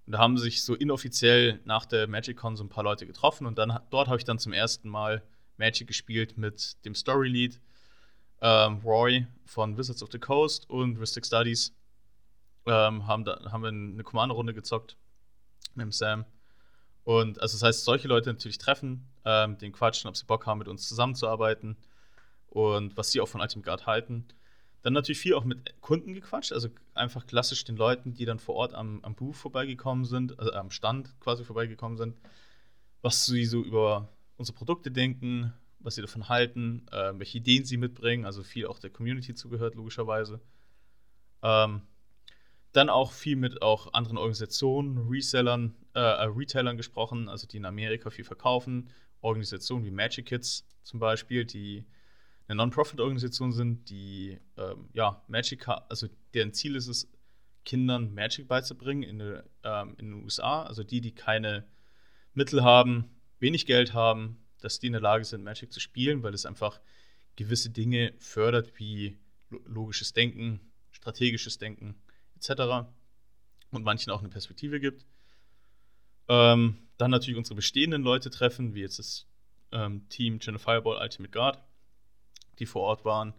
[0.06, 3.46] Und da haben sich so inoffiziell nach der Magic Con so ein paar Leute getroffen
[3.46, 5.22] und dann dort habe ich dann zum ersten Mal
[5.58, 7.60] Magic gespielt mit dem Story-Lead
[8.40, 11.72] ähm, Roy von Wizards of the Coast und Ristic Studies
[12.66, 14.96] ähm, haben, da, haben wir eine Kommandorunde gezockt
[15.74, 16.24] mit dem Sam.
[17.04, 20.58] Und also das heißt, solche Leute natürlich treffen, ähm, den quatschen, ob sie Bock haben,
[20.58, 21.76] mit uns zusammenzuarbeiten.
[22.48, 24.26] und was sie auch von Ultimate Guard halten.
[24.82, 28.56] Dann natürlich viel auch mit Kunden gequatscht, also einfach klassisch den Leuten, die dann vor
[28.56, 32.18] Ort am, am Booth vorbeigekommen sind, also am Stand quasi vorbeigekommen sind,
[33.00, 37.76] was sie so über unsere Produkte denken, was sie davon halten, äh, welche Ideen sie
[37.76, 40.40] mitbringen, also viel auch der Community zugehört, logischerweise.
[41.42, 41.82] Ähm,
[42.72, 47.66] dann auch viel mit auch anderen Organisationen, Resellern, äh, äh, Retailern gesprochen, also die in
[47.66, 48.88] Amerika viel verkaufen.
[49.20, 51.84] Organisationen wie Magic Kids zum Beispiel, die
[52.48, 57.08] eine Non-Profit-Organisation sind, die ähm, ja Magic, also deren Ziel ist es,
[57.64, 61.64] Kindern Magic beizubringen in, ähm, in den USA, also die, die keine
[62.34, 66.34] Mittel haben, wenig Geld haben, dass die in der Lage sind, Magic zu spielen, weil
[66.34, 66.80] es einfach
[67.36, 69.18] gewisse Dinge fördert, wie
[69.50, 70.60] logisches Denken,
[70.90, 71.94] strategisches Denken
[72.42, 72.88] etc.
[73.70, 75.06] Und manchen auch eine Perspektive gibt.
[76.28, 79.26] Ähm, dann natürlich unsere bestehenden Leute treffen, wie jetzt das
[79.72, 81.62] ähm, Team Channel Fireball Ultimate Guard,
[82.58, 83.34] die vor Ort waren.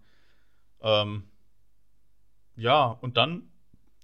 [0.81, 1.23] Ähm,
[2.55, 3.49] ja, und dann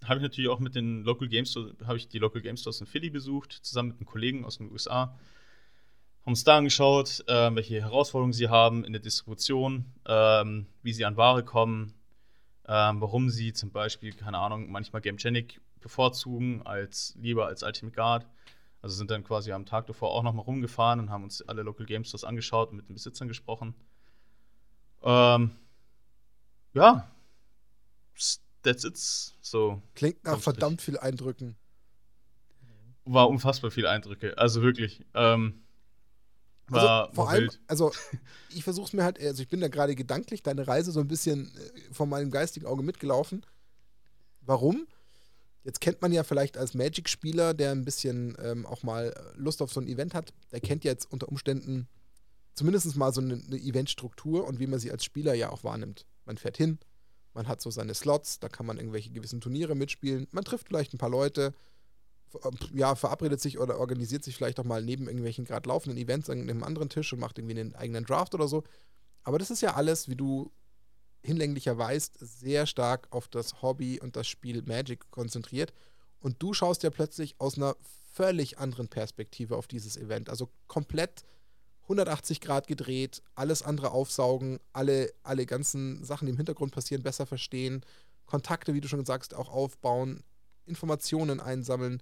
[0.06, 2.88] habe ich natürlich auch mit den Local Games habe ich die Local Game Stores in
[2.88, 5.18] Philly besucht, zusammen mit einem Kollegen aus den USA.
[6.22, 11.06] Haben uns da angeschaut, äh, welche Herausforderungen sie haben in der Distribution, ähm, wie sie
[11.06, 11.94] an Ware kommen,
[12.72, 18.28] ähm, warum sie zum Beispiel, keine Ahnung, manchmal Gamegenic bevorzugen als lieber als Ultimate Guard.
[18.84, 21.88] Also sind dann quasi am Tag davor auch nochmal rumgefahren und haben uns alle Local
[21.88, 23.74] Game Stores angeschaut und mit den Besitzern gesprochen.
[25.02, 25.52] Ähm,
[26.74, 27.10] ja,
[28.62, 28.98] that's it.
[29.42, 29.82] So.
[29.96, 31.56] Klingt nach verdammt viel Eindrücken.
[33.04, 34.38] War unfassbar viel Eindrücke.
[34.38, 35.04] Also wirklich.
[35.16, 35.64] Ähm,
[36.72, 37.60] war, also vor war allem, wild.
[37.68, 37.92] also
[38.50, 41.08] ich versuche es mir halt, also ich bin da gerade gedanklich deine Reise so ein
[41.08, 43.46] bisschen äh, von meinem geistigen Auge mitgelaufen.
[44.42, 44.88] Warum?
[45.64, 49.72] Jetzt kennt man ja vielleicht als Magic-Spieler, der ein bisschen ähm, auch mal Lust auf
[49.72, 51.88] so ein Event hat, der kennt jetzt unter Umständen
[52.60, 56.06] zumindest mal so eine, eine Eventstruktur und wie man sie als Spieler ja auch wahrnimmt.
[56.26, 56.78] Man fährt hin,
[57.34, 60.94] man hat so seine Slots, da kann man irgendwelche gewissen Turniere mitspielen, man trifft vielleicht
[60.94, 61.54] ein paar Leute,
[62.74, 66.42] ja, verabredet sich oder organisiert sich vielleicht auch mal neben irgendwelchen gerade laufenden Events an
[66.42, 68.64] einem anderen Tisch und macht irgendwie einen eigenen Draft oder so.
[69.24, 70.52] Aber das ist ja alles, wie du
[71.24, 75.74] hinlänglicher weißt, sehr stark auf das Hobby und das Spiel Magic konzentriert.
[76.20, 77.76] Und du schaust ja plötzlich aus einer
[78.14, 80.30] völlig anderen Perspektive auf dieses Event.
[80.30, 81.24] Also komplett
[81.84, 87.26] 180 Grad gedreht, alles andere aufsaugen, alle, alle ganzen Sachen, die im Hintergrund passieren, besser
[87.26, 87.84] verstehen,
[88.26, 90.24] Kontakte, wie du schon sagst, auch aufbauen,
[90.70, 92.02] Informationen einsammeln,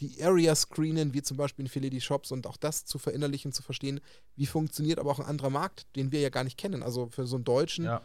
[0.00, 3.52] die Area screenen, wie zum Beispiel in Philly die Shops und auch das zu verinnerlichen,
[3.52, 4.00] zu verstehen,
[4.34, 6.82] wie funktioniert aber auch ein anderer Markt, den wir ja gar nicht kennen.
[6.82, 8.02] Also für so einen Deutschen ja.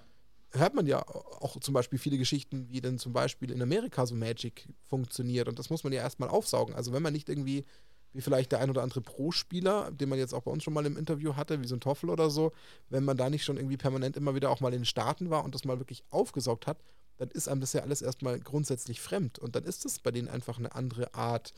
[0.51, 4.15] hört man ja auch zum Beispiel viele Geschichten, wie denn zum Beispiel in Amerika so
[4.15, 6.75] Magic funktioniert und das muss man ja erstmal aufsaugen.
[6.75, 7.65] Also wenn man nicht irgendwie
[8.13, 10.85] wie vielleicht der ein oder andere Pro-Spieler, den man jetzt auch bei uns schon mal
[10.85, 12.51] im Interview hatte, wie so ein Toffel oder so,
[12.89, 15.43] wenn man da nicht schon irgendwie permanent immer wieder auch mal in den Staaten war
[15.43, 16.77] und das mal wirklich aufgesaugt hat,
[17.21, 19.37] dann ist einem das ja alles erstmal grundsätzlich fremd.
[19.37, 21.53] Und dann ist es bei denen einfach eine andere Art,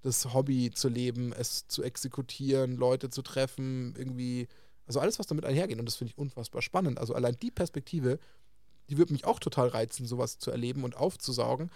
[0.00, 4.48] das Hobby zu leben, es zu exekutieren, Leute zu treffen, irgendwie,
[4.86, 5.78] also alles, was damit einhergeht.
[5.78, 6.98] Und das finde ich unfassbar spannend.
[6.98, 8.18] Also allein die Perspektive,
[8.88, 11.70] die würde mich auch total reizen, sowas zu erleben und aufzusaugen.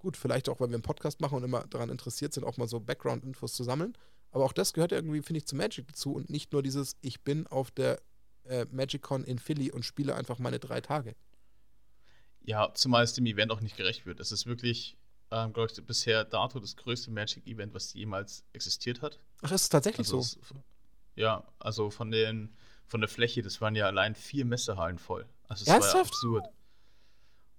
[0.00, 2.66] Gut, vielleicht auch, weil wir einen Podcast machen und immer daran interessiert sind, auch mal
[2.66, 3.96] so Background-Infos zu sammeln.
[4.32, 7.22] Aber auch das gehört irgendwie, finde ich, zu Magic dazu und nicht nur dieses, ich
[7.22, 8.00] bin auf der
[8.42, 11.14] äh, MagicCon in Philly und spiele einfach meine drei Tage.
[12.44, 14.20] Ja, zumal es dem Event auch nicht gerecht wird.
[14.20, 14.96] Es ist wirklich,
[15.30, 19.18] ähm, glaube ich, bisher dato das größte Magic-Event, was jemals existiert hat.
[19.42, 20.38] Ach, ist es tatsächlich also so?
[20.40, 20.54] Es,
[21.16, 22.54] ja, also von, den,
[22.86, 25.26] von der Fläche, das waren ja allein vier Messehallen voll.
[25.48, 25.94] Also es Ernsthaft?
[25.94, 26.44] war ja absurd.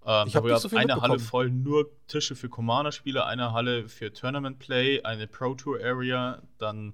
[0.06, 4.60] Ähm, ich habe so eine Halle voll nur Tische für Commander-Spieler, eine Halle für Tournament
[4.60, 6.94] Play, eine Pro Tour Area, dann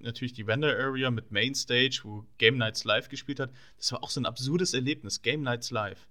[0.00, 3.50] natürlich die Vendor Area mit Main Stage, wo Game Nights Live gespielt hat.
[3.78, 6.06] Das war auch so ein absurdes Erlebnis, Game Nights Live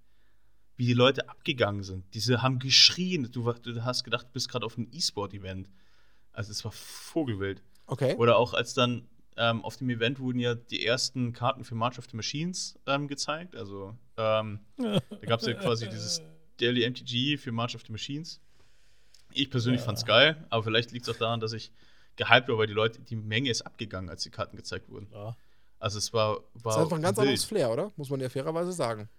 [0.77, 2.03] wie die Leute abgegangen sind.
[2.14, 3.30] Diese haben geschrien.
[3.31, 5.69] Du, du hast gedacht, du bist gerade auf einem E-Sport-Event.
[6.34, 7.61] Also es war Vogelwild.
[7.88, 8.15] Okay.
[8.15, 9.07] Oder auch als dann
[9.38, 13.07] ähm, auf dem Event wurden ja die ersten Karten für March of the Machines ähm,
[13.07, 13.56] gezeigt.
[13.56, 16.22] Also ähm, da gab es ja quasi dieses
[16.57, 18.39] Daily MTG für March of the Machines.
[19.34, 19.85] Ich persönlich ja.
[19.85, 21.72] fand's geil, aber vielleicht liegt es auch daran, dass ich
[22.18, 25.07] gehypt war, weil die Leute, die Menge ist abgegangen, als die Karten gezeigt wurden.
[25.14, 25.35] Ja.
[25.80, 26.43] Also es war, war.
[26.64, 27.27] Das ist einfach ein ganz wild.
[27.27, 27.91] anderes Flair, oder?
[27.95, 29.10] Muss man ja fairerweise sagen.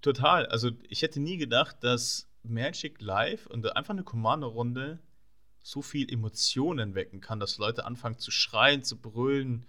[0.00, 0.46] Total.
[0.46, 5.00] Also ich hätte nie gedacht, dass Magic Live und einfach eine Commander-Runde
[5.62, 9.66] so viel Emotionen wecken kann, dass Leute anfangen zu schreien, zu brüllen,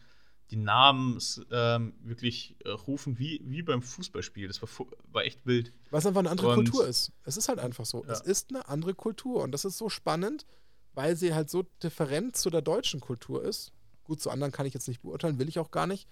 [0.51, 1.19] die Namen
[1.51, 4.47] ähm, wirklich äh, rufen, wie, wie beim Fußballspiel.
[4.47, 4.69] Das war,
[5.11, 5.73] war echt wild.
[5.91, 7.11] Weil es einfach eine andere und, Kultur ist.
[7.23, 8.03] Es ist halt einfach so.
[8.05, 8.13] Ja.
[8.13, 10.45] Es ist eine andere Kultur und das ist so spannend,
[10.93, 13.71] weil sie halt so different zu der deutschen Kultur ist.
[14.03, 16.07] Gut, zu anderen kann ich jetzt nicht beurteilen, will ich auch gar nicht.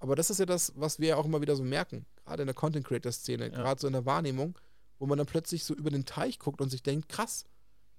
[0.00, 2.46] Aber das ist ja das, was wir ja auch immer wieder so merken, gerade in
[2.46, 3.50] der Content Creator Szene, ja.
[3.50, 4.58] gerade so in der Wahrnehmung,
[4.98, 7.44] wo man dann plötzlich so über den Teich guckt und sich denkt, krass,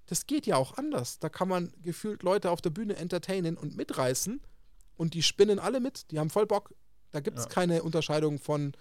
[0.06, 1.20] das geht ja auch anders.
[1.20, 4.40] Da kann man gefühlt Leute auf der Bühne entertainen und mitreißen
[4.96, 6.74] und die spinnen alle mit, die haben voll Bock.
[7.12, 7.50] Da gibt es ja.
[7.50, 8.72] keine Unterscheidung von,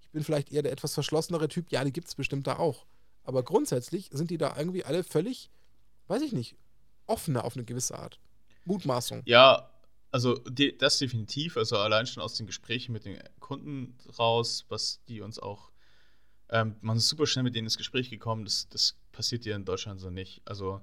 [0.00, 2.86] ich bin vielleicht eher der etwas verschlossenere Typ, ja, die gibt es bestimmt da auch.
[3.24, 5.50] Aber grundsätzlich sind die da irgendwie alle völlig,
[6.06, 6.56] weiß ich nicht,
[7.06, 8.20] offener auf eine gewisse Art.
[8.64, 9.22] Mutmaßung.
[9.24, 9.68] Ja,
[10.10, 11.56] also de das definitiv.
[11.56, 15.70] Also allein schon aus den Gesprächen mit den Kunden raus, was die uns auch,
[16.50, 18.44] ähm, man ist super schnell mit denen ins Gespräch gekommen.
[18.44, 20.42] Das, das passiert ja in Deutschland so nicht.
[20.44, 20.80] Also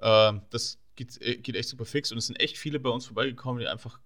[0.00, 3.06] ähm, das geht, äh, geht echt super fix und es sind echt viele bei uns
[3.06, 4.00] vorbeigekommen, die einfach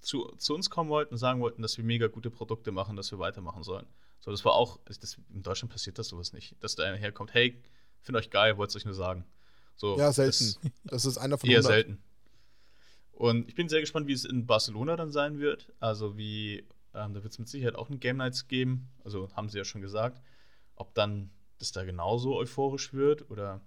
[0.00, 3.10] zu, zu uns kommen wollten und sagen wollten, dass wir mega gute Produkte machen, dass
[3.10, 3.86] wir weitermachen sollen.
[4.20, 6.54] So, das war auch, das, in Deutschland passiert das sowas nicht.
[6.60, 7.62] Dass da einer herkommt, hey,
[8.00, 9.24] finde euch geil, wollte es euch nur sagen.
[9.76, 10.56] So, ja, selten.
[10.84, 11.72] Das, das ist einer von Eher 100.
[11.72, 12.02] selten.
[13.20, 15.70] Und ich bin sehr gespannt, wie es in Barcelona dann sein wird.
[15.78, 16.64] Also wie,
[16.94, 18.88] ähm, da wird es mit Sicherheit auch eine Game Nights geben.
[19.04, 20.22] Also haben sie ja schon gesagt.
[20.74, 23.60] Ob dann das da genauso euphorisch wird oder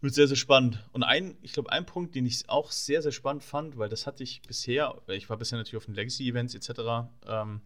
[0.00, 0.82] wird sehr, sehr spannend.
[0.92, 4.06] Und ein, ich glaube, ein Punkt, den ich auch sehr, sehr spannend fand, weil das
[4.06, 7.60] hatte ich bisher, ich war bisher natürlich auf den Legacy-Events etc., ähm,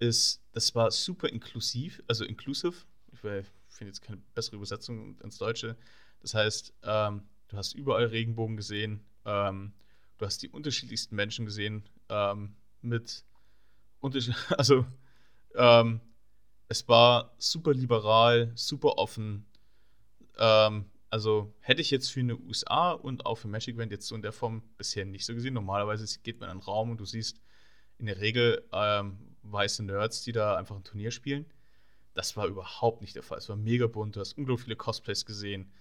[0.00, 2.74] ist, das war super inklusiv, also inclusive.
[3.12, 3.46] Ich finde
[3.78, 5.76] jetzt keine bessere Übersetzung ins Deutsche.
[6.20, 9.74] Das heißt, ähm, du hast überall Regenbogen gesehen, ähm,
[10.16, 13.24] du hast die unterschiedlichsten Menschen gesehen ähm, mit
[14.00, 14.86] Unterschied, also
[15.54, 16.00] ähm,
[16.68, 19.46] es war super liberal, super offen.
[20.38, 24.14] Ähm, also hätte ich jetzt für eine USA und auch für Magic Band jetzt so
[24.14, 25.54] in der Form bisher nicht so gesehen.
[25.54, 27.40] Normalerweise geht man in einen Raum und du siehst
[27.98, 31.46] in der Regel ähm, weiße Nerds, die da einfach ein Turnier spielen.
[32.14, 33.38] Das war überhaupt nicht der Fall.
[33.38, 34.16] Es war mega bunt.
[34.16, 35.72] Du hast unglaublich viele Cosplays gesehen,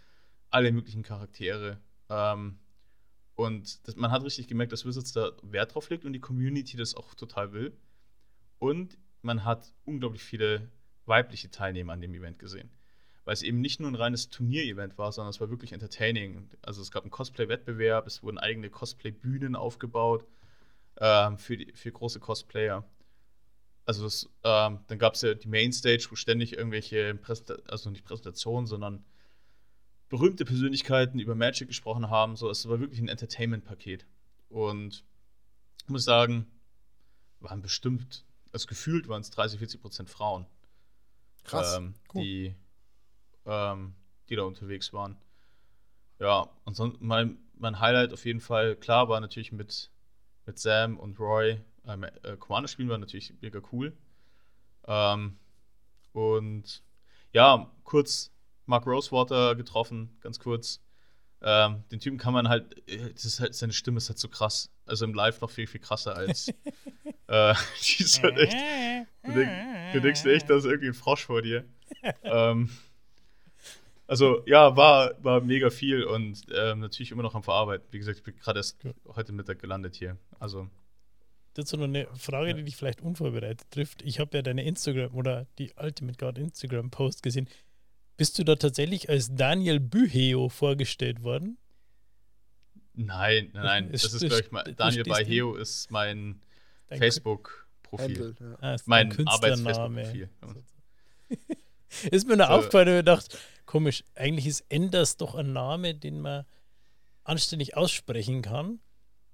[0.49, 1.80] alle möglichen Charaktere.
[2.09, 2.59] Ähm,
[3.36, 6.78] und das, man hat richtig gemerkt, dass Wizards da Wert drauf legt und die Community
[6.78, 7.78] das auch total will.
[8.60, 10.70] Und man hat unglaublich viele
[11.06, 12.70] weibliche Teilnehmer an dem Event gesehen.
[13.26, 16.49] Weil es eben nicht nur ein reines Turnier-Event war, sondern es war wirklich entertaining.
[16.62, 20.26] Also es gab einen Cosplay-Wettbewerb, es wurden eigene Cosplay-Bühnen aufgebaut
[20.98, 22.86] ähm, für, die, für große Cosplayer.
[23.86, 28.06] Also das, ähm, dann gab es ja die Mainstage, wo ständig irgendwelche, Präsenta also nicht
[28.06, 29.03] Präsentationen, sondern
[30.10, 32.36] berühmte Persönlichkeiten über Magic gesprochen haben.
[32.36, 34.06] So, es war wirklich ein Entertainment-Paket.
[34.49, 35.03] Und
[35.84, 36.48] ich muss sagen,
[37.40, 40.45] waren bestimmt, also gefühlt waren es 30, 40 Prozent Frauen.
[41.44, 41.77] Krass.
[41.77, 42.22] Ähm, cool.
[42.22, 42.56] die,
[43.45, 43.95] ähm,
[44.30, 45.18] die da unterwegs waren.
[46.19, 49.91] Ja, und sonst mein, mein Highlight auf jeden Fall, klar, war natürlich mit,
[50.45, 51.61] mit Sam und Roy.
[51.86, 53.95] Ähm, äh, Commander spielen war natürlich mega cool.
[54.88, 55.38] Ähm,
[56.14, 56.84] und
[57.34, 58.32] ja, kurz
[58.66, 60.82] Mark Rosewater getroffen, ganz kurz.
[61.42, 64.30] Ähm, den Typen kann man halt, äh, das ist halt, seine Stimme ist halt so
[64.30, 64.72] krass.
[64.86, 66.48] Also im Live noch viel, viel krasser als.
[67.28, 68.58] äh, die ist halt echt.
[69.24, 69.52] Du, denk,
[69.94, 71.66] du denkst echt, da ist irgendwie ein Frosch vor dir.
[72.24, 72.70] ähm,
[74.08, 77.88] also ja, war, war mega viel und ähm, natürlich immer noch am Verarbeiten.
[77.92, 78.78] Wie gesagt, ich bin gerade erst
[79.16, 80.18] heute Mittag gelandet hier.
[80.40, 80.70] Also.
[81.54, 84.02] Dazu noch eine Frage, die dich vielleicht unvorbereitet trifft.
[84.02, 87.48] Ich habe ja deine Instagram oder die Ultimate Guard Instagram Post gesehen.
[88.18, 91.58] Bist du da tatsächlich als Daniel Büheo vorgestellt worden?
[92.94, 93.92] Nein, nein, nein.
[93.92, 96.42] Das, das ist, glaube ich, mal, Daniel Büheo ist mein
[96.90, 98.36] Facebook-Profil.
[98.40, 98.58] Ja.
[98.62, 100.30] Ah, mein Arbeits-Facebook-Profil.
[102.12, 102.54] ist mir nur so.
[102.54, 106.46] aufgefallen, ich dachte, komisch, eigentlich ist Enders doch ein Name, den man
[107.26, 108.80] anständig aussprechen kann.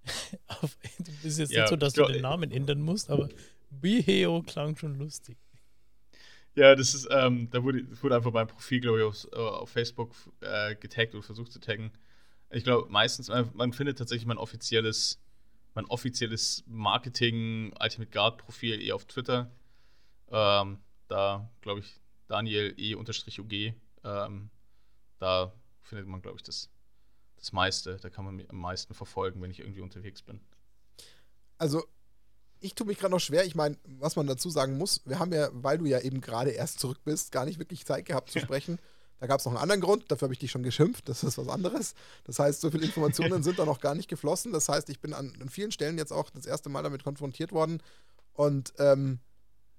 [0.61, 3.29] du bist jetzt ja, nicht so, dass du den Namen ändern musst, aber
[3.69, 5.37] Büheo klang schon lustig.
[6.55, 9.69] Ja, das ist, ähm, da wurde, wurde einfach mein Profil, glaube ich, auf, äh, auf
[9.69, 11.91] Facebook äh, getaggt oder versucht zu taggen.
[12.49, 15.21] Ich glaube, meistens, man, man, findet tatsächlich mein offizielles,
[15.73, 19.49] mein offizielles Marketing Ultimate Guard Profil eher auf Twitter.
[20.29, 23.73] Ähm, da, glaube ich, Daniel E-UG.
[24.03, 24.49] Ähm,
[25.19, 25.53] da
[25.83, 26.69] findet man, glaube ich, das,
[27.37, 27.97] das meiste.
[27.97, 30.41] Da kann man mich am meisten verfolgen, wenn ich irgendwie unterwegs bin.
[31.57, 31.85] Also,
[32.61, 33.45] ich tue mich gerade noch schwer.
[33.45, 36.51] Ich meine, was man dazu sagen muss, wir haben ja, weil du ja eben gerade
[36.51, 38.79] erst zurück bist, gar nicht wirklich Zeit gehabt zu sprechen.
[39.19, 41.37] Da gab es noch einen anderen Grund, dafür habe ich dich schon geschimpft, das ist
[41.37, 41.93] was anderes.
[42.23, 44.51] Das heißt, so viele Informationen sind da noch gar nicht geflossen.
[44.51, 47.51] Das heißt, ich bin an, an vielen Stellen jetzt auch das erste Mal damit konfrontiert
[47.51, 47.83] worden
[48.33, 49.19] und ähm,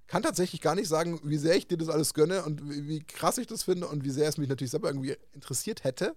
[0.07, 3.03] kann tatsächlich gar nicht sagen, wie sehr ich dir das alles gönne und wie, wie,
[3.03, 6.15] krass ich das finde und wie sehr es mich natürlich selber irgendwie interessiert hätte.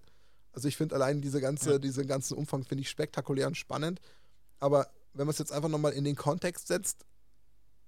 [0.53, 1.77] Also ich finde allein diese ganze, ja.
[1.79, 4.01] diesen ganzen Umfang finde ich spektakulär und spannend.
[4.59, 7.05] Aber wenn man es jetzt einfach nochmal in den Kontext setzt,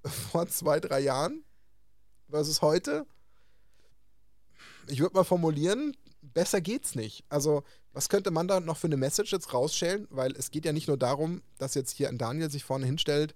[0.31, 1.43] vor zwei, drei Jahren
[2.29, 3.05] versus heute,
[4.87, 7.25] ich würde mal formulieren, besser geht's nicht.
[7.29, 7.63] Also,
[7.93, 10.07] was könnte man da noch für eine Message jetzt rausstellen?
[10.09, 13.35] Weil es geht ja nicht nur darum, dass jetzt hier ein Daniel sich vorne hinstellt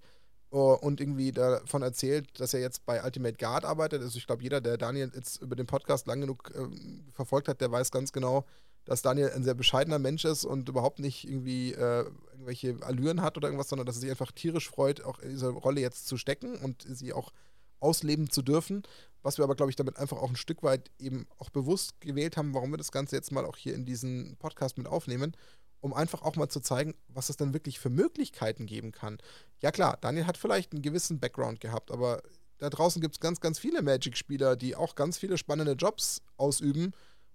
[0.51, 4.01] uh, und irgendwie davon erzählt, dass er jetzt bei Ultimate Guard arbeitet.
[4.01, 6.67] Also ich glaube, jeder, der Daniel jetzt über den Podcast lang genug äh,
[7.13, 8.45] verfolgt hat, der weiß ganz genau,
[8.91, 12.03] dass Daniel ein sehr bescheidener Mensch ist und überhaupt nicht irgendwie äh,
[12.33, 15.47] irgendwelche Allüren hat oder irgendwas, sondern dass er sich einfach tierisch freut, auch in diese
[15.47, 17.31] Rolle jetzt zu stecken und sie auch
[17.79, 18.83] ausleben zu dürfen.
[19.21, 22.35] Was wir aber, glaube ich, damit einfach auch ein Stück weit eben auch bewusst gewählt
[22.35, 25.37] haben, warum wir das Ganze jetzt mal auch hier in diesen Podcast mit aufnehmen,
[25.79, 29.19] um einfach auch mal zu zeigen, was es dann wirklich für Möglichkeiten geben kann.
[29.61, 32.21] Ja klar, Daniel hat vielleicht einen gewissen Background gehabt, aber
[32.57, 36.91] da draußen gibt es ganz, ganz viele Magic-Spieler, die auch ganz viele spannende Jobs ausüben,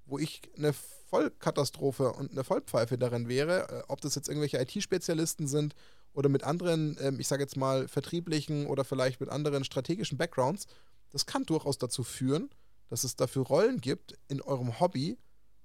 [0.07, 5.47] wo ich eine Vollkatastrophe und eine Vollpfeife darin wäre, äh, ob das jetzt irgendwelche IT-Spezialisten
[5.47, 5.75] sind
[6.13, 10.67] oder mit anderen, ähm, ich sage jetzt mal, vertrieblichen oder vielleicht mit anderen strategischen Backgrounds,
[11.11, 12.51] das kann durchaus dazu führen,
[12.89, 15.19] dass es dafür Rollen gibt in eurem Hobby,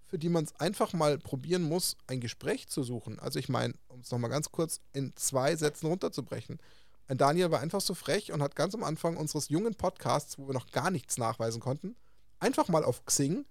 [0.05, 3.19] für die man es einfach mal probieren muss, ein Gespräch zu suchen.
[3.19, 6.59] Also ich meine, um es nochmal ganz kurz in zwei Sätzen runterzubrechen.
[7.07, 10.47] Ein Daniel war einfach so frech und hat ganz am Anfang unseres jungen Podcasts, wo
[10.47, 11.95] wir noch gar nichts nachweisen konnten,
[12.39, 13.45] einfach mal auf Xing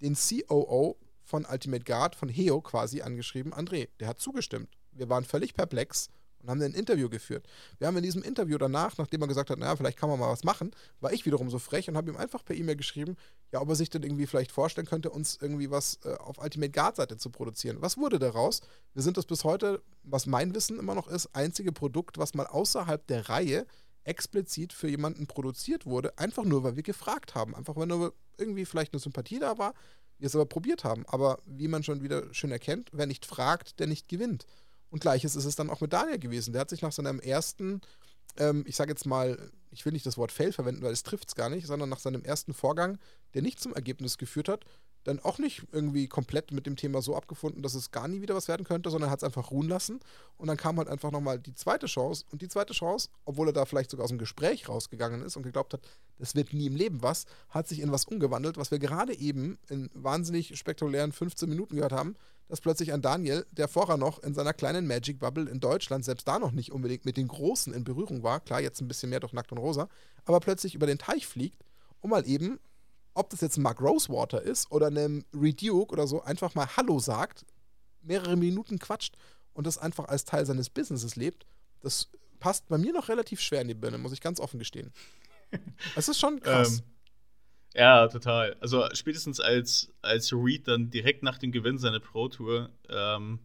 [0.00, 4.68] den COO von Ultimate Guard, von Heo quasi angeschrieben, André, der hat zugestimmt.
[4.92, 6.08] Wir waren völlig perplex
[6.46, 7.46] und haben ein Interview geführt.
[7.78, 10.30] Wir haben in diesem Interview danach, nachdem er gesagt hat, naja, vielleicht kann man mal
[10.30, 10.70] was machen,
[11.00, 13.16] war ich wiederum so frech und habe ihm einfach per E-Mail geschrieben,
[13.52, 16.70] ja, ob er sich denn irgendwie vielleicht vorstellen könnte, uns irgendwie was äh, auf Ultimate
[16.70, 17.78] Guard-Seite zu produzieren.
[17.80, 18.60] Was wurde daraus?
[18.94, 22.46] Wir sind das bis heute, was mein Wissen immer noch ist, einzige Produkt, was mal
[22.46, 23.66] außerhalb der Reihe
[24.06, 27.54] explizit für jemanden produziert wurde, einfach nur, weil wir gefragt haben.
[27.54, 29.74] Einfach, weil nur irgendwie vielleicht eine Sympathie da war,
[30.18, 31.04] wir es aber probiert haben.
[31.06, 34.46] Aber wie man schon wieder schön erkennt, wer nicht fragt, der nicht gewinnt.
[34.90, 36.52] Und gleiches ist es dann auch mit Daniel gewesen.
[36.52, 37.80] Der hat sich nach seinem ersten,
[38.38, 41.28] ähm, ich sage jetzt mal, ich will nicht das Wort Fail verwenden, weil es trifft
[41.28, 42.98] es gar nicht, sondern nach seinem ersten Vorgang,
[43.34, 44.64] der nicht zum Ergebnis geführt hat,
[45.06, 48.34] dann auch nicht irgendwie komplett mit dem Thema so abgefunden, dass es gar nie wieder
[48.34, 50.00] was werden könnte, sondern hat es einfach ruhen lassen.
[50.36, 52.24] Und dann kam halt einfach nochmal die zweite Chance.
[52.32, 55.44] Und die zweite Chance, obwohl er da vielleicht sogar aus dem Gespräch rausgegangen ist und
[55.44, 55.80] geglaubt hat,
[56.18, 59.58] das wird nie im Leben was, hat sich in was umgewandelt, was wir gerade eben
[59.68, 62.16] in wahnsinnig spektakulären 15 Minuten gehört haben,
[62.48, 66.26] dass plötzlich ein Daniel, der vorher noch in seiner kleinen Magic Bubble in Deutschland selbst
[66.26, 69.20] da noch nicht unbedingt mit den Großen in Berührung war, klar, jetzt ein bisschen mehr
[69.20, 69.88] durch Nackt und Rosa,
[70.24, 71.64] aber plötzlich über den Teich fliegt,
[72.00, 72.58] um mal eben
[73.16, 76.98] ob das jetzt ein Mark Rosewater ist oder einem Reduke oder so, einfach mal Hallo
[76.98, 77.46] sagt,
[78.02, 79.16] mehrere Minuten quatscht
[79.54, 81.46] und das einfach als Teil seines Businesses lebt,
[81.80, 84.92] das passt bei mir noch relativ schwer in die Birne, muss ich ganz offen gestehen.
[85.94, 86.80] Es ist schon krass.
[86.80, 86.84] Ähm,
[87.74, 88.56] ja, total.
[88.60, 93.38] Also spätestens als, als Reed dann direkt nach dem Gewinn seiner Pro-Tour ähm,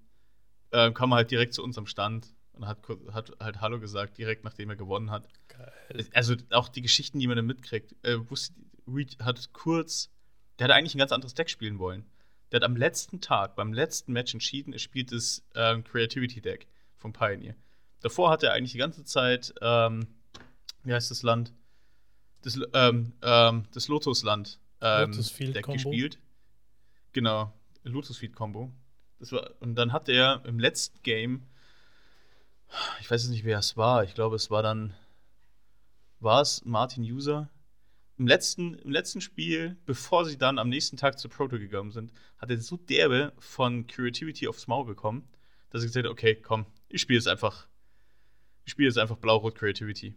[0.71, 2.79] äh, kam er halt direkt zu unserem Stand und hat,
[3.11, 5.27] hat halt Hallo gesagt, direkt nachdem er gewonnen hat.
[5.47, 6.07] Geil.
[6.13, 7.95] Also auch die Geschichten, die man dann mitkriegt.
[8.03, 8.55] Äh, wusste,
[8.87, 10.09] Reed hat kurz,
[10.59, 12.05] der hat eigentlich ein ganz anderes Deck spielen wollen.
[12.51, 16.67] Der hat am letzten Tag, beim letzten Match entschieden, er spielt das ähm, Creativity Deck
[16.97, 17.55] vom Pioneer.
[18.01, 20.07] Davor hat er eigentlich die ganze Zeit, ähm,
[20.83, 21.53] wie heißt das Land?
[22.41, 25.73] Das, ähm, ähm, das Lotusland ähm, Lotus Deck Combo.
[25.73, 26.19] gespielt.
[27.13, 27.53] Genau,
[27.83, 28.71] Lotus Field Combo.
[29.19, 31.43] Das war, und dann hat er im letzten Game,
[32.99, 34.95] ich weiß jetzt nicht, wer es war, ich glaube, es war dann,
[36.19, 37.49] war es Martin User?
[38.21, 42.11] Im letzten, im letzten Spiel, bevor sie dann am nächsten Tag zur Proto gegangen sind,
[42.37, 45.27] hat er so derbe von Creativity aufs Maul bekommen,
[45.71, 47.67] dass er gesagt hat, okay, komm, ich spiele jetzt einfach,
[48.63, 50.13] ich spiele jetzt einfach Blau-Rot Creativity.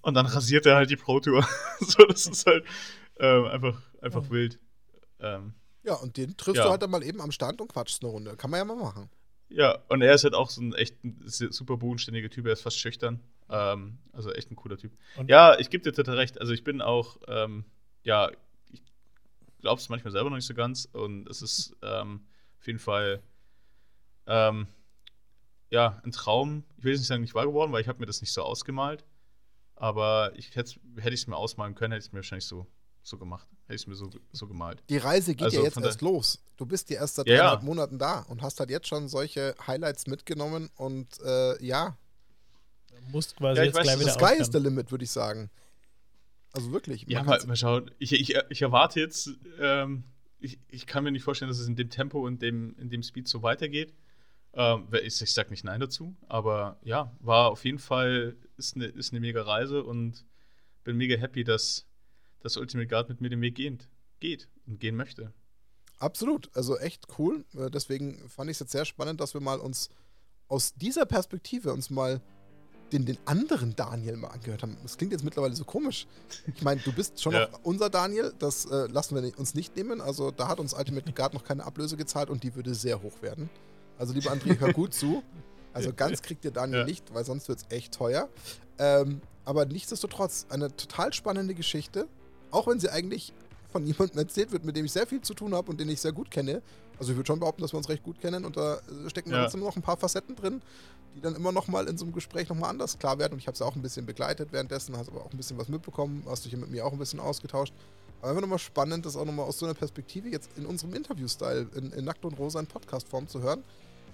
[0.00, 1.46] Und dann rasiert er halt die Pro Tour.
[1.80, 2.64] so, das ist halt
[3.18, 4.58] ähm, einfach, einfach wild.
[5.20, 5.52] Ähm,
[5.82, 6.64] ja, und den triffst ja.
[6.64, 8.34] du halt dann mal eben am Stand und quatschst eine Runde.
[8.38, 9.10] Kann man ja mal machen.
[9.50, 10.96] Ja, und er ist halt auch so ein echt
[11.28, 13.20] super bodenständiger Typ, er ist fast schüchtern.
[13.48, 14.92] Ähm, also echt ein cooler Typ.
[15.16, 16.40] Und ja, ich gebe dir total recht.
[16.40, 17.64] Also ich bin auch, ähm,
[18.02, 18.30] ja,
[18.70, 18.82] ich
[19.60, 20.88] glaube es manchmal selber noch nicht so ganz.
[20.92, 22.26] Und es ist ähm,
[22.60, 23.22] auf jeden Fall,
[24.26, 24.66] ähm,
[25.70, 26.64] ja, ein Traum.
[26.78, 28.42] Ich will jetzt nicht sagen, nicht wahr geworden, weil ich habe mir das nicht so
[28.42, 29.04] ausgemalt.
[29.76, 32.66] Aber ich hätte ich es mir ausmalen können, hätte ich es mir wahrscheinlich so,
[33.02, 33.48] so gemacht.
[33.64, 34.82] Hätte ich es mir so, so gemalt.
[34.88, 36.38] Die Reise geht also ja jetzt erst los.
[36.56, 37.66] Du bist ja erst seit ja, dreieinhalb ja.
[37.66, 40.70] Monaten da und hast halt jetzt schon solche Highlights mitgenommen.
[40.76, 41.96] Und äh, ja,
[43.10, 45.50] musst quasi ja, jetzt weiß, gleich wieder Sky ist der Limit, würde ich sagen.
[46.52, 47.04] Also wirklich.
[47.08, 47.90] Ja, mal, mal schauen.
[47.98, 50.04] Ich, ich, ich erwarte jetzt, ähm,
[50.38, 53.02] ich, ich kann mir nicht vorstellen, dass es in dem Tempo und dem, in dem
[53.02, 53.92] Speed so weitergeht.
[54.52, 58.86] Ähm, ich, ich sag nicht Nein dazu, aber ja, war auf jeden Fall, ist eine,
[58.86, 60.24] ist eine mega Reise und
[60.84, 61.86] bin mega happy, dass
[62.40, 63.88] das Ultimate Guard mit mir den Weg geht,
[64.20, 65.32] geht und gehen möchte.
[65.98, 67.44] Absolut, also echt cool.
[67.54, 69.88] Äh, deswegen fand ich es jetzt sehr spannend, dass wir mal uns
[70.46, 72.20] aus dieser Perspektive uns mal
[72.94, 74.76] den, den anderen Daniel mal angehört haben.
[74.82, 76.06] Das klingt jetzt mittlerweile so komisch.
[76.54, 77.48] Ich meine, du bist schon ja.
[77.48, 80.00] noch unser Daniel, das äh, lassen wir uns nicht nehmen.
[80.00, 83.20] Also da hat uns Ultimate Guard noch keine Ablöse gezahlt und die würde sehr hoch
[83.20, 83.50] werden.
[83.98, 85.22] Also lieber André, hör gut zu.
[85.72, 86.84] Also ganz kriegt ihr Daniel ja.
[86.84, 88.28] nicht, weil sonst wird es echt teuer.
[88.78, 92.06] Ähm, aber nichtsdestotrotz, eine total spannende Geschichte.
[92.52, 93.32] Auch wenn sie eigentlich
[93.72, 96.00] von jemandem erzählt wird, mit dem ich sehr viel zu tun habe und den ich
[96.00, 96.62] sehr gut kenne.
[96.98, 99.50] Also ich würde schon behaupten, dass wir uns recht gut kennen und da stecken ja.
[99.56, 100.62] noch ein paar Facetten drin,
[101.14, 103.34] die dann immer noch mal in so einem Gespräch noch mal anders klar werden.
[103.34, 105.68] Und ich habe es auch ein bisschen begleitet währenddessen, hast aber auch ein bisschen was
[105.68, 107.72] mitbekommen, hast dich mit mir auch ein bisschen ausgetauscht.
[108.20, 111.68] Aber einfach nochmal spannend, das auch nochmal aus so einer Perspektive jetzt in unserem Interview-Style
[111.74, 113.62] in, in Nackt und Rosa in Podcast-Form zu hören.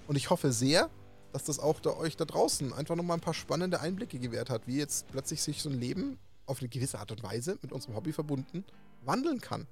[0.07, 0.89] Und ich hoffe sehr,
[1.31, 4.67] dass das auch da euch da draußen einfach nochmal ein paar spannende Einblicke gewährt hat,
[4.67, 7.95] wie jetzt plötzlich sich so ein Leben auf eine gewisse Art und Weise mit unserem
[7.95, 8.65] Hobby verbunden
[9.03, 9.67] wandeln kann.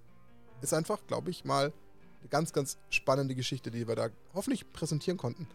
[0.62, 1.74] Ist einfach, glaube ich, mal
[2.20, 5.48] eine ganz, ganz spannende Geschichte, die wir da hoffentlich präsentieren konnten.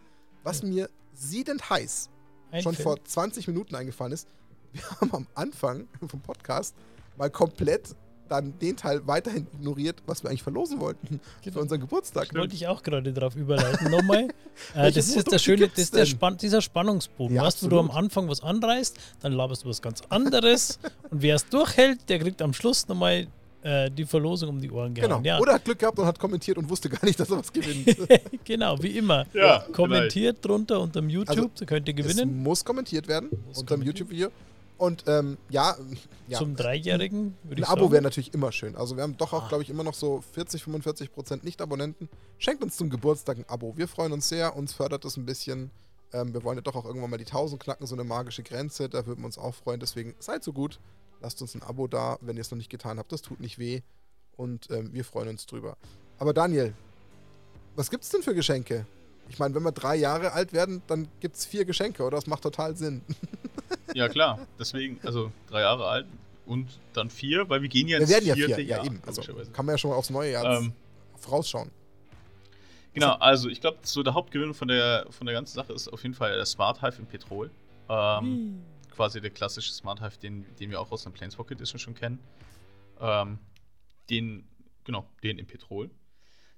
[0.45, 2.11] Was mir siedend heiß
[2.51, 2.83] ein schon Film.
[2.83, 4.27] vor 20 Minuten eingefallen ist,
[4.73, 6.75] wir haben am Anfang vom Podcast
[7.17, 7.95] mal komplett
[8.29, 11.53] dann den Teil weiterhin ignoriert, was wir eigentlich verlosen wollten genau.
[11.55, 12.33] für unseren Geburtstag.
[12.35, 13.89] Wollte ich auch gerade darauf überleiten.
[13.89, 14.27] Nochmal.
[14.75, 17.35] äh, das ist jetzt der schöne, das ist der Spann, dieser Spannungsbogen.
[17.35, 20.77] Ja, weißt, wo du am Anfang was anreißt, dann laberst du was ganz anderes
[21.09, 23.25] und wer es durchhält, der kriegt am Schluss nochmal
[23.65, 25.09] äh, die Verlosung um die Ohren gehauen.
[25.09, 25.21] Genau.
[25.23, 25.39] Ja.
[25.39, 27.97] Oder hat Glück gehabt und hat kommentiert und wusste gar nicht, dass er was gewinnt.
[28.45, 29.25] genau, wie immer.
[29.33, 30.45] Ja, kommentiert vielleicht.
[30.45, 32.29] drunter unter dem YouTube, also, da könnt ihr gewinnen.
[32.29, 34.29] Es muss kommentiert werden unter dem YouTube-Video.
[34.77, 35.75] Und ähm, ja,
[36.27, 38.75] ja, Zum Dreijährigen würde ich Ein Abo wäre natürlich immer schön.
[38.75, 39.47] Also wir haben doch auch, ah.
[39.47, 42.07] glaube ich, immer noch so 40, 45 Prozent Nicht-Abonnenten.
[42.37, 43.73] Schenkt uns zum Geburtstag ein Abo.
[43.77, 45.71] Wir freuen uns sehr, uns fördert das ein bisschen.
[46.13, 48.89] Ähm, wir wollen ja doch auch irgendwann mal die 1000 knacken, so eine magische Grenze.
[48.89, 49.79] Da würden wir uns auch freuen.
[49.79, 50.77] Deswegen seid so gut,
[51.21, 53.11] lasst uns ein Abo da, wenn ihr es noch nicht getan habt.
[53.11, 53.81] Das tut nicht weh.
[54.35, 55.77] Und ähm, wir freuen uns drüber.
[56.17, 56.73] Aber Daniel,
[57.75, 58.85] was gibt es denn für Geschenke?
[59.29, 62.17] Ich meine, wenn wir drei Jahre alt werden, dann gibt es vier Geschenke, oder?
[62.17, 63.01] Das macht total Sinn.
[63.93, 64.39] Ja, klar.
[64.59, 66.05] Deswegen, also drei Jahre alt
[66.45, 69.01] und dann vier, weil wir gehen ja ins Wir werden ja vier, Jahr, ja eben.
[69.05, 69.21] Also
[69.53, 70.73] kann man ja schon mal aufs neue Jahr ähm,
[71.15, 71.71] vorausschauen.
[72.93, 76.01] Genau, also ich glaube, so der Hauptgewinn von der, von der ganzen Sache ist auf
[76.03, 77.51] jeden Fall der Smart Hive in Petrol.
[77.89, 78.61] Ähm, hm.
[78.95, 82.19] Quasi der klassische Smart Hive, den, den wir auch aus der Planeswalker Edition schon kennen.
[82.99, 83.39] Ähm,
[84.09, 84.47] den,
[84.83, 85.89] genau, den in Petrol.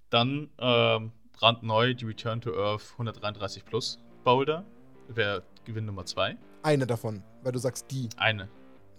[0.09, 4.65] Dann ähm, brandneu die Return to Earth 133 Plus Boulder.
[5.07, 6.37] Wäre Gewinn Nummer 2.
[6.63, 8.09] Eine davon, weil du sagst die.
[8.17, 8.49] Eine.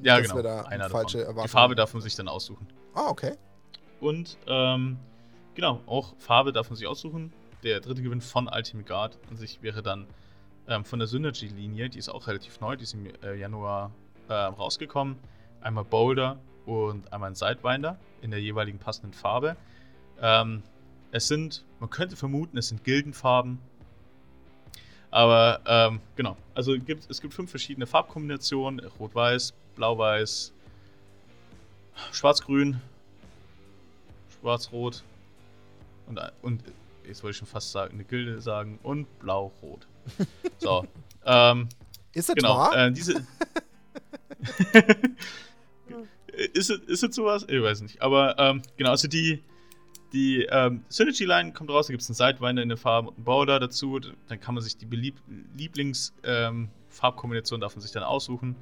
[0.00, 0.42] Ja, genau.
[0.42, 1.42] Da Einer falsche davon.
[1.42, 2.66] Die Farbe darf man sich dann aussuchen.
[2.94, 3.36] Ah, okay.
[4.00, 4.98] Und, ähm,
[5.54, 7.32] genau, auch Farbe darf man sich aussuchen.
[7.62, 10.06] Der dritte Gewinn von Ultimate Guard an sich wäre dann
[10.68, 13.90] ähm, von der Synergy-Linie, die ist auch relativ neu, die ist im äh, Januar
[14.28, 15.16] äh, rausgekommen.
[15.60, 19.56] Einmal Boulder und einmal ein Sidewinder in der jeweiligen passenden Farbe.
[20.20, 20.62] Ähm,
[21.10, 23.58] es sind, man könnte vermuten, es sind Gildenfarben.
[25.10, 30.52] Aber ähm, genau, also gibt, es gibt fünf verschiedene Farbkombinationen: Rot-Weiß, Blau-Weiß,
[32.12, 32.80] Schwarz-Grün,
[34.40, 35.02] Schwarz-Rot
[36.06, 36.62] und, und
[37.06, 39.86] jetzt wollte ich schon fast sagen, eine Gilde sagen und Blau-Rot.
[40.58, 40.86] So.
[41.24, 41.68] ähm,
[42.12, 42.76] ist das genau, wahr?
[42.76, 43.14] Äh, diese.
[46.54, 47.46] ist, es, ist es sowas?
[47.48, 48.02] Ich weiß nicht.
[48.02, 49.42] Aber ähm, genau, also die,
[50.12, 53.24] die ähm, Synergy-Line kommt raus, da gibt es einen Sidewinder in der Farbe und einen
[53.24, 54.00] Border dazu.
[54.28, 54.86] Dann kann man sich die
[55.56, 58.56] Lieblingsfarbkombination ähm, davon sich dann aussuchen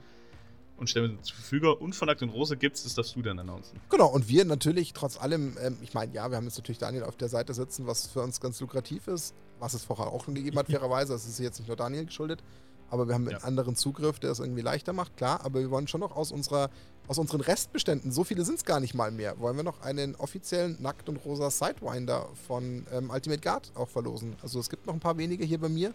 [0.77, 1.77] und stellen wir zur Verfügung.
[1.77, 3.81] Und von Nackt und Rose gibt es, das darfst du dann announcen.
[3.89, 7.05] Genau, und wir natürlich trotz allem, ähm, ich meine, ja, wir haben jetzt natürlich Daniel
[7.05, 10.35] auf der Seite sitzen, was für uns ganz lukrativ ist, was es vorher auch schon
[10.35, 11.13] gegeben hat, fairerweise.
[11.13, 12.43] Das ist jetzt nicht nur Daniel geschuldet.
[12.89, 13.37] Aber wir haben ja.
[13.37, 15.45] einen anderen Zugriff, der es irgendwie leichter macht, klar.
[15.45, 16.71] Aber wir wollen schon noch aus unserer
[17.09, 20.17] aus unseren Restbeständen, so viele sind es gar nicht mal mehr, wollen wir noch einen
[20.17, 24.37] offiziellen Nackt und Rosa Sidewinder von ähm, Ultimate Guard auch verlosen.
[24.43, 25.93] Also es gibt noch ein paar wenige hier bei mir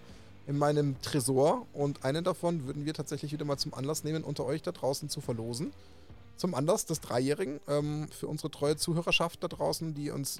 [0.47, 4.45] in meinem Tresor und einen davon würden wir tatsächlich wieder mal zum Anlass nehmen, unter
[4.45, 5.73] euch da draußen zu verlosen.
[6.37, 10.39] Zum Anlass des Dreijährigen ähm, für unsere treue Zuhörerschaft da draußen, die uns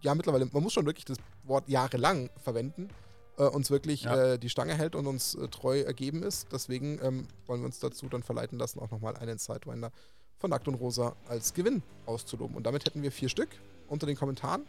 [0.00, 2.88] ja mittlerweile, man muss schon wirklich das Wort jahrelang verwenden,
[3.36, 4.34] äh, uns wirklich ja.
[4.34, 6.48] äh, die Stange hält und uns äh, treu ergeben ist.
[6.52, 9.90] Deswegen ähm, wollen wir uns dazu dann verleiten lassen, auch nochmal einen Sidewinder
[10.38, 12.56] von Nackt und Rosa als Gewinn auszuloben.
[12.56, 13.48] Und damit hätten wir vier Stück.
[13.88, 14.64] Unter den Kommentaren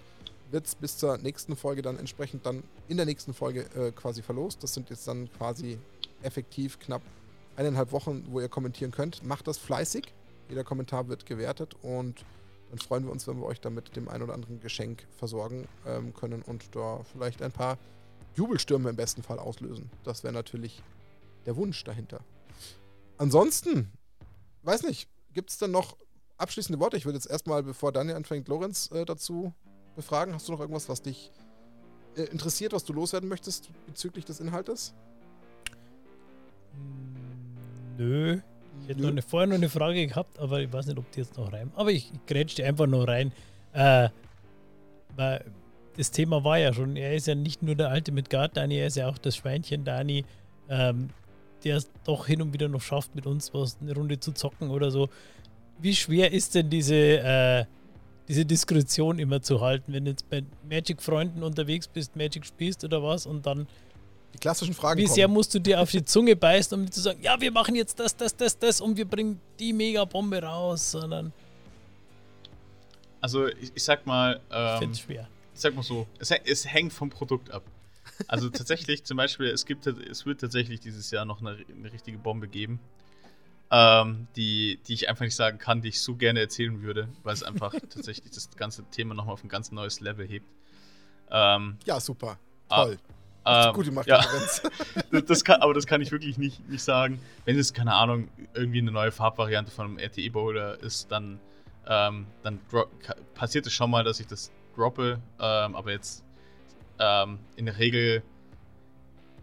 [0.52, 4.22] wird es bis zur nächsten Folge dann entsprechend dann in der nächsten Folge äh, quasi
[4.22, 4.64] verlost.
[4.64, 5.78] Das sind jetzt dann quasi
[6.24, 7.02] effektiv knapp
[7.56, 9.24] eineinhalb Wochen, wo ihr kommentieren könnt.
[9.24, 10.14] Macht das fleißig.
[10.52, 12.26] Jeder Kommentar wird gewertet und
[12.72, 16.14] dann freuen wir uns, wenn wir euch damit dem ein oder anderen Geschenk versorgen ähm,
[16.14, 17.78] können und da vielleicht ein paar
[18.36, 19.90] Jubelstürme im besten Fall auslösen.
[20.04, 20.84] Das wäre natürlich
[21.46, 22.20] der Wunsch dahinter.
[23.18, 23.94] Ansonsten,
[24.64, 25.96] weiß nicht, gibt es denn noch
[26.38, 26.98] abschließende Worte?
[26.98, 29.54] Ich würde jetzt erstmal, bevor Daniel anfängt, Lorenz äh, dazu
[29.96, 30.34] befragen.
[30.34, 31.32] Hast du noch irgendwas, was dich
[32.18, 34.94] äh, interessiert, was du loswerden möchtest bezüglich des Inhaltes?
[37.98, 38.42] Nö.
[38.92, 41.20] Ich hätte noch eine, vorher noch eine Frage gehabt, aber ich weiß nicht, ob die
[41.20, 41.72] jetzt noch rein.
[41.76, 43.32] Aber ich, ich grätsch die einfach noch rein.
[43.74, 44.10] Äh,
[45.16, 45.46] weil
[45.98, 48.78] das Thema war ja schon, er ist ja nicht nur der alte mit Guard Dani,
[48.78, 50.26] er ist ja auch das Schweinchen Dani.
[50.70, 51.10] ähm,
[51.64, 54.70] der es doch hin und wieder noch schafft, mit uns was eine Runde zu zocken
[54.70, 55.10] oder so.
[55.80, 57.66] Wie schwer ist denn diese, äh,
[58.28, 63.04] diese Diskretion immer zu halten, wenn du jetzt bei Magic-Freunden unterwegs bist, Magic spielst oder
[63.04, 63.68] was und dann.
[64.34, 65.00] Die klassischen Fragen.
[65.00, 67.76] Wie sehr musst du dir auf die Zunge beißen, um zu sagen, ja, wir machen
[67.76, 71.34] jetzt das, das, das, das und wir bringen die Megabombe raus, sondern.
[73.20, 74.40] Also, ich, ich sag mal.
[74.52, 75.28] Ähm, ich schwer.
[75.54, 77.64] Ich sag mal so, es, es hängt vom Produkt ab.
[78.28, 82.18] Also tatsächlich, zum Beispiel, es gibt, es wird tatsächlich dieses Jahr noch eine, eine richtige
[82.18, 82.80] Bombe geben,
[83.72, 87.34] ähm, die, die ich einfach nicht sagen kann, die ich so gerne erzählen würde, weil
[87.34, 90.48] es einfach tatsächlich das ganze Thema nochmal auf ein ganz neues Level hebt.
[91.30, 92.38] Ähm, ja, super.
[92.70, 93.00] Ah, Toll.
[93.46, 94.62] Ähm, gute Marktkonkurrenz.
[95.12, 95.22] Ja.
[95.28, 97.20] das kann, aber das kann ich wirklich nicht, nicht sagen.
[97.46, 101.40] Wenn es, keine Ahnung, irgendwie eine neue Farbvariante von einem RTE-Bowler ist, dann,
[101.88, 102.60] ähm, dann
[103.34, 105.20] passiert es schon mal, dass ich das droppe.
[105.40, 106.24] Ähm, aber jetzt
[107.00, 108.22] ähm, in der Regel,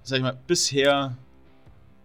[0.02, 1.16] sag ich mal, bisher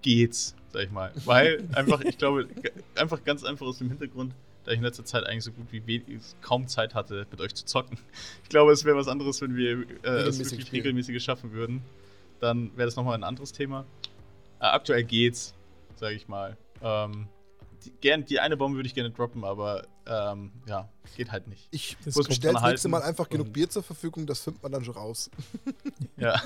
[0.02, 1.11] geht's, sag ich mal.
[1.26, 2.48] Weil einfach, ich glaube,
[2.95, 4.34] einfach ganz einfach aus dem Hintergrund,
[4.64, 7.53] da ich in letzter Zeit eigentlich so gut wie wenig, kaum Zeit hatte, mit euch
[7.53, 7.98] zu zocken.
[8.44, 10.84] Ich glaube, es wäre was anderes, wenn wir äh, es wirklich spielen.
[10.84, 11.81] regelmäßig schaffen würden.
[12.40, 13.85] Dann wäre das nochmal ein anderes Thema.
[14.60, 15.53] Äh, aktuell geht's,
[15.95, 16.57] sag ich mal.
[16.81, 17.27] Ähm,
[17.84, 21.68] die, gern, die eine Bombe würde ich gerne droppen, aber ähm, ja, geht halt nicht.
[21.72, 21.98] Ich
[22.30, 25.30] stelle das nächste Mal einfach genug Bier zur Verfügung, das findet man dann schon raus.
[26.18, 26.41] ja.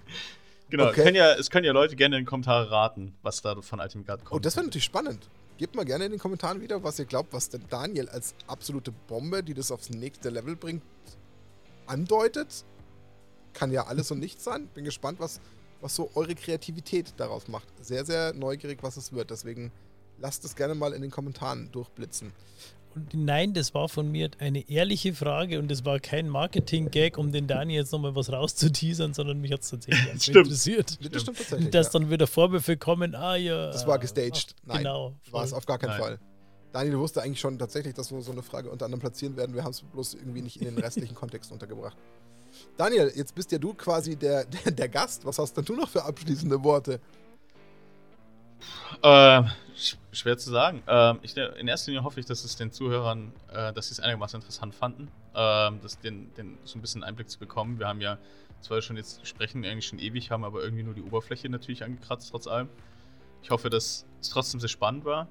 [0.70, 1.02] genau, okay.
[1.02, 4.06] können ja, es können ja Leute gerne in den Kommentaren raten, was da von Ultimate
[4.06, 4.38] Guard kommt.
[4.38, 5.28] Oh, das wäre natürlich spannend.
[5.62, 8.90] Gebt mal gerne in den Kommentaren wieder, was ihr glaubt, was denn Daniel als absolute
[8.90, 10.82] Bombe, die das aufs nächste Level bringt,
[11.86, 12.64] andeutet.
[13.52, 14.66] Kann ja alles und nichts sein.
[14.74, 15.40] Bin gespannt, was,
[15.80, 17.68] was so eure Kreativität daraus macht.
[17.80, 19.30] Sehr, sehr neugierig, was es wird.
[19.30, 19.70] Deswegen
[20.18, 22.32] lasst es gerne mal in den Kommentaren durchblitzen.
[22.94, 27.32] Und nein, das war von mir eine ehrliche Frage und das war kein Marketing-Gag, um
[27.32, 30.98] den Dani jetzt nochmal was rauszuteasern, sondern mich hat es tatsächlich interessiert.
[31.12, 31.70] Das stimmt tatsächlich.
[31.70, 31.98] Dass ja.
[31.98, 33.70] dann wieder Vorwürfe kommen, ah ja.
[33.70, 34.54] Das war gestaged.
[34.62, 35.14] Ach, nein, genau.
[35.30, 36.00] War es auf gar keinen nein.
[36.00, 36.18] Fall.
[36.72, 39.54] Daniel wusste eigentlich schon tatsächlich, dass wir so eine Frage unter anderem platzieren werden.
[39.54, 41.96] Wir haben es bloß irgendwie nicht in den restlichen Kontext untergebracht.
[42.76, 45.24] Daniel, jetzt bist ja du quasi der, der, der Gast.
[45.24, 47.00] Was hast denn du noch für abschließende Worte?
[49.02, 49.42] Äh,
[50.12, 50.82] schwer zu sagen.
[50.86, 54.00] Ähm, ich, in erster Linie hoffe ich, dass es den Zuhörern, äh, dass sie es
[54.00, 57.78] einigermaßen interessant fanden, ähm, dass den, den so ein bisschen Einblick zu bekommen.
[57.78, 58.18] Wir haben ja
[58.60, 62.30] zwar schon jetzt sprechen eigentlich schon ewig, haben aber irgendwie nur die Oberfläche natürlich angekratzt
[62.30, 62.68] trotz allem.
[63.42, 65.28] Ich hoffe, dass es trotzdem sehr spannend war.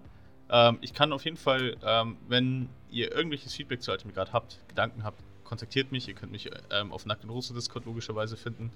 [0.49, 5.03] Ähm, ich kann auf jeden Fall, ähm, wenn ihr irgendwelches Feedback zu Guard habt, Gedanken
[5.03, 6.07] habt, kontaktiert mich.
[6.07, 8.71] Ihr könnt mich ähm, auf Nackt und Russe Discord logischerweise finden.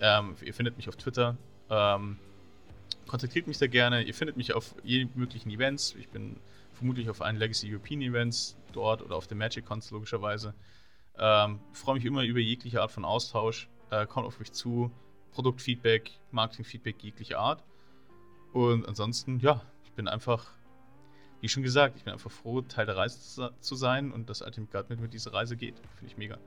[0.00, 1.36] Ähm, ihr findet mich auf Twitter.
[1.70, 2.18] Ähm,
[3.06, 4.02] kontaktiert mich sehr gerne.
[4.02, 5.94] Ihr findet mich auf jeden möglichen Events.
[5.98, 6.36] Ich bin
[6.72, 10.54] vermutlich auf allen Legacy European Events dort oder auf den Magic Cons logischerweise.
[11.18, 13.68] Ähm, freue mich immer über jegliche Art von Austausch.
[13.90, 14.90] Äh, kommt auf mich zu.
[15.32, 17.62] Produktfeedback, Marketingfeedback jeglicher Art.
[18.52, 20.46] Und ansonsten, ja, ich bin einfach,
[21.40, 24.72] wie schon gesagt, ich bin einfach froh, Teil der Reise zu sein und dass Ultimate
[24.72, 25.76] Guard mit mir diese Reise geht.
[25.96, 26.38] Finde ich mega.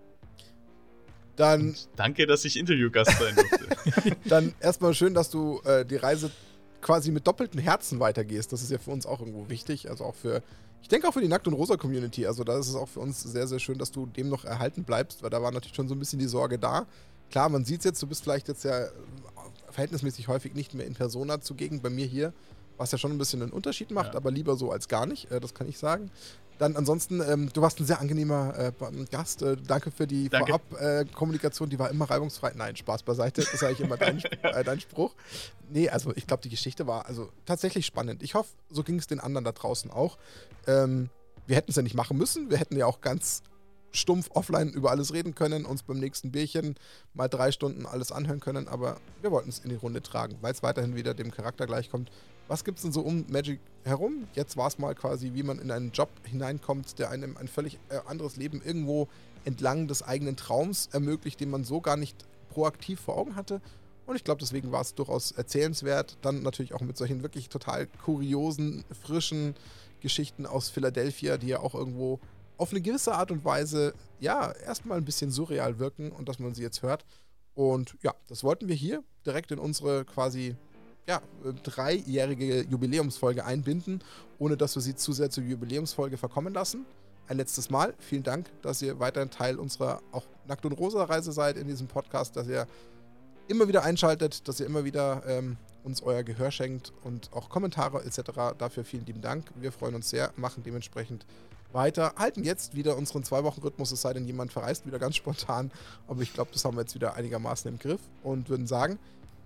[1.35, 1.69] Dann.
[1.69, 4.17] Und danke, dass ich Interviewgast sein durfte.
[4.25, 6.31] dann erstmal schön, dass du äh, die Reise
[6.81, 8.51] quasi mit doppeltem Herzen weitergehst.
[8.53, 9.89] Das ist ja für uns auch irgendwo wichtig.
[9.89, 10.41] Also auch für,
[10.81, 12.25] ich denke auch für die Nackt- und Rosa-Community.
[12.25, 14.83] Also da ist es auch für uns sehr, sehr schön, dass du dem noch erhalten
[14.83, 16.85] bleibst, weil da war natürlich schon so ein bisschen die Sorge da.
[17.31, 18.87] Klar, man sieht es jetzt, du bist vielleicht jetzt ja
[19.69, 22.33] verhältnismäßig häufig nicht mehr in Persona zugegen, bei mir hier,
[22.77, 24.15] was ja schon ein bisschen einen Unterschied macht, ja.
[24.15, 26.09] aber lieber so als gar nicht, äh, das kann ich sagen.
[26.59, 29.41] Dann ansonsten, ähm, du warst ein sehr angenehmer äh, Gast.
[29.41, 32.51] Äh, danke für die Vorab-Kommunikation, die war immer reibungsfrei.
[32.53, 35.15] Nein, Spaß beiseite, das ist eigentlich immer dein, äh, dein Spruch.
[35.69, 38.21] Nee, also ich glaube, die Geschichte war also tatsächlich spannend.
[38.21, 40.17] Ich hoffe, so ging es den anderen da draußen auch.
[40.67, 41.09] Ähm,
[41.47, 42.49] wir hätten es ja nicht machen müssen.
[42.49, 43.41] Wir hätten ja auch ganz
[43.91, 46.75] stumpf offline über alles reden können, uns beim nächsten Bierchen
[47.13, 50.51] mal drei Stunden alles anhören können, aber wir wollten es in die Runde tragen, weil
[50.51, 52.11] es weiterhin wieder dem Charakter gleichkommt
[52.49, 54.27] was gibt es denn so um Magic herum?
[54.33, 57.79] Jetzt war es mal quasi, wie man in einen Job hineinkommt, der einem ein völlig
[57.89, 59.07] äh, anderes Leben irgendwo
[59.45, 63.61] entlang des eigenen Traums ermöglicht, den man so gar nicht proaktiv vor Augen hatte.
[64.07, 66.17] Und ich glaube, deswegen war es durchaus erzählenswert.
[66.23, 69.53] Dann natürlich auch mit solchen wirklich total kuriosen, frischen
[70.01, 72.19] Geschichten aus Philadelphia, die ja auch irgendwo
[72.57, 76.55] auf eine gewisse Art und Weise, ja, erstmal ein bisschen surreal wirken und dass man
[76.55, 77.05] sie jetzt hört.
[77.53, 80.55] Und ja, das wollten wir hier direkt in unsere quasi
[81.09, 81.23] ja,
[81.63, 84.03] dreijährige Jubiläumsfolge einbinden,
[84.37, 86.85] ohne dass wir sie zu sehr zur Jubiläumsfolge verkommen lassen.
[87.27, 91.57] Ein letztes Mal, vielen Dank, dass ihr weiterhin Teil unserer auch Nackt- und Rosa-Reise seid
[91.57, 92.67] in diesem Podcast, dass ihr
[93.47, 98.03] immer wieder einschaltet, dass ihr immer wieder ähm, uns euer Gehör schenkt und auch Kommentare
[98.05, 98.55] etc.
[98.59, 99.45] Dafür vielen lieben Dank.
[99.59, 101.25] Wir freuen uns sehr, machen dementsprechend
[101.71, 105.71] weiter, halten jetzt wieder unseren Zwei-Wochen-Rhythmus, es sei denn, jemand verreist wieder ganz spontan.
[106.07, 108.99] Aber ich glaube, das haben wir jetzt wieder einigermaßen im Griff und würden sagen,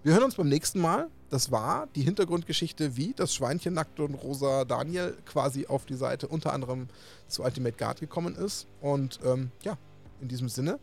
[0.03, 4.13] wir hören uns beim nächsten Mal das war die Hintergrundgeschichte, wie das Schweinchen Nackt und
[4.13, 6.89] Rosa Daniel quasi auf die Seite unter anderem
[7.27, 8.67] zu Ultimate Guard gekommen ist.
[8.81, 9.75] Und ähm, ja,
[10.21, 10.77] in diesem Sinne,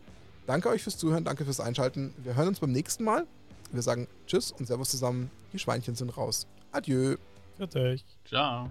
[0.48, 2.12] danke euch fürs Zuhören, danke fürs Einschalten.
[2.24, 3.28] Wir hören uns beim nächsten Mal.
[3.70, 5.30] Wir sagen Tschüss und Servus zusammen.
[5.52, 6.48] Die Schweinchen sind raus.
[6.72, 7.14] Adieu.
[7.56, 8.05] Für euch.
[8.24, 8.68] Ciao.